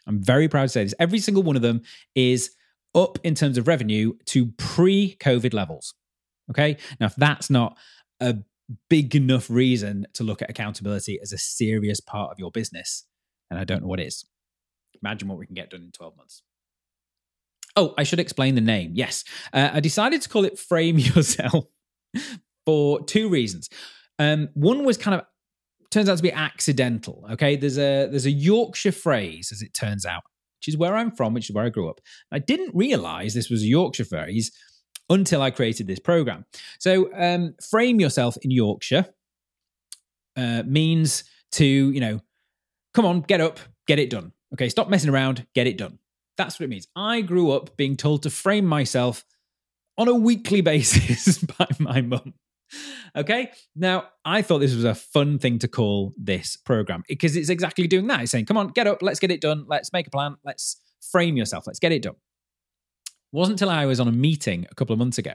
I'm 0.07 0.23
very 0.23 0.49
proud 0.49 0.63
to 0.63 0.69
say 0.69 0.85
this, 0.85 0.95
every 0.99 1.19
single 1.19 1.43
one 1.43 1.57
of 1.57 1.63
them 1.63 1.83
is 2.15 2.51
up 2.95 3.19
in 3.23 3.35
terms 3.35 3.59
of 3.59 3.69
revenue 3.69 4.15
to 4.27 4.47
pre 4.53 5.17
COVID 5.21 5.55
levels. 5.55 5.95
Okay. 6.51 6.77
Now, 6.99 7.07
if 7.07 7.17
that's 7.17 7.51
not 7.51 7.79
a 8.21 8.39
big 8.89 9.15
enough 9.17 9.51
reason 9.51 10.07
to 10.15 10.25
look 10.25 10.43
at 10.43 10.51
accountability 10.51 11.19
as 11.23 11.33
a 11.33 11.39
serious 11.39 12.01
part 12.01 12.31
of 12.31 12.39
your 12.39 12.51
business. 12.51 13.05
And 13.51 13.59
I 13.59 13.65
don't 13.65 13.83
know 13.83 13.89
what 13.89 14.01
is. 14.01 14.25
Imagine 15.03 15.29
what 15.29 15.39
we 15.39 15.47
can 15.47 15.55
get 15.55 15.71
done 15.71 15.83
in 15.83 15.93
12 15.93 16.17
months. 16.17 16.43
Oh, 17.77 17.95
I 17.97 18.03
should 18.03 18.21
explain 18.21 18.55
the 18.55 18.61
name. 18.61 18.93
Yes. 18.95 19.25
Uh, 19.53 19.71
I 19.73 19.81
decided 19.81 20.23
to 20.23 20.29
call 20.29 20.45
it 20.45 20.59
Frame 20.59 20.99
Yourself 20.99 21.67
for 22.67 23.03
two 23.05 23.29
reasons. 23.29 23.69
Um, 24.19 24.49
one 24.55 24.85
was 24.85 24.97
kind 24.97 25.15
of 25.15 25.27
turns 25.91 26.09
out 26.09 26.17
to 26.17 26.23
be 26.23 26.33
accidental. 26.33 27.25
Okay. 27.33 27.57
There's 27.57 27.79
a 27.79 28.07
there's 28.07 28.27
a 28.27 28.31
Yorkshire 28.31 28.93
phrase, 28.93 29.51
as 29.53 29.63
it 29.63 29.73
turns 29.73 30.05
out, 30.05 30.23
which 30.59 30.69
is 30.69 30.77
where 30.77 30.97
I'm 30.97 31.11
from, 31.11 31.33
which 31.33 31.49
is 31.49 31.55
where 31.55 31.65
I 31.65 31.71
grew 31.71 31.89
up. 31.89 32.01
I 32.31 32.39
didn't 32.39 32.75
realize 32.75 33.35
this 33.35 33.51
was 33.51 33.63
a 33.63 33.67
Yorkshire 33.67 34.05
phrase 34.05 34.53
until 35.11 35.43
I 35.43 35.51
created 35.51 35.87
this 35.87 35.99
program. 35.99 36.47
So, 36.79 37.11
um, 37.15 37.55
frame 37.69 38.01
yourself 38.01 38.39
in 38.43 38.51
Yorkshire 38.51 39.07
uh, 40.37 40.63
means 40.65 41.25
to, 41.53 41.67
you 41.67 42.01
know, 42.01 42.21
come 42.95 43.05
on, 43.05 43.21
get 43.23 43.41
up, 43.41 43.59
get 43.87 43.99
it 43.99 44.09
done. 44.09 44.33
Okay, 44.55 44.69
stop 44.69 44.89
messing 44.89 45.11
around, 45.11 45.47
get 45.55 45.67
it 45.67 45.77
done. 45.77 45.99
That's 46.37 46.59
what 46.59 46.65
it 46.65 46.71
means. 46.71 46.89
I 46.97 47.21
grew 47.21 47.51
up 47.51 47.77
being 47.77 47.97
told 47.97 48.23
to 48.23 48.31
frame 48.31 48.65
myself 48.65 49.25
on 49.99 50.09
a 50.09 50.15
weekly 50.15 50.61
basis 50.63 51.39
by 51.59 51.67
my 51.79 52.01
mum. 52.01 52.35
okay. 53.17 53.51
Now, 53.75 54.05
I 54.25 54.43
thought 54.43 54.61
this 54.61 54.75
was 54.75 54.85
a 54.85 54.95
fun 54.95 55.39
thing 55.39 55.59
to 55.59 55.69
call 55.69 56.15
this 56.17 56.57
program 56.57 57.03
because 57.09 57.37
it's 57.37 57.49
exactly 57.49 57.87
doing 57.87 58.07
that. 58.07 58.23
It's 58.23 58.31
saying, 58.31 58.47
come 58.47 58.57
on, 58.57 58.69
get 58.69 58.87
up, 58.87 59.03
let's 59.03 59.19
get 59.21 59.31
it 59.31 59.41
done, 59.41 59.65
let's 59.67 59.93
make 59.93 60.07
a 60.07 60.11
plan, 60.11 60.37
let's 60.45 60.81
frame 61.11 61.37
yourself, 61.37 61.67
let's 61.67 61.81
get 61.81 61.93
it 61.93 62.03
done. 62.03 62.15
Wasn't 63.33 63.55
until 63.55 63.71
I 63.71 63.87
was 63.87 64.01
on 64.01 64.09
a 64.09 64.13
meeting 64.13 64.67
a 64.71 64.75
couple 64.75 64.93
of 64.93 64.99
months 64.99 65.19
ago 65.19 65.35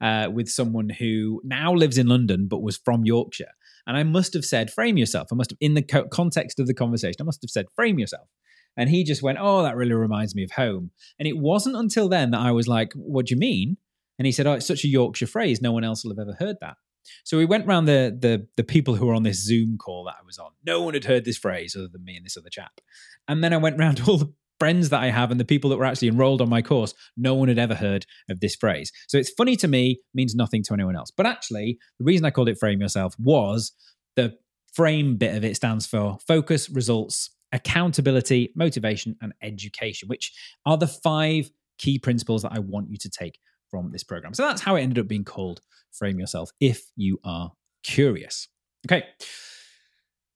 uh, 0.00 0.28
with 0.32 0.48
someone 0.48 0.88
who 0.88 1.42
now 1.44 1.74
lives 1.74 1.98
in 1.98 2.06
London 2.06 2.48
but 2.48 2.62
was 2.62 2.76
from 2.76 3.04
Yorkshire. 3.04 3.52
And 3.86 3.96
I 3.96 4.02
must 4.02 4.32
have 4.32 4.44
said, 4.44 4.72
frame 4.72 4.96
yourself. 4.96 5.28
I 5.30 5.34
must 5.34 5.50
have, 5.50 5.58
in 5.60 5.74
the 5.74 5.82
co- 5.82 6.08
context 6.08 6.58
of 6.58 6.66
the 6.66 6.74
conversation, 6.74 7.16
I 7.20 7.24
must 7.24 7.42
have 7.42 7.50
said, 7.50 7.66
frame 7.76 7.98
yourself. 7.98 8.28
And 8.76 8.88
he 8.90 9.04
just 9.04 9.22
went, 9.22 9.38
Oh, 9.40 9.62
that 9.62 9.76
really 9.76 9.92
reminds 9.92 10.34
me 10.34 10.42
of 10.42 10.52
home. 10.52 10.90
And 11.18 11.28
it 11.28 11.36
wasn't 11.36 11.76
until 11.76 12.08
then 12.08 12.30
that 12.32 12.40
I 12.40 12.50
was 12.50 12.66
like, 12.66 12.92
What 12.94 13.26
do 13.26 13.34
you 13.34 13.38
mean? 13.38 13.76
And 14.18 14.26
he 14.26 14.32
said, 14.32 14.46
Oh, 14.46 14.54
it's 14.54 14.66
such 14.66 14.84
a 14.84 14.88
Yorkshire 14.88 15.26
phrase. 15.26 15.60
No 15.60 15.72
one 15.72 15.84
else 15.84 16.04
will 16.04 16.12
have 16.12 16.18
ever 16.18 16.36
heard 16.38 16.56
that. 16.60 16.76
So 17.24 17.36
we 17.36 17.44
went 17.44 17.66
around 17.66 17.84
the, 17.84 18.16
the 18.18 18.48
the 18.56 18.64
people 18.64 18.94
who 18.94 19.06
were 19.06 19.14
on 19.14 19.24
this 19.24 19.44
Zoom 19.44 19.76
call 19.76 20.04
that 20.04 20.16
I 20.20 20.24
was 20.24 20.38
on. 20.38 20.52
No 20.64 20.82
one 20.82 20.94
had 20.94 21.04
heard 21.04 21.24
this 21.24 21.36
phrase 21.36 21.76
other 21.76 21.88
than 21.88 22.04
me 22.04 22.16
and 22.16 22.24
this 22.24 22.36
other 22.36 22.48
chap. 22.50 22.80
And 23.28 23.44
then 23.44 23.52
I 23.52 23.58
went 23.58 23.78
around 23.78 23.96
to 23.96 24.04
all 24.10 24.18
the 24.18 24.32
friends 24.58 24.88
that 24.90 25.02
I 25.02 25.10
have 25.10 25.30
and 25.30 25.40
the 25.40 25.44
people 25.44 25.70
that 25.70 25.76
were 25.76 25.84
actually 25.84 26.08
enrolled 26.08 26.40
on 26.40 26.48
my 26.48 26.62
course. 26.62 26.94
No 27.16 27.34
one 27.34 27.48
had 27.48 27.58
ever 27.58 27.74
heard 27.74 28.06
of 28.28 28.40
this 28.40 28.54
phrase. 28.54 28.92
So 29.08 29.18
it's 29.18 29.30
funny 29.30 29.56
to 29.56 29.68
me, 29.68 30.00
means 30.14 30.34
nothing 30.34 30.62
to 30.64 30.74
anyone 30.74 30.96
else. 30.96 31.10
But 31.10 31.26
actually, 31.26 31.78
the 31.98 32.04
reason 32.04 32.24
I 32.24 32.30
called 32.30 32.48
it 32.48 32.58
frame 32.58 32.80
yourself 32.80 33.14
was 33.18 33.72
the 34.16 34.34
frame 34.72 35.16
bit 35.16 35.34
of 35.34 35.44
it 35.44 35.56
stands 35.56 35.86
for 35.86 36.18
focus, 36.26 36.70
results, 36.70 37.30
accountability, 37.52 38.52
motivation, 38.56 39.16
and 39.20 39.32
education, 39.42 40.08
which 40.08 40.32
are 40.66 40.76
the 40.76 40.88
five 40.88 41.50
key 41.78 41.98
principles 41.98 42.42
that 42.42 42.52
I 42.52 42.58
want 42.58 42.90
you 42.90 42.96
to 42.98 43.10
take 43.10 43.38
from 43.70 43.90
this 43.92 44.04
program. 44.04 44.34
So 44.34 44.44
that's 44.44 44.62
how 44.62 44.76
it 44.76 44.82
ended 44.82 44.98
up 44.98 45.08
being 45.08 45.24
called 45.24 45.60
Frame 45.92 46.18
Yourself 46.18 46.50
if 46.60 46.84
you 46.96 47.18
are 47.24 47.52
curious. 47.82 48.48
Okay. 48.86 49.04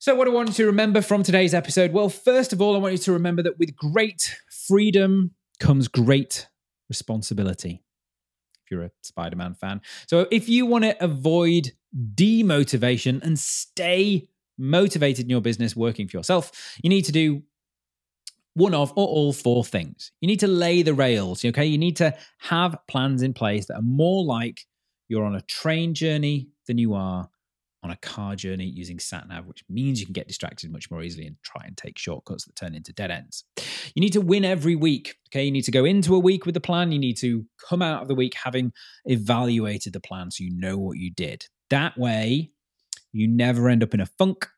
So, 0.00 0.14
what 0.14 0.28
I 0.28 0.30
want 0.30 0.48
you 0.50 0.54
to 0.54 0.66
remember 0.66 1.02
from 1.02 1.24
today's 1.24 1.52
episode? 1.52 1.92
Well, 1.92 2.08
first 2.08 2.52
of 2.52 2.62
all, 2.62 2.76
I 2.76 2.78
want 2.78 2.92
you 2.92 2.98
to 2.98 3.12
remember 3.12 3.42
that 3.42 3.58
with 3.58 3.74
great 3.74 4.36
freedom 4.48 5.32
comes 5.58 5.88
great 5.88 6.46
responsibility. 6.88 7.82
If 8.64 8.70
you're 8.70 8.84
a 8.84 8.90
Spider 9.02 9.34
Man 9.34 9.54
fan. 9.54 9.80
So, 10.06 10.28
if 10.30 10.48
you 10.48 10.66
want 10.66 10.84
to 10.84 11.02
avoid 11.02 11.72
demotivation 12.14 13.20
and 13.24 13.36
stay 13.36 14.28
motivated 14.56 15.24
in 15.24 15.30
your 15.30 15.40
business 15.40 15.74
working 15.74 16.06
for 16.06 16.16
yourself, 16.16 16.76
you 16.80 16.90
need 16.90 17.06
to 17.06 17.12
do 17.12 17.42
one 18.54 18.74
of 18.74 18.92
or 18.92 19.08
all 19.08 19.32
four 19.32 19.64
things. 19.64 20.12
You 20.20 20.28
need 20.28 20.40
to 20.40 20.48
lay 20.48 20.82
the 20.82 20.94
rails, 20.94 21.44
okay? 21.44 21.66
You 21.66 21.78
need 21.78 21.96
to 21.96 22.16
have 22.38 22.78
plans 22.86 23.22
in 23.22 23.34
place 23.34 23.66
that 23.66 23.74
are 23.74 23.82
more 23.82 24.24
like 24.24 24.64
you're 25.08 25.24
on 25.24 25.34
a 25.34 25.42
train 25.42 25.92
journey 25.92 26.50
than 26.68 26.78
you 26.78 26.94
are 26.94 27.28
on 27.82 27.90
a 27.90 27.96
car 27.96 28.34
journey 28.34 28.64
using 28.64 28.98
sat 28.98 29.28
nav, 29.28 29.46
which 29.46 29.64
means 29.68 30.00
you 30.00 30.06
can 30.06 30.12
get 30.12 30.28
distracted 30.28 30.72
much 30.72 30.90
more 30.90 31.02
easily 31.02 31.26
and 31.26 31.36
try 31.44 31.62
and 31.64 31.76
take 31.76 31.98
shortcuts 31.98 32.44
that 32.44 32.56
turn 32.56 32.74
into 32.74 32.92
dead 32.92 33.10
ends. 33.10 33.44
You 33.94 34.00
need 34.00 34.12
to 34.14 34.20
win 34.20 34.44
every 34.44 34.74
week. 34.74 35.16
Okay. 35.28 35.44
You 35.44 35.52
need 35.52 35.64
to 35.64 35.70
go 35.70 35.84
into 35.84 36.14
a 36.14 36.18
week 36.18 36.44
with 36.44 36.56
a 36.56 36.60
plan. 36.60 36.92
You 36.92 36.98
need 36.98 37.16
to 37.18 37.44
come 37.68 37.82
out 37.82 38.02
of 38.02 38.08
the 38.08 38.14
week 38.14 38.34
having 38.42 38.72
evaluated 39.04 39.92
the 39.92 40.00
plan 40.00 40.30
so 40.30 40.44
you 40.44 40.50
know 40.52 40.76
what 40.76 40.98
you 40.98 41.12
did. 41.12 41.46
That 41.70 41.96
way, 41.96 42.50
you 43.12 43.28
never 43.28 43.68
end 43.68 43.82
up 43.82 43.94
in 43.94 44.00
a 44.00 44.06
funk. 44.06 44.48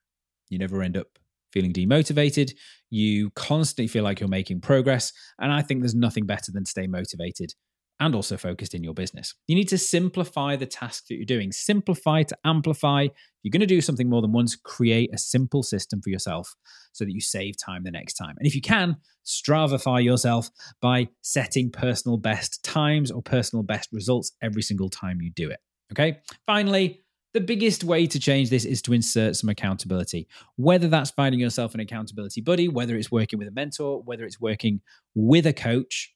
You 0.48 0.58
never 0.58 0.82
end 0.82 0.96
up 0.96 1.18
feeling 1.52 1.72
demotivated. 1.72 2.52
You 2.90 3.30
constantly 3.30 3.88
feel 3.88 4.04
like 4.04 4.20
you're 4.20 4.28
making 4.28 4.60
progress. 4.60 5.12
And 5.38 5.52
I 5.52 5.62
think 5.62 5.80
there's 5.80 5.94
nothing 5.94 6.26
better 6.26 6.52
than 6.52 6.64
stay 6.64 6.86
motivated 6.86 7.54
and 8.01 8.14
also 8.14 8.36
focused 8.36 8.74
in 8.74 8.82
your 8.82 8.94
business. 8.94 9.34
You 9.46 9.55
need 9.55 9.68
to 9.68 9.78
simplify 9.78 10.57
the 10.57 10.66
task 10.66 11.07
that 11.09 11.16
you're 11.16 11.26
doing, 11.26 11.53
simplify 11.53 12.22
to 12.24 12.36
amplify. 12.44 13.05
If 13.05 13.12
you're 13.42 13.53
going 13.53 13.61
to 13.61 13.66
do 13.66 13.80
something 13.80 14.09
more 14.09 14.22
than 14.22 14.32
once, 14.32 14.57
create 14.57 15.11
a 15.14 15.18
simple 15.18 15.62
system 15.62 16.01
for 16.03 16.11
yourself 16.11 16.55
so 16.92 17.05
that 17.05 17.12
you 17.12 17.20
save 17.20 17.57
time 17.57 17.84
the 17.84 17.90
next 17.90 18.14
time. 18.14 18.34
And 18.38 18.46
if 18.46 18.55
you 18.55 18.62
can, 18.62 18.96
stravify 19.24 20.03
yourself 20.03 20.51
by 20.80 21.09
setting 21.20 21.70
personal 21.70 22.16
best 22.16 22.64
times 22.64 23.11
or 23.11 23.22
personal 23.22 23.62
best 23.62 23.90
results 23.92 24.32
every 24.42 24.62
single 24.62 24.88
time 24.88 25.20
you 25.20 25.30
do 25.30 25.51
it. 25.51 25.61
Okay. 25.92 26.18
Finally, 26.46 27.03
the 27.32 27.40
biggest 27.40 27.84
way 27.84 28.07
to 28.07 28.18
change 28.18 28.51
this 28.51 28.64
is 28.64 28.82
to 28.82 28.92
insert 28.92 29.36
some 29.36 29.51
accountability, 29.51 30.26
whether 30.57 30.88
that's 30.88 31.11
finding 31.11 31.38
yourself 31.38 31.74
an 31.74 31.80
accountability 31.80 32.40
buddy, 32.40 32.66
whether 32.66 32.96
it's 32.96 33.11
working 33.11 33.38
with 33.38 33.46
a 33.46 33.53
mentor, 33.53 34.03
whether 34.03 34.24
it's 34.24 34.40
working 34.40 34.80
with 35.14 35.46
a 35.46 35.53
coach, 35.53 36.12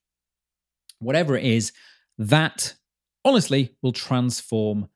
whatever 1.05 1.37
it 1.37 1.45
is, 1.45 1.73
that 2.19 2.75
honestly 3.25 3.75
will 3.83 3.93
transform 3.93 4.89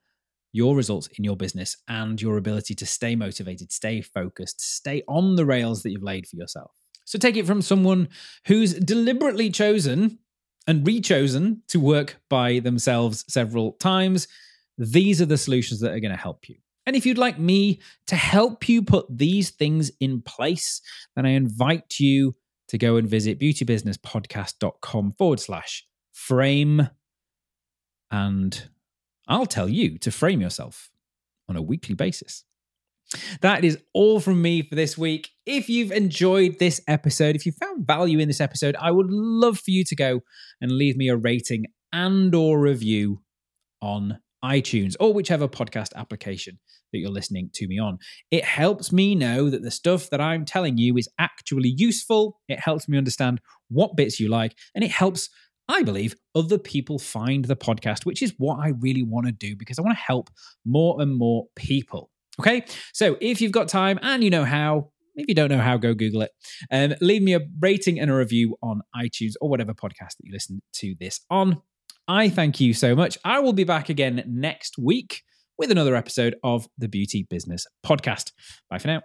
your 0.51 0.75
results 0.75 1.07
in 1.17 1.23
your 1.23 1.35
business 1.35 1.77
and 1.87 2.21
your 2.21 2.37
ability 2.37 2.73
to 2.75 2.85
stay 2.85 3.15
motivated, 3.15 3.71
stay 3.71 4.01
focused, 4.01 4.59
stay 4.61 5.03
on 5.07 5.35
the 5.35 5.45
rails 5.45 5.83
that 5.83 5.91
you've 5.91 6.03
laid 6.03 6.27
for 6.27 6.35
yourself. 6.35 6.71
So 7.05 7.19
take 7.19 7.37
it 7.37 7.45
from 7.45 7.61
someone 7.61 8.09
who's 8.45 8.73
deliberately 8.73 9.49
chosen 9.49 10.19
and 10.67 10.85
rechosen 10.85 11.61
to 11.67 11.79
work 11.79 12.17
by 12.29 12.59
themselves 12.59 13.25
several 13.27 13.73
times 13.73 14.27
these 14.79 15.21
are 15.21 15.25
the 15.25 15.37
solutions 15.37 15.81
that 15.81 15.91
are 15.91 15.99
going 15.99 16.15
to 16.15 16.17
help 16.17 16.47
you. 16.47 16.55
And 16.85 16.95
if 16.95 17.05
you'd 17.05 17.17
like 17.17 17.37
me 17.37 17.81
to 18.07 18.15
help 18.15 18.67
you 18.67 18.81
put 18.81 19.05
these 19.15 19.51
things 19.51 19.91
in 19.99 20.21
place, 20.21 20.81
then 21.15 21.25
I 21.25 21.31
invite 21.31 21.99
you 21.99 22.35
to 22.69 22.77
go 22.77 22.95
and 22.95 23.07
visit 23.07 23.39
beautybusinesspodcast.com 23.39 25.13
forward 25.17 25.39
slash 25.39 25.85
frame. 26.27 26.89
And 28.11 28.69
I'll 29.27 29.45
tell 29.45 29.69
you 29.69 29.97
to 29.99 30.11
frame 30.11 30.41
yourself 30.41 30.89
on 31.47 31.55
a 31.55 31.61
weekly 31.61 31.95
basis. 31.95 32.43
That 33.41 33.63
is 33.63 33.77
all 33.93 34.19
from 34.19 34.41
me 34.41 34.61
for 34.61 34.75
this 34.75 34.97
week. 34.97 35.29
If 35.45 35.69
you've 35.69 35.91
enjoyed 35.91 36.59
this 36.59 36.81
episode, 36.87 37.35
if 37.35 37.45
you 37.45 37.51
found 37.51 37.87
value 37.87 38.19
in 38.19 38.27
this 38.27 38.41
episode, 38.41 38.75
I 38.79 38.91
would 38.91 39.09
love 39.09 39.59
for 39.59 39.71
you 39.71 39.83
to 39.85 39.95
go 39.95 40.21
and 40.61 40.71
leave 40.71 40.95
me 40.95 41.09
a 41.09 41.17
rating 41.17 41.65
and 41.91 42.35
or 42.35 42.59
review 42.59 43.21
on 43.81 44.19
iTunes, 44.43 44.95
or 44.99 45.13
whichever 45.13 45.47
podcast 45.47 45.93
application 45.95 46.59
that 46.91 46.99
you're 46.99 47.09
listening 47.09 47.49
to 47.53 47.67
me 47.67 47.77
on. 47.77 47.97
It 48.31 48.45
helps 48.45 48.91
me 48.91 49.15
know 49.15 49.49
that 49.49 49.63
the 49.63 49.71
stuff 49.71 50.09
that 50.11 50.21
I'm 50.21 50.45
telling 50.45 50.77
you 50.77 50.97
is 50.97 51.09
actually 51.19 51.73
useful. 51.75 52.39
It 52.47 52.59
helps 52.59 52.87
me 52.87 52.97
understand 52.97 53.41
what 53.69 53.97
bits 53.97 54.19
you 54.19 54.29
like, 54.29 54.55
and 54.75 54.83
it 54.83 54.91
helps, 54.91 55.29
I 55.69 55.83
believe, 55.83 56.15
other 56.35 56.57
people 56.57 56.97
find 56.97 57.45
the 57.45 57.55
podcast, 57.55 58.05
which 58.05 58.23
is 58.23 58.33
what 58.37 58.59
I 58.59 58.69
really 58.79 59.03
want 59.03 59.27
to 59.27 59.31
do 59.31 59.55
because 59.55 59.77
I 59.77 59.83
want 59.83 59.95
to 59.95 60.03
help 60.03 60.29
more 60.65 60.99
and 60.99 61.15
more 61.15 61.45
people. 61.55 62.09
Okay, 62.39 62.65
so 62.93 63.17
if 63.21 63.39
you've 63.39 63.51
got 63.51 63.67
time 63.67 63.99
and 64.01 64.23
you 64.23 64.29
know 64.29 64.45
how, 64.45 64.91
if 65.15 65.27
you 65.27 65.35
don't 65.35 65.49
know 65.49 65.59
how, 65.59 65.77
go 65.77 65.93
Google 65.93 66.23
it. 66.23 66.31
Um, 66.71 66.95
leave 67.01 67.21
me 67.21 67.35
a 67.35 67.41
rating 67.59 67.99
and 67.99 68.09
a 68.09 68.15
review 68.15 68.57
on 68.63 68.81
iTunes 68.95 69.33
or 69.41 69.49
whatever 69.49 69.73
podcast 69.73 70.17
that 70.17 70.23
you 70.23 70.33
listen 70.33 70.61
to 70.73 70.95
this 70.99 71.21
on. 71.29 71.61
I 72.07 72.29
thank 72.29 72.59
you 72.59 72.73
so 72.73 72.95
much. 72.95 73.17
I 73.23 73.39
will 73.39 73.53
be 73.53 73.63
back 73.63 73.89
again 73.89 74.23
next 74.25 74.79
week 74.79 75.21
with 75.59 75.69
another 75.69 75.95
episode 75.95 76.35
of 76.43 76.67
the 76.79 76.87
Beauty 76.87 77.27
Business 77.29 77.67
Podcast. 77.85 78.31
Bye 78.69 78.79
for 78.79 78.87
now. 78.87 79.01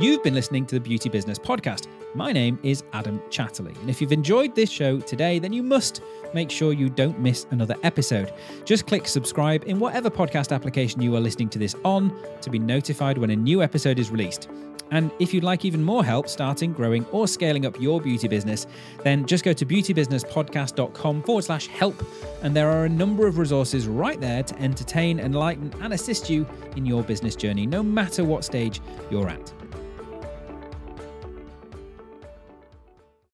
You've 0.00 0.22
been 0.22 0.34
listening 0.34 0.64
to 0.66 0.76
the 0.76 0.80
Beauty 0.80 1.08
Business 1.08 1.40
Podcast. 1.40 1.88
My 2.14 2.30
name 2.30 2.56
is 2.62 2.84
Adam 2.92 3.18
Chatterley. 3.30 3.76
And 3.80 3.90
if 3.90 4.00
you've 4.00 4.12
enjoyed 4.12 4.54
this 4.54 4.70
show 4.70 5.00
today, 5.00 5.40
then 5.40 5.52
you 5.52 5.60
must 5.60 6.02
make 6.32 6.52
sure 6.52 6.72
you 6.72 6.88
don't 6.88 7.18
miss 7.18 7.48
another 7.50 7.74
episode. 7.82 8.32
Just 8.64 8.86
click 8.86 9.08
subscribe 9.08 9.64
in 9.66 9.80
whatever 9.80 10.08
podcast 10.08 10.54
application 10.54 11.02
you 11.02 11.16
are 11.16 11.20
listening 11.20 11.48
to 11.48 11.58
this 11.58 11.74
on 11.84 12.16
to 12.42 12.48
be 12.48 12.60
notified 12.60 13.18
when 13.18 13.30
a 13.30 13.36
new 13.36 13.60
episode 13.60 13.98
is 13.98 14.08
released. 14.08 14.48
And 14.92 15.10
if 15.18 15.34
you'd 15.34 15.42
like 15.42 15.64
even 15.64 15.82
more 15.82 16.04
help 16.04 16.28
starting, 16.28 16.72
growing, 16.72 17.04
or 17.06 17.26
scaling 17.26 17.66
up 17.66 17.80
your 17.80 18.00
beauty 18.00 18.28
business, 18.28 18.68
then 19.02 19.26
just 19.26 19.42
go 19.42 19.52
to 19.52 19.66
beautybusinesspodcast.com 19.66 21.22
forward 21.24 21.42
slash 21.42 21.66
help. 21.66 22.06
And 22.44 22.54
there 22.54 22.70
are 22.70 22.84
a 22.84 22.88
number 22.88 23.26
of 23.26 23.36
resources 23.36 23.88
right 23.88 24.20
there 24.20 24.44
to 24.44 24.62
entertain, 24.62 25.18
enlighten, 25.18 25.74
and 25.82 25.92
assist 25.92 26.30
you 26.30 26.46
in 26.76 26.86
your 26.86 27.02
business 27.02 27.34
journey, 27.34 27.66
no 27.66 27.82
matter 27.82 28.22
what 28.22 28.44
stage 28.44 28.80
you're 29.10 29.28
at. 29.28 29.52